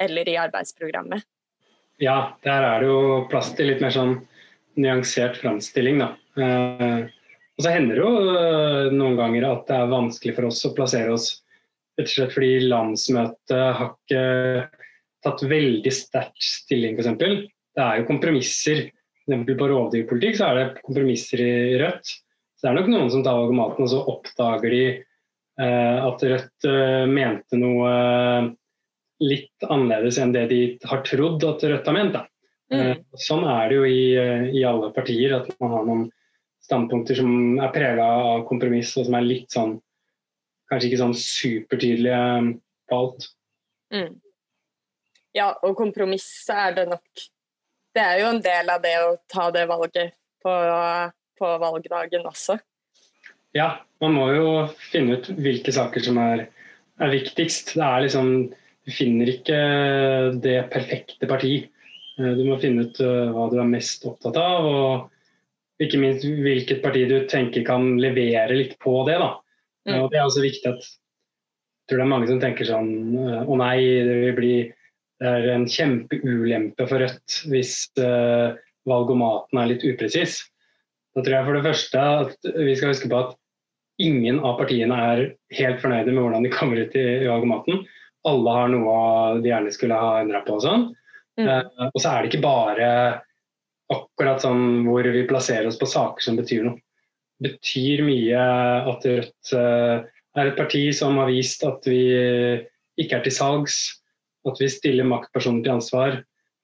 eller 0.00 0.28
i 0.32 0.38
arbeidsprogrammet. 0.40 1.26
Ja, 2.00 2.32
der 2.46 2.64
er 2.64 2.80
det 2.80 2.88
jo 2.88 3.00
plass 3.30 3.52
til 3.56 3.68
litt 3.68 3.82
mer 3.84 3.92
sånn 3.92 4.16
nyansert 4.80 5.36
framstilling, 5.40 6.00
da. 6.00 6.14
Eh, 6.40 7.00
og 7.60 7.64
så 7.64 7.74
hender 7.74 7.98
det 7.98 8.04
jo 8.06 8.34
eh, 8.40 8.92
noen 8.96 9.18
ganger 9.18 9.44
at 9.50 9.66
det 9.68 9.76
er 9.76 9.92
vanskelig 9.92 10.36
for 10.38 10.48
oss 10.48 10.64
å 10.64 10.74
plassere 10.76 11.12
oss 11.12 11.30
Rett 11.98 12.06
og 12.06 12.12
slett 12.14 12.32
fordi 12.32 12.68
landsmøtet 12.70 13.58
har 13.76 13.90
ikke 13.90 14.20
tatt 15.20 15.42
veldig 15.44 15.90
sterkt 15.92 16.40
stilling, 16.40 16.96
f.eks. 16.96 17.18
Det 17.76 17.84
er 17.84 18.00
jo 18.00 18.06
kompromisser. 18.08 18.86
For 19.26 19.58
på 19.58 19.68
rovdyrpolitikk 19.68 20.38
så 20.38 20.48
er 20.48 20.56
det 20.56 20.84
kompromisser 20.86 21.42
i 21.44 21.50
Rødt. 21.82 22.14
Så 22.56 22.64
det 22.64 22.70
er 22.70 22.78
nok 22.78 22.88
noen 22.94 23.12
som 23.12 23.26
tar 23.26 23.36
valgomaten, 23.36 23.84
og 23.84 23.92
så 23.92 24.00
oppdager 24.14 24.72
de 24.72 24.80
eh, 24.96 25.98
at 26.06 26.24
Rødt 26.32 26.68
eh, 26.70 27.04
mente 27.10 27.60
noe 27.60 27.92
litt 29.20 29.66
annerledes 29.68 30.18
enn 30.20 30.32
det 30.34 30.46
de 30.50 30.60
har 30.88 31.02
trodd 31.06 31.44
at 31.44 31.64
Rødt 31.68 31.88
har 31.90 31.96
ment. 31.96 32.16
Mm. 32.70 32.80
Eh, 32.80 32.96
sånn 33.20 33.44
er 33.50 33.68
det 33.68 33.76
jo 33.76 33.84
i, 33.88 34.02
eh, 34.16 34.48
i, 34.54 34.64
alle 34.66 34.92
partier, 34.96 35.34
at 35.40 35.50
man 35.60 35.74
har 35.74 35.86
noen 35.88 36.06
standpunkter 36.64 37.18
som 37.18 37.58
er 37.60 37.72
prega 37.74 38.06
av 38.06 38.44
kompromiss, 38.48 38.94
og 39.00 39.08
som 39.08 39.16
er 39.18 39.26
litt 39.26 39.50
sånn 39.52 39.78
kanskje 40.70 40.90
ikke 40.90 41.00
sånn 41.00 41.16
supertydelige 41.18 42.18
um, 42.38 42.50
på 42.86 42.98
alt. 43.02 43.26
Mm. 43.90 44.12
Ja, 45.34 45.50
og 45.66 45.74
kompromiss 45.78 46.28
er 46.50 46.74
det 46.74 46.88
nok 46.90 47.24
Det 47.94 48.02
er 48.02 48.20
jo 48.20 48.28
en 48.30 48.42
del 48.42 48.70
av 48.70 48.82
det 48.82 48.92
å 49.02 49.16
ta 49.30 49.48
det 49.50 49.64
valget 49.66 50.12
på, 50.42 50.52
på 51.38 51.48
valgdagen 51.58 52.26
også. 52.30 52.54
Ja, 53.56 53.80
man 53.98 54.14
må 54.14 54.28
jo 54.30 54.50
finne 54.92 55.18
ut 55.18 55.26
hvilke 55.34 55.74
saker 55.74 56.04
som 56.06 56.20
er, 56.22 56.44
er 57.02 57.10
viktigst. 57.10 57.74
Det 57.74 57.82
er 57.82 58.04
liksom 58.04 58.30
Du 58.86 58.94
finner 58.94 59.28
ikke 59.28 59.58
det 60.42 60.56
perfekte 60.72 61.28
parti. 61.30 61.54
Eh, 62.18 62.32
du 62.38 62.44
må 62.48 62.58
finne 62.62 62.88
ut 62.88 63.00
eh, 63.04 63.32
hva 63.34 63.48
du 63.52 63.58
er 63.60 63.68
mest 63.68 64.06
opptatt 64.08 64.38
av, 64.40 64.66
og 64.66 65.84
ikke 65.84 66.00
minst 66.00 66.26
hvilket 66.26 66.82
parti 66.84 67.06
du 67.08 67.18
tenker 67.30 67.64
kan 67.66 67.94
levere 68.00 68.56
litt 68.56 68.76
på 68.82 69.00
det. 69.08 69.18
da. 69.20 69.34
Mm. 69.88 69.96
Og 70.02 70.10
det 70.12 70.20
er 70.20 70.26
også 70.26 70.44
viktig 70.44 70.72
at 70.72 70.82
jeg 70.84 71.94
tror 71.94 72.02
det 72.02 72.04
er 72.04 72.12
mange 72.12 72.28
som 72.28 72.38
tenker 72.38 72.68
sånn 72.68 72.90
Å 73.50 73.54
nei, 73.58 73.78
det 74.06 74.18
vil 74.20 74.34
bli 74.36 74.52
det 75.20 75.28
er 75.28 75.50
en 75.52 75.66
kjempeulempe 75.68 76.86
for 76.88 77.02
Rødt 77.02 77.40
hvis 77.50 77.74
uh, 78.00 78.56
valgomaten 78.88 79.58
er 79.60 79.68
litt 79.74 79.84
upresis. 79.84 80.38
Da 81.12 81.24
tror 81.24 81.36
jeg 81.36 81.48
for 81.48 81.58
det 81.58 81.66
første 81.66 82.04
at 82.22 82.48
vi 82.56 82.76
skal 82.78 82.94
huske 82.94 83.10
på 83.10 83.18
at 83.18 83.34
ingen 84.00 84.38
av 84.40 84.56
partiene 84.62 84.96
er 85.10 85.22
helt 85.58 85.82
fornøyde 85.82 86.14
med 86.14 86.24
hvordan 86.24 86.46
de 86.46 86.52
kommer 86.54 86.80
ut 86.80 86.96
i, 86.96 87.04
i 87.20 87.28
valgomaten. 87.28 87.82
Alle 88.28 88.54
har 88.56 88.68
noe 88.72 89.40
de 89.40 89.48
gjerne 89.48 89.72
skulle 89.72 89.96
ha 89.96 90.20
endra 90.20 90.42
på 90.44 90.58
og 90.58 90.64
sånn. 90.64 90.86
Mm. 91.40 91.46
Uh, 91.46 91.88
og 91.88 91.98
så 91.98 92.12
er 92.12 92.22
det 92.22 92.32
ikke 92.32 92.44
bare 92.44 92.88
akkurat 93.90 94.42
sånn 94.44 94.84
hvor 94.86 95.06
vi 95.08 95.26
plasserer 95.26 95.66
oss 95.70 95.78
på 95.80 95.88
saker 95.88 96.22
som 96.22 96.36
betyr 96.38 96.66
noe 96.66 96.78
betyr 97.40 98.04
mye 98.06 98.40
at 98.90 99.06
Rødt 99.08 99.54
eh, 99.56 100.04
er 100.38 100.50
et 100.50 100.58
parti 100.58 100.82
som 100.96 101.18
har 101.20 101.30
vist 101.32 101.64
at 101.66 101.86
vi 101.88 102.02
ikke 103.00 103.18
er 103.18 103.24
til 103.24 103.34
salgs. 103.34 103.80
At 104.48 104.60
vi 104.60 104.70
stiller 104.72 105.08
maktpersoner 105.08 105.64
til 105.64 105.74
ansvar. 105.74 106.20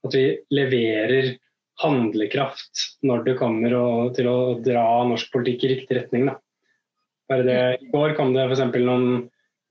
At 0.06 0.16
vi 0.16 0.26
leverer 0.54 1.34
handlekraft 1.82 2.86
når 3.04 3.24
det 3.26 3.38
kommer 3.40 3.74
til 4.16 4.28
å 4.30 4.38
dra 4.64 4.86
norsk 5.08 5.32
politikk 5.32 5.66
i 5.66 5.72
riktig 5.74 5.98
retning. 5.98 6.30
Da. 6.30 6.38
Bare 7.28 7.44
det, 7.44 7.58
I 7.82 7.90
går 7.92 8.14
kom 8.16 8.32
det 8.36 8.46
f.eks. 8.46 8.64
noen 8.78 9.26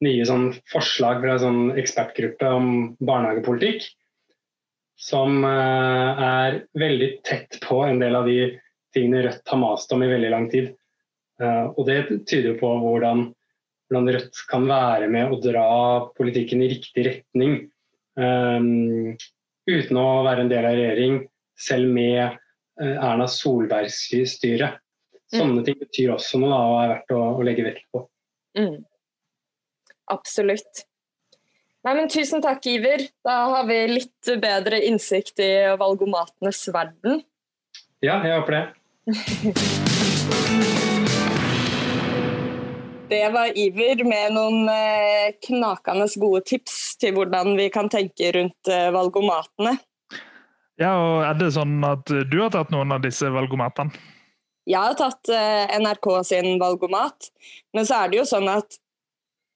nye 0.05 0.25
sånn 0.27 0.49
forslag 0.71 1.21
fra 1.23 1.35
en 1.35 1.43
sånn 1.43 1.61
ekspertgruppe 1.81 2.49
om 2.57 2.71
barnehagepolitikk. 3.03 3.87
Som 4.95 5.43
uh, 5.43 6.21
er 6.23 6.61
veldig 6.79 7.09
tett 7.27 7.59
på 7.65 7.81
en 7.83 7.99
del 7.99 8.15
av 8.15 8.29
de 8.29 8.53
tingene 8.95 9.25
Rødt 9.25 9.51
har 9.51 9.59
mast 9.59 9.91
om 9.91 10.03
i 10.05 10.11
veldig 10.11 10.31
lang 10.31 10.47
tid. 10.51 10.71
Eh, 11.43 11.65
og 11.67 11.83
det 11.89 11.97
tyder 12.29 12.53
på 12.61 12.69
hvordan, 12.79 13.25
hvordan, 13.89 14.11
Rødt 14.15 14.39
kan 14.47 14.67
være 14.69 15.09
med 15.11 15.33
å 15.33 15.39
dra 15.43 15.65
politikken 16.15 16.63
i 16.63 16.69
riktig 16.71 17.03
retning. 17.09 17.57
um, 18.15 19.17
uten 19.67 19.97
å 19.99 20.23
være 20.23 20.45
en 20.45 20.51
del 20.53 20.63
av 20.63 20.77
regjering, 20.77 21.17
selv 21.59 21.91
med 21.91 22.37
Erna 22.79 23.27
Solbergs 23.27 23.97
styre. 24.31 24.77
Mm. 25.33 25.39
Sånne 25.39 25.63
ting 25.67 25.77
betyr 25.81 26.13
også 26.13 26.39
noe 26.39 26.55
og 26.55 26.75
er 26.79 26.91
verdt 26.93 27.13
å, 27.15 27.21
å 27.35 27.43
legge 27.43 27.65
vekt 27.65 27.83
på. 27.91 28.05
Mm. 28.55 28.77
Absolutt. 30.11 30.85
Nei, 31.85 31.93
men 31.93 32.09
Tusen 32.09 32.41
takk, 32.41 32.65
Iver. 32.65 33.03
Da 33.25 33.35
har 33.53 33.65
vi 33.69 33.87
litt 33.91 34.25
bedre 34.41 34.79
innsikt 34.87 35.39
i 35.43 35.51
valgomatenes 35.79 36.67
verden. 36.73 37.21
Ja, 38.01 38.23
jeg 38.25 38.39
håper 38.39 38.57
det. 38.57 38.63
Det 43.05 43.27
var 43.29 43.53
Iver 43.53 44.01
med 44.07 44.33
noen 44.33 44.69
eh, 44.71 45.35
knakende 45.45 46.07
gode 46.17 46.41
tips 46.49 46.95
til 46.97 47.13
hvordan 47.13 47.53
vi 47.59 47.67
kan 47.69 47.89
tenke 47.91 48.31
rundt 48.33 48.67
eh, 48.71 48.89
valgomatene. 48.95 49.75
Ja, 50.81 50.95
og 50.97 51.21
Er 51.27 51.37
det 51.37 51.51
sånn 51.55 51.77
at 51.85 52.09
du 52.09 52.37
har 52.41 52.49
tatt 52.55 52.73
noen 52.73 52.91
av 52.95 53.03
disse 53.05 53.29
valgomatene? 53.31 53.93
Jeg 54.65 54.81
har 54.81 54.97
tatt 54.97 55.29
eh, 55.29 55.77
NRK 55.77 56.09
sin 56.25 56.57
valgomat, 56.61 57.29
men 57.77 57.85
så 57.85 58.01
er 58.01 58.09
det 58.09 58.17
jo 58.23 58.25
sånn 58.25 58.49
at 58.49 58.79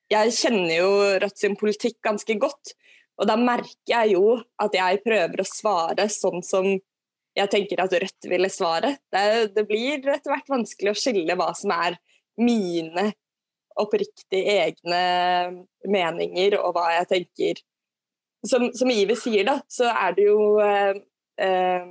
jeg 0.09 0.35
kjenner 0.35 0.75
jo 0.79 0.91
Rødt 1.23 1.41
sin 1.41 1.57
politikk 1.59 1.99
ganske 2.05 2.35
godt. 2.41 2.73
Og 3.19 3.27
da 3.27 3.35
merker 3.39 3.91
jeg 3.91 4.15
jo 4.15 4.37
at 4.61 4.75
jeg 4.75 5.01
prøver 5.03 5.41
å 5.41 5.47
svare 5.47 6.07
sånn 6.11 6.43
som 6.45 6.69
jeg 7.37 7.51
tenker 7.51 7.81
at 7.83 7.95
Rødt 8.03 8.29
ville 8.31 8.49
svare. 8.51 8.95
Det, 9.11 9.53
det 9.55 9.65
blir 9.69 9.99
etter 9.99 10.31
hvert 10.31 10.51
vanskelig 10.51 10.93
å 10.93 10.99
skille 10.99 11.37
hva 11.39 11.51
som 11.57 11.73
er 11.75 11.99
mine 12.39 13.09
oppriktig 13.79 14.41
egne 14.51 15.01
meninger 15.87 16.57
og 16.59 16.73
hva 16.75 16.89
jeg 16.97 17.09
tenker. 17.13 17.61
Som, 18.47 18.69
som 18.75 18.91
Ive 18.91 19.17
sier, 19.19 19.43
da, 19.47 19.59
så 19.67 19.89
er 19.91 20.15
det 20.15 20.29
jo 20.29 20.43
eh, 20.63 21.01
eh, 21.43 21.89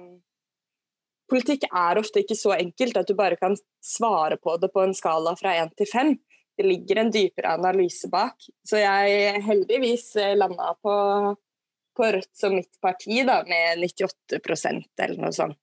Politikk 1.28 1.66
er 1.68 1.98
ofte 2.00 2.22
ikke 2.22 2.38
så 2.38 2.54
enkelt 2.54 2.96
at 2.96 3.10
du 3.10 3.12
bare 3.12 3.36
kan 3.36 3.52
svare 3.84 4.38
på 4.40 4.54
det 4.56 4.70
på 4.72 4.80
en 4.80 4.94
skala 4.96 5.34
fra 5.36 5.52
én 5.60 5.68
til 5.76 5.88
fem. 5.90 6.14
Det 6.58 6.66
ligger 6.66 7.02
en 7.02 7.12
dypere 7.14 7.54
analyse 7.54 8.10
bak. 8.10 8.48
Så 8.66 8.80
jeg 8.82 9.42
heldigvis 9.46 10.10
eh, 10.18 10.34
landa 10.38 10.72
på, 10.82 10.94
på 11.94 12.10
Rødt 12.16 12.32
som 12.34 12.56
mitt 12.58 12.80
parti, 12.82 13.22
da, 13.26 13.40
med 13.46 13.84
98% 13.86 15.06
eller 15.06 15.22
noe 15.22 15.34
sånt. 15.34 15.58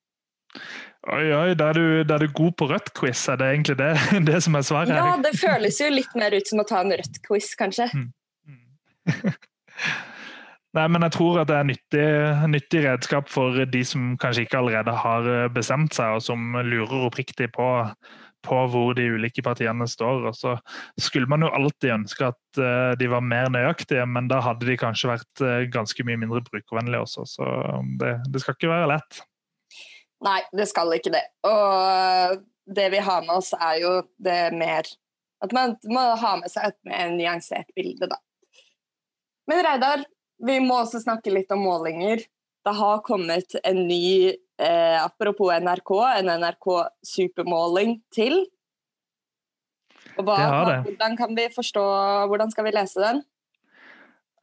Oi, 1.06 1.26
oi, 1.30 1.54
da 1.54 1.68
er, 1.70 1.78
du, 1.78 2.02
da 2.08 2.16
er 2.16 2.24
du 2.24 2.32
god 2.34 2.54
på 2.58 2.66
rødt-quiz, 2.70 3.20
er 3.30 3.38
det 3.38 3.50
egentlig 3.52 3.76
det, 3.78 3.92
det 4.30 4.40
som 4.42 4.56
er 4.58 4.64
svaret? 4.66 4.96
Ja, 4.96 5.12
det 5.22 5.36
føles 5.38 5.78
jo 5.78 5.90
litt 5.92 6.16
mer 6.18 6.34
ut 6.34 6.48
som 6.48 6.62
å 6.62 6.66
ta 6.66 6.80
en 6.82 6.94
rødt-quiz, 6.96 7.52
kanskje. 7.60 7.86
Mm. 7.94 8.08
Mm. 8.48 9.36
Nei, 10.76 10.86
men 10.92 11.06
jeg 11.06 11.14
tror 11.14 11.40
at 11.40 11.48
det 11.48 11.56
er 11.56 11.68
nyttig, 11.70 12.08
nyttig 12.52 12.82
redskap 12.84 13.30
for 13.32 13.62
de 13.70 13.82
som 13.86 14.16
kanskje 14.20 14.44
ikke 14.44 14.58
allerede 14.60 14.96
har 14.98 15.28
eh, 15.30 15.46
bestemt 15.52 15.94
seg, 15.96 16.18
og 16.18 16.24
som 16.26 16.58
lurer 16.66 17.06
oppriktig 17.06 17.52
på, 17.54 17.68
på 18.46 18.58
hvor 18.72 18.96
de 18.96 19.08
ulike 19.16 19.44
partiene 19.44 19.86
står. 19.90 20.26
Og 20.30 20.36
så 20.38 20.56
skulle 21.00 21.30
man 21.30 21.44
jo 21.44 21.52
alltid 21.58 21.94
ønske 21.98 22.30
at 22.30 22.60
eh, 22.62 22.92
de 23.00 23.10
var 23.12 23.24
mer 23.24 23.50
nøyaktige, 23.52 24.06
men 24.08 24.30
da 24.32 24.40
hadde 24.44 24.68
de 24.68 24.78
kanskje 24.80 25.12
vært 25.12 25.44
eh, 25.44 25.68
ganske 25.74 26.06
mye 26.06 26.20
mindre 26.22 26.44
brukervennlige 26.46 27.04
også. 27.06 27.26
Så 27.36 27.48
det, 28.00 28.18
det 28.30 28.42
skal 28.42 28.58
ikke 28.58 28.72
være 28.72 28.92
lett. 28.94 29.22
Nei, 30.24 30.40
det 30.56 30.68
skal 30.70 30.94
ikke 30.96 31.12
det. 31.14 31.24
Og 31.46 32.44
det 32.76 32.88
vi 32.94 33.02
har 33.08 33.26
med 33.26 33.36
oss, 33.36 33.52
er 33.54 33.80
jo 33.82 33.98
det 34.22 34.54
mer 34.56 34.88
At 35.44 35.52
man 35.52 35.74
må 35.92 36.00
ha 36.16 36.30
med 36.40 36.48
seg 36.48 36.70
et 36.70 36.78
mer 36.88 37.10
nyansert 37.12 37.68
bilde, 37.76 38.08
da. 38.08 38.16
Men 39.46 39.60
Reidar, 39.66 40.06
vi 40.46 40.56
må 40.64 40.78
også 40.80 41.02
snakke 41.02 41.34
litt 41.34 41.52
om 41.52 41.60
målinger. 41.60 42.22
Det 42.64 42.74
har 42.74 43.02
kommet 43.04 43.52
en 43.60 43.82
ny, 43.86 44.32
eh, 44.58 44.98
apropos 45.02 45.52
NRK, 45.52 45.92
en 46.18 46.34
NRK 46.42 46.68
supermåling 47.04 47.98
til. 48.14 48.42
Og 50.16 50.24
hva, 50.24 50.36
hvordan 50.86 51.16
kan 51.18 51.34
vi 51.36 51.48
forstå, 51.52 51.86
hvordan 52.30 52.52
skal 52.52 52.68
vi 52.68 52.76
lese 52.76 53.02
den? 53.02 53.24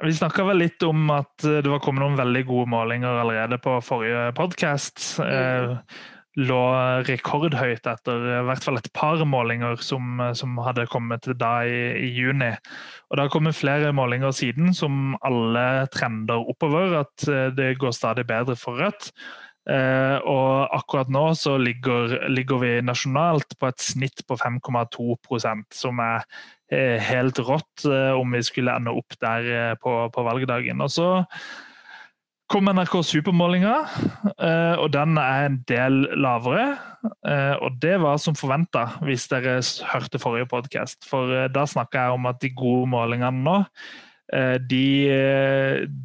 Vi 0.04 0.12
snakka 0.14 0.44
vel 0.48 0.60
litt 0.60 0.84
om 0.84 1.06
at 1.14 1.46
det 1.46 1.70
var 1.70 1.80
kommet 1.84 2.04
noen 2.04 2.18
veldig 2.20 2.42
gode 2.50 2.70
målinger 2.74 3.22
allerede 3.22 3.60
på 3.62 3.78
forrige 3.86 4.34
podkast. 4.36 5.00
Mm. 5.22 5.30
Eh, 5.30 6.02
lå 6.42 6.62
rekordhøyt 7.06 7.86
etter 7.86 8.24
i 8.40 8.40
hvert 8.48 8.66
fall 8.66 8.80
et 8.80 8.90
par 8.98 9.22
målinger 9.30 9.78
som, 9.86 10.18
som 10.34 10.58
hadde 10.66 10.88
kommet 10.90 11.30
da 11.38 11.54
i, 11.70 11.82
i, 12.02 12.10
juni. 12.18 12.50
Og 13.10 13.16
Det 13.16 13.26
har 13.28 13.34
kommet 13.36 13.58
flere 13.58 13.94
målinger 13.94 14.34
siden 14.34 14.74
som 14.74 15.14
alle 15.22 15.86
trender 15.94 16.42
oppover. 16.42 16.98
At 17.04 17.28
eh, 17.30 17.52
det 17.54 17.76
går 17.82 17.94
stadig 17.96 18.26
bedre 18.30 18.58
for 18.60 18.82
Rødt. 18.82 19.12
Eh, 19.64 20.18
og 20.28 20.74
akkurat 20.76 21.12
nå 21.14 21.30
så 21.40 21.56
ligger, 21.56 22.18
ligger, 22.28 22.60
vi 22.60 22.74
nasjonalt 22.84 23.56
på 23.60 23.70
et 23.70 23.80
snitt 23.80 24.26
på 24.28 24.36
5,2% 24.36 25.70
som 25.78 26.04
er 26.04 26.28
Eh, 26.74 26.98
helt 27.04 27.38
rått 27.44 27.84
eh, 27.86 28.14
om 28.18 28.34
vi 28.34 28.42
skulle 28.46 28.74
ende 28.74 28.94
opp 28.96 29.18
der 29.22 29.76
på, 29.84 29.94
på 30.14 30.26
valgdagen. 30.26 30.82
Og 30.82 30.90
så 30.94 31.10
kom 32.52 32.70
NRK 32.70 33.00
Supermålinga, 33.08 33.76
og 34.78 34.90
den 34.94 35.16
er 35.18 35.46
en 35.48 35.56
del 35.66 36.04
lavere. 36.22 36.76
Og 37.66 37.80
det 37.82 37.96
var 38.04 38.20
som 38.22 38.36
forventa, 38.38 38.84
hvis 39.02 39.26
dere 39.32 39.56
hørte 39.90 40.22
forrige 40.22 40.50
podkast. 40.52 41.08
For 41.10 41.48
da 41.50 41.64
snakka 41.66 42.04
jeg 42.04 42.20
om 42.20 42.30
at 42.30 42.44
de 42.44 42.52
gode 42.54 42.92
målingene 42.92 43.42
nå, 43.48 43.56
de, 44.32 44.86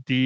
de, 0.08 0.22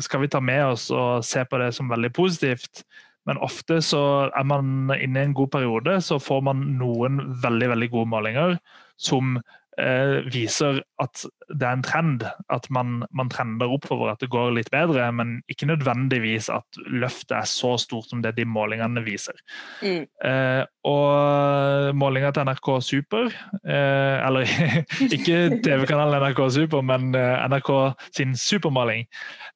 skal 0.00 0.22
vi 0.22 0.28
ta 0.32 0.38
med 0.40 0.62
oss 0.70 0.86
og 0.94 1.24
se 1.26 1.42
på 1.44 1.58
det 1.60 1.72
som 1.76 1.90
veldig 1.90 2.12
positivt. 2.14 2.84
Men 3.28 3.40
ofte 3.42 3.80
så 3.84 4.30
er 4.30 4.46
man 4.46 4.92
inne 4.94 5.20
i 5.20 5.26
en 5.28 5.34
god 5.36 5.50
periode, 5.52 5.96
så 6.04 6.20
får 6.22 6.44
man 6.46 6.62
noen 6.78 7.18
veldig, 7.42 7.68
veldig 7.74 7.90
gode 7.92 8.10
målinger 8.14 8.56
som 9.00 9.34
Eh, 9.74 10.22
viser 10.30 10.84
at 11.02 11.24
det 11.48 11.66
er 11.66 11.78
en 11.78 11.84
trend. 11.84 12.24
At 12.52 12.68
man, 12.70 13.02
man, 13.14 13.30
trender 13.32 13.70
oppover, 13.70 14.12
at 14.12 14.22
det 14.22 14.30
går 14.32 14.54
litt 14.58 14.70
bedre. 14.74 15.10
Men 15.12 15.40
ikke 15.50 15.68
nødvendigvis 15.70 16.50
at 16.52 16.80
løftet 16.86 17.36
er 17.38 17.48
så 17.48 17.74
stort 17.80 18.10
som 18.10 18.22
det 18.24 18.36
de 18.38 18.46
målingene 18.48 19.04
viser. 19.04 19.36
Mm. 19.82 20.04
Eh, 20.24 20.62
og 20.84 21.96
målinga 21.96 22.30
til 22.34 22.44
NRK 22.44 22.68
Super, 22.84 23.30
eh, 23.64 24.16
eller 24.26 24.48
ikke 25.16 25.60
TV-kanalen 25.64 26.20
NRK 26.20 26.42
Super, 26.58 26.84
men 26.84 27.14
eh, 27.16 27.46
NRK 27.48 27.70
sin 28.16 28.34
supermåling, 28.36 29.06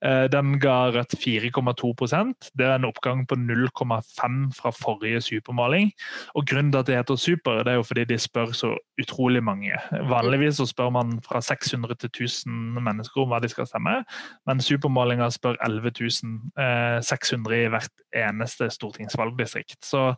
eh, 0.05 0.25
den 0.33 0.57
ga 0.63 0.79
Rødt 0.95 1.17
4,2% 1.21 2.51
Det 2.57 2.65
er 2.65 2.79
en 2.79 2.89
oppgang 2.89 3.27
på 3.29 3.37
0,5 3.37 4.39
fra 4.57 4.73
forrige 4.73 5.21
supermåling. 5.21 5.93
Og 6.35 6.47
grunnen 6.49 6.73
til 6.73 6.81
at 6.81 6.89
det 6.89 6.97
heter 6.97 7.21
super, 7.21 7.63
det 7.63 7.75
er 7.75 7.81
jo 7.83 7.87
fordi 7.87 8.07
de 8.09 8.19
spør 8.19 8.55
så 8.57 8.73
utrolig 8.99 9.43
mange 9.45 9.77
Vanligvis 10.09 10.59
så 10.59 10.67
spør 10.67 10.91
man 10.91 11.19
fra 11.27 11.41
600 11.45 11.78
til 11.87 12.11
1000 12.11 12.81
mennesker 12.83 13.23
om 13.23 13.33
hva 13.33 13.41
de 13.43 13.51
skal 13.53 13.69
stemme, 13.69 14.01
men 14.49 14.63
supermålinga 14.65 15.31
spør 15.35 15.59
11 15.65 15.93
600 17.05 17.59
i 17.59 17.69
hvert 17.73 18.03
eneste 18.17 18.71
stortingsvalgdistrikt. 18.73 19.79
Så 19.85 20.11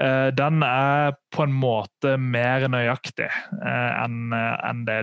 eh, 0.00 0.30
den 0.36 0.62
er 0.66 1.14
på 1.34 1.46
en 1.46 1.54
måte 1.54 2.16
mer 2.18 2.68
nøyaktig 2.70 3.28
eh, 3.28 4.04
enn 4.04 4.84
det 4.88 5.00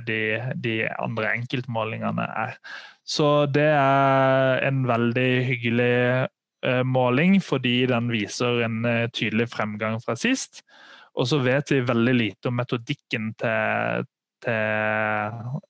de, 0.64 0.76
andre 1.00 1.34
enkeltmålingene 1.38 2.28
er. 2.46 2.58
Så 3.04 3.48
det 3.52 3.72
er 3.74 4.62
en 4.68 4.86
veldig 4.88 5.32
hyggelig 5.50 5.98
eh, 6.68 6.84
måling, 6.86 7.42
fordi 7.44 7.86
den 7.92 8.12
viser 8.14 8.64
en 8.68 8.82
tydelig 9.12 9.50
fremgang 9.52 10.00
fra 10.04 10.16
sist. 10.16 10.64
Og 11.20 11.28
så 11.28 11.42
vet 11.44 11.74
vi 11.74 11.84
veldig 11.84 12.14
lite 12.16 12.48
om 12.48 12.56
metodikken 12.56 13.34
til, 13.40 14.06
til 14.44 14.54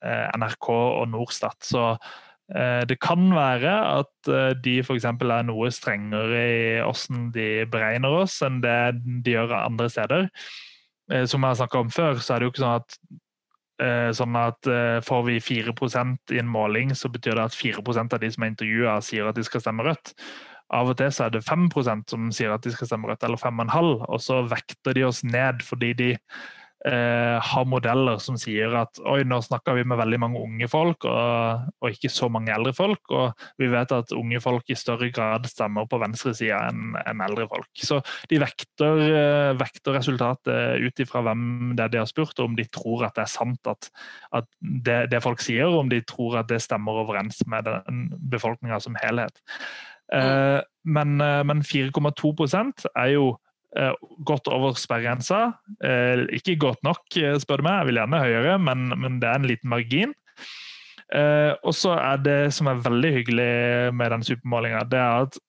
eh, 0.07 0.28
NRK 0.38 0.67
og 0.72 1.07
Norstat. 1.11 1.59
Så 1.65 1.86
eh, 1.91 2.84
det 2.89 2.99
kan 3.03 3.30
være 3.36 3.74
at 4.01 4.32
eh, 4.32 4.51
de 4.63 4.78
f.eks. 4.84 5.07
er 5.07 5.47
noe 5.47 5.72
strengere 5.74 6.43
i 6.43 6.61
hvordan 6.84 7.32
de 7.36 7.49
beregner 7.72 8.22
oss, 8.24 8.39
enn 8.45 8.61
det 8.63 8.78
de 9.26 9.38
gjør 9.38 9.57
andre 9.63 9.89
steder. 9.91 10.30
Som 11.28 11.43
jeg 11.43 11.49
har 11.49 11.57
snakka 11.59 11.80
om 11.82 11.89
før, 11.91 12.22
så 12.24 12.34
er 12.34 12.39
det 12.39 12.45
jo 12.45 12.51
ikke 12.53 12.63
sånn 12.63 12.78
at 12.80 12.95
sånn 14.15 14.36
at 14.38 14.67
Får 15.03 15.24
vi 15.26 15.39
4 15.41 15.74
i 16.32 16.38
en 16.39 16.47
måling, 16.47 16.93
så 16.95 17.09
betyr 17.11 17.36
det 17.36 17.47
at 17.49 17.57
4% 17.57 18.13
av 18.15 18.22
de 18.22 18.30
som 18.32 18.45
er 18.45 18.51
intervjua, 18.53 18.93
sier 19.03 19.28
at 19.28 19.36
de 19.36 19.43
skal 19.43 19.63
stemme 19.63 19.84
rødt. 19.84 20.13
Av 20.72 20.88
og 20.88 20.95
til 21.01 21.11
så 21.11 21.26
er 21.26 21.34
det 21.34 21.43
5% 21.43 22.13
som 22.13 22.30
sier 22.32 22.53
at 22.53 22.63
de 22.63 22.72
skal 22.72 22.88
stemme 22.88 23.09
rødt, 23.09 23.26
eller 23.28 23.41
5,5 23.41 24.05
og 24.07 24.22
så 24.24 24.39
vekter 24.47 24.95
de 24.95 25.03
oss 25.09 25.19
ned 25.28 25.65
fordi 25.67 25.91
de 25.99 26.09
eh, 26.88 27.38
har 27.41 27.67
modeller 27.69 28.19
som 28.23 28.38
sier 28.39 28.73
at 28.79 28.99
oi, 29.07 29.21
nå 29.27 29.38
snakker 29.45 29.75
vi 29.77 29.86
med 29.88 29.99
veldig 29.99 30.19
mange 30.21 30.41
unge 30.41 30.69
folk 30.71 31.05
og, 31.09 31.67
og, 31.82 31.88
ikke 31.91 32.11
så 32.11 32.29
mange 32.32 32.53
eldre 32.53 32.73
folk. 32.75 33.01
Og 33.13 33.43
vi 33.61 33.69
vet 33.71 33.93
at 33.95 34.13
unge 34.17 34.41
folk 34.43 34.71
i 34.71 34.77
større 34.79 35.11
grad 35.13 35.47
stemmer 35.49 35.89
på 35.89 35.99
venstresida 36.01 36.63
enn 36.69 36.97
en 37.03 37.23
eldre 37.25 37.47
folk. 37.51 37.69
Så 37.77 38.01
de 38.32 38.41
vekter, 38.41 39.03
eh, 39.07 39.51
vekter 39.59 39.97
resultatet 39.99 40.82
ut 40.82 41.03
ifra 41.03 41.23
hvem 41.27 41.75
det 41.77 41.86
er 41.86 41.93
de 41.95 42.01
har 42.01 42.09
spurt, 42.09 42.38
og 42.39 42.51
om 42.51 42.57
de 42.57 42.67
tror 42.71 43.07
at 43.07 43.17
det 43.17 43.25
er 43.27 43.36
sant 43.36 43.71
at, 43.71 43.91
at 44.38 44.49
det, 44.59 44.99
det, 45.13 45.23
folk 45.23 45.43
sier, 45.43 45.69
og 45.69 45.86
om 45.86 45.91
de 45.91 46.01
tror 46.07 46.41
at 46.41 46.51
det 46.51 46.61
stemmer 46.63 47.03
overens 47.03 47.43
med 47.51 47.67
den 47.69 48.07
befolkninga 48.32 48.82
som 48.84 48.97
helhet. 49.01 49.41
Eh, 50.11 50.59
men, 50.84 51.21
eh, 51.21 51.43
men 51.47 51.63
4,2 51.63 52.34
er 52.95 53.13
jo 53.13 53.38
godt 54.28 54.49
over 54.51 54.76
sperregrensa. 54.76 55.53
Eh, 55.84 56.26
ikke 56.38 56.57
godt 56.59 56.84
nok, 56.84 57.05
eh, 57.17 57.38
spør 57.39 57.61
du 57.61 57.67
meg. 57.67 57.80
Jeg 57.80 57.89
vil 57.89 58.01
gjerne 58.01 58.24
høyere, 58.26 58.57
men, 58.59 58.89
men 58.99 59.22
det 59.22 59.30
er 59.30 59.39
en 59.39 59.47
liten 59.47 59.72
margin. 59.72 60.17
og 61.11 61.74
så 61.76 61.91
er 61.99 62.22
det 62.24 62.53
som 62.55 62.69
er 62.72 62.84
veldig 62.86 63.09
hyggelig 63.11 63.93
med 63.93 64.13
den 64.13 64.22
supermålinga, 64.24 64.86
det 64.88 64.99
er 64.99 65.26
at 65.26 65.39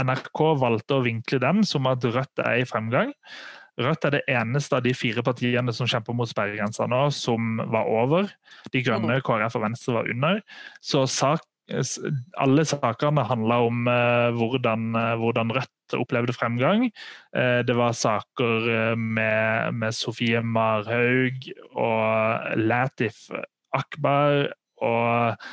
NRK 0.00 0.40
valgte 0.56 0.96
å 0.96 1.02
vinkle 1.04 1.38
den 1.42 1.60
som 1.68 1.84
at 1.90 2.00
Rødt 2.00 2.40
er 2.40 2.62
i 2.62 2.64
fremgang. 2.64 3.12
Rødt 3.76 4.06
er 4.08 4.14
det 4.16 4.22
eneste 4.32 4.78
av 4.78 4.86
de 4.86 4.94
fire 4.96 5.20
partiene 5.26 5.74
som 5.76 5.84
kjemper 5.84 6.16
mot 6.16 6.30
sperregrensa 6.30 6.88
nå, 6.88 7.02
som 7.12 7.60
var 7.68 7.84
over. 7.84 8.32
De 8.72 8.80
grønne, 8.80 9.18
mm. 9.20 9.26
KrF 9.28 9.58
og 9.60 9.66
Venstre 9.66 9.98
var 9.98 10.08
under. 10.08 10.40
Så 10.80 11.04
sak, 11.04 11.44
alle 12.40 12.64
sakene 12.64 13.28
handla 13.28 13.60
om 13.68 13.84
hvordan, 14.40 14.88
hvordan 15.20 15.52
Rødt 15.58 15.81
opplevde 16.00 16.34
fremgang. 16.36 16.88
Eh, 17.36 17.60
det 17.66 17.76
var 17.76 17.96
saker 17.96 18.68
eh, 18.70 18.94
med, 18.96 19.74
med 19.78 19.96
Sofie 19.96 20.42
Marhaug 20.42 21.48
og 21.72 22.58
Latif 22.60 23.28
Akbar 23.76 24.52
og, 24.82 25.48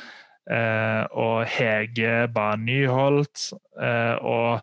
eh, 0.50 1.02
og 1.10 1.44
Hege 1.48 2.28
Bae 2.34 2.60
Nyholt. 2.60 3.50
og 4.20 4.60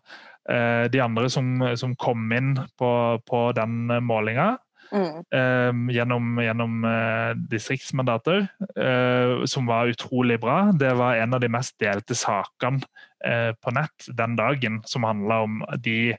de 0.48 1.00
andre 1.04 1.28
som, 1.28 1.60
som 1.76 1.90
kom 2.00 2.30
inn 2.32 2.54
på, 2.80 2.90
på 3.28 3.40
den 3.52 3.90
målinga. 4.00 4.54
Mm. 4.92 5.20
Uh, 5.34 5.92
gjennom, 5.92 6.38
gjennom 6.40 6.84
uh, 6.84 7.36
distriktsmandater, 7.50 8.46
uh, 8.78 9.44
som 9.44 9.68
var 9.68 9.92
utrolig 9.92 10.40
bra. 10.40 10.72
Det 10.72 10.94
var 10.96 11.20
en 11.20 11.36
av 11.36 11.42
de 11.44 11.50
mest 11.52 11.76
delte 11.82 12.16
sakene 12.18 12.84
på 13.18 13.72
nett 13.74 14.04
den 14.14 14.36
dagen, 14.38 14.76
som 14.86 15.02
handla 15.02 15.40
om 15.42 15.56
de 15.82 16.12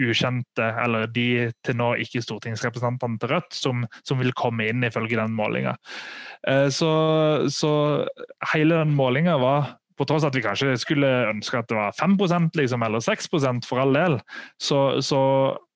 ukjente, 0.00 0.68
eller 0.80 1.04
de 1.12 1.50
til 1.60 1.76
nå 1.76 1.90
ikke 2.00 2.22
stortingsrepresentantene 2.24 3.20
til 3.20 3.28
Rødt, 3.34 3.52
som, 3.52 3.82
som 4.08 4.22
vil 4.22 4.32
komme 4.32 4.64
inn 4.64 4.86
ifølge 4.88 5.18
den 5.20 5.34
målinga. 5.36 5.74
Så, 6.72 6.88
så, 7.52 7.72
hele 8.54 8.80
den 8.80 8.96
målinga 8.96 9.36
var 9.42 9.68
på 10.00 10.08
tross 10.08 10.24
at 10.24 10.36
vi 10.36 10.46
kanskje 10.46 10.78
skulle 10.80 11.12
ønske 11.28 11.60
at 11.60 11.68
det 11.68 11.76
var 11.76 11.92
5% 12.00 12.56
liksom, 12.56 12.88
eller 12.88 13.04
6 13.04 13.28
for 13.68 13.84
all 13.84 13.92
del, 13.92 14.18
så, 14.56 15.02
så 15.04 15.20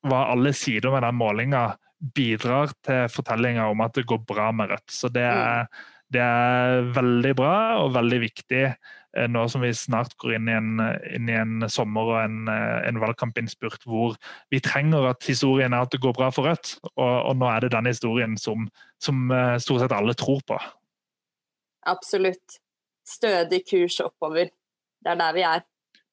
var 0.08 0.32
alle 0.32 0.52
sider 0.56 0.96
med 0.96 1.04
den 1.04 1.20
målinga 1.20 1.74
bidrar 2.00 2.72
til 2.86 3.08
fortellinga 3.12 3.68
om 3.70 3.82
at 3.84 3.96
det 3.98 4.08
går 4.08 4.22
bra 4.28 4.50
med 4.56 4.72
Rødt. 4.72 4.88
Så 4.92 5.10
det 5.12 5.24
er, 5.26 5.68
det 6.12 6.22
er 6.24 6.88
veldig 6.96 7.34
bra 7.38 7.54
og 7.82 7.94
veldig 7.94 8.20
viktig 8.22 8.62
eh, 8.66 9.28
nå 9.28 9.44
som 9.52 9.64
vi 9.64 9.72
snart 9.76 10.16
går 10.22 10.38
inn 10.38 10.48
i 10.48 10.56
en, 10.56 10.70
inn 11.12 11.30
i 11.30 11.36
en 11.36 11.68
sommer 11.72 12.14
og 12.14 12.18
en, 12.22 12.40
eh, 12.50 12.78
en 12.88 13.00
valgkampinnspurt 13.02 13.84
hvor 13.88 14.16
vi 14.52 14.62
trenger 14.64 15.10
at 15.12 15.28
historien 15.28 15.76
er 15.76 15.84
at 15.84 15.92
det 15.92 16.02
går 16.02 16.16
bra 16.16 16.30
for 16.34 16.48
Rødt. 16.48 16.78
Og, 16.94 17.04
og 17.04 17.36
nå 17.40 17.50
er 17.52 17.66
det 17.66 17.74
den 17.76 17.90
historien 17.92 18.38
som, 18.40 18.68
som, 19.02 19.28
eh, 19.34 19.58
stort 19.62 19.84
sett 19.84 19.96
alle 19.96 20.16
tror 20.18 20.40
på. 20.48 20.60
Absolutt. 21.90 22.60
Stødig 23.06 23.64
kurs 23.68 23.98
oppover. 24.04 24.50
Det 25.00 25.12
er 25.12 25.20
der 25.20 25.36
vi 25.36 25.44
er 25.48 25.62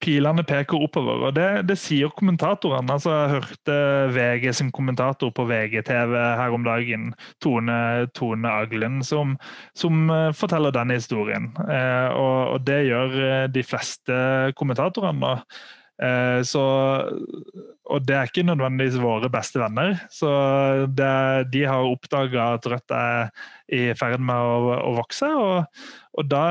pilene 0.04 0.44
peker 0.48 0.84
oppover. 0.88 1.28
og 1.28 1.36
Det, 1.36 1.48
det 1.70 1.78
sier 1.80 2.12
kommentatorene. 2.18 2.94
altså 2.94 3.14
Jeg 3.14 3.34
hørte 3.36 3.78
VG 4.16 4.54
sin 4.60 4.72
kommentator 4.72 5.32
på 5.34 5.48
VGTV 5.50 6.14
her 6.42 6.54
om 6.54 6.68
dagen, 6.68 7.14
Tone, 7.44 8.08
Tone 8.18 8.52
Aglen, 8.52 9.02
som, 9.04 9.38
som, 9.78 10.10
eh, 10.14 10.32
forteller 10.38 10.76
den 10.76 10.94
historien. 10.96 11.50
Eh, 11.66 12.10
og, 12.14 12.54
og, 12.54 12.62
det 12.68 12.84
gjør 12.90 13.18
eh, 13.24 13.48
de 13.52 13.66
fleste 13.66 14.22
kommentatorene. 14.60 15.38
Eh, 15.38 15.76
så, 16.46 16.64
og 17.90 18.04
det 18.06 18.14
er 18.14 18.28
ikke 18.28 18.44
nødvendigvis 18.46 19.00
våre 19.02 19.30
beste 19.34 19.58
venner. 19.62 19.96
Så 20.14 20.30
det, 20.94 21.14
de 21.54 21.64
har 21.66 21.88
oppdaga 21.88 22.52
at 22.58 22.68
Rødt 22.70 22.94
er 22.94 23.32
i 23.74 23.92
ferd 24.00 24.22
med 24.24 24.36
å, 24.36 24.76
å 24.80 24.92
vokse. 24.98 25.28
Og, 25.28 25.82
og, 26.18 26.28
da 26.30 26.44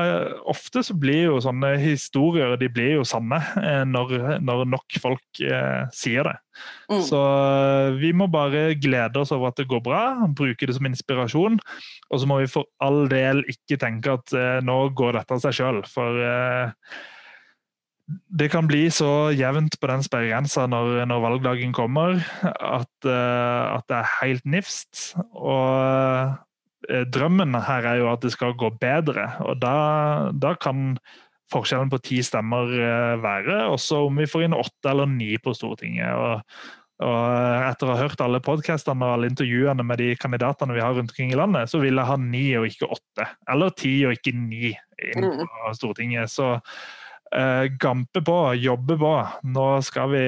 ofte 0.49 0.83
så 0.85 0.95
blir 0.97 1.27
jo 1.27 1.39
sånne 1.43 1.73
historier 1.81 2.55
de 2.61 2.69
blir 2.73 2.97
jo 2.99 3.05
sanne 3.07 3.39
eh, 3.61 3.83
når, 3.89 4.39
når 4.45 4.65
nok 4.73 4.99
folk 5.01 5.41
eh, 5.41 5.83
sier 5.95 6.29
det. 6.29 6.35
Mm. 6.89 7.01
Så 7.05 7.21
vi 8.01 8.13
må 8.17 8.29
bare 8.33 8.71
glede 8.81 9.21
oss 9.21 9.33
over 9.35 9.51
at 9.51 9.59
det 9.59 9.69
går 9.69 9.83
bra, 9.85 10.01
bruke 10.37 10.69
det 10.69 10.77
som 10.77 10.89
inspirasjon. 10.89 11.59
Og 12.09 12.21
så 12.21 12.29
må 12.29 12.41
vi 12.41 12.49
for 12.51 12.69
all 12.83 13.05
del 13.11 13.43
ikke 13.49 13.79
tenke 13.81 14.17
at 14.19 14.33
eh, 14.37 14.57
nå 14.65 14.79
går 14.97 15.19
dette 15.19 15.37
av 15.37 15.45
seg 15.45 15.59
sjøl. 15.59 15.83
For 15.91 16.25
eh, 16.25 16.97
det 18.07 18.47
kan 18.53 18.67
bli 18.69 18.85
så 18.93 19.33
jevnt 19.35 19.75
på 19.81 19.89
den 19.91 20.03
sperregrensa 20.05 20.63
når, 20.71 21.03
når, 21.09 21.23
valgdagen 21.25 21.73
kommer, 21.75 22.21
at, 22.47 22.91
uh, 23.03 23.75
at, 23.75 23.85
det 23.89 23.99
er 23.99 24.13
helt 24.21 24.47
nifst. 24.47 25.11
Og 25.35 26.31
uh, 26.87 27.05
drømmen 27.11 27.57
her 27.67 27.87
er 27.91 28.01
jo 28.01 28.09
at 28.13 28.23
det 28.23 28.31
skal 28.35 28.55
gå 28.59 28.71
bedre, 28.79 29.29
og 29.43 29.59
da, 29.63 29.77
da 30.31 30.55
kan 30.55 30.95
forskjellen 31.51 31.91
på 31.91 31.99
ti 32.03 32.21
stemmer 32.23 32.71
uh, 32.71 33.19
være, 33.23 33.65
også 33.73 34.05
om 34.07 34.19
vi 34.23 34.27
får 34.29 34.47
inn 34.47 34.55
åtte 34.55 34.91
eller 34.91 35.09
ni 35.11 35.33
på 35.43 35.55
Stortinget. 35.55 36.15
Og, 36.15 36.61
og 37.03 37.65
etter 37.67 37.89
å 37.89 37.93
ha 37.93 38.05
hørt 38.05 38.23
alle 38.23 38.39
podkastene 38.43 39.03
og 39.03 39.17
alle 39.17 39.31
intervjuene 39.33 39.83
med 39.85 39.99
de 40.01 40.13
kandidatene 40.19 40.73
vi 40.73 40.83
har 40.83 40.95
rundt 40.95 41.11
omkring 41.11 41.35
i 41.35 41.39
landet, 41.39 41.67
så 41.71 41.83
vil 41.83 41.99
jeg 41.99 42.07
ha 42.07 42.15
ni 42.21 42.45
og 42.59 42.69
ikke 42.71 42.89
åtte. 42.95 43.27
Eller 43.51 43.75
ti 43.75 43.97
og 44.07 44.15
ikke 44.15 44.33
ni 44.39 44.71
inn 44.71 45.27
mm. 45.27 45.43
på 45.43 45.75
Stortinget. 45.75 46.31
Så 46.31 46.55
uh, 47.35 47.65
gampe 47.79 48.21
på, 48.21 48.37
jobbe 48.53 48.97
på. 48.99 49.13
Nå 49.43 49.67
skal 49.85 50.11
vi, 50.13 50.27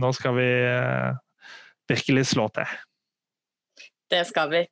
nå 0.00 0.12
skal 0.16 0.36
vi 0.36 0.50
uh, 0.66 1.16
virkelig 1.90 2.26
slå 2.34 2.48
til. 2.56 2.76
Det 4.10 4.26
skal 4.28 4.52
vi. 4.52 4.66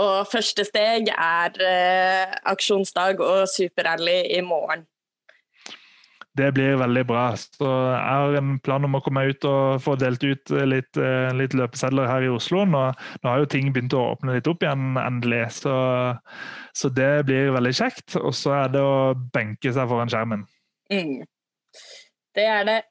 Og 0.00 0.28
første 0.30 0.64
steg 0.68 1.10
er 1.10 1.58
uh, 1.58 2.38
aksjonsdag 2.52 3.20
og 3.24 3.48
superrally 3.50 4.22
i 4.36 4.40
morgen. 4.46 4.86
Det 6.38 6.52
blir 6.54 6.76
veldig 6.78 7.02
bra. 7.08 7.24
Så 7.34 7.66
jeg 7.66 8.04
har 8.06 8.36
en 8.38 8.52
plan 8.62 8.86
om 8.86 8.94
å 8.94 9.00
komme 9.02 9.24
ut 9.32 9.44
og 9.50 9.80
få 9.82 9.96
delt 9.98 10.22
ut 10.22 10.52
litt, 10.70 11.00
litt 11.36 11.56
løpesedler 11.58 12.06
her 12.06 12.22
i 12.22 12.30
Oslo. 12.30 12.62
Nå, 12.62 12.84
nå, 12.94 13.26
har 13.26 13.42
jo 13.42 13.48
ting 13.50 13.72
begynt 13.74 13.96
å 13.98 14.12
åpne 14.12 14.36
litt 14.36 14.48
opp 14.48 14.62
igjen, 14.62 14.94
endelig. 15.02 15.42
Så, 15.58 15.74
så 16.70 16.92
det 16.94 17.26
blir 17.26 17.50
veldig 17.58 17.74
kjekt. 17.82 18.14
Og 18.22 18.30
så 18.38 18.54
er 18.60 18.72
det 18.76 18.84
å 18.86 19.18
benke 19.34 19.74
seg 19.74 19.90
foran 19.90 20.12
skjermen. 20.12 20.46
Mm. 20.92 21.26
Det 22.34 22.44
er 22.44 22.64
det. 22.64 22.82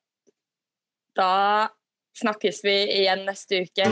Da 1.16 1.68
snakkes 2.22 2.64
vi 2.64 2.76
igjen 3.02 3.26
neste 3.28 3.64
uke. 3.66 3.88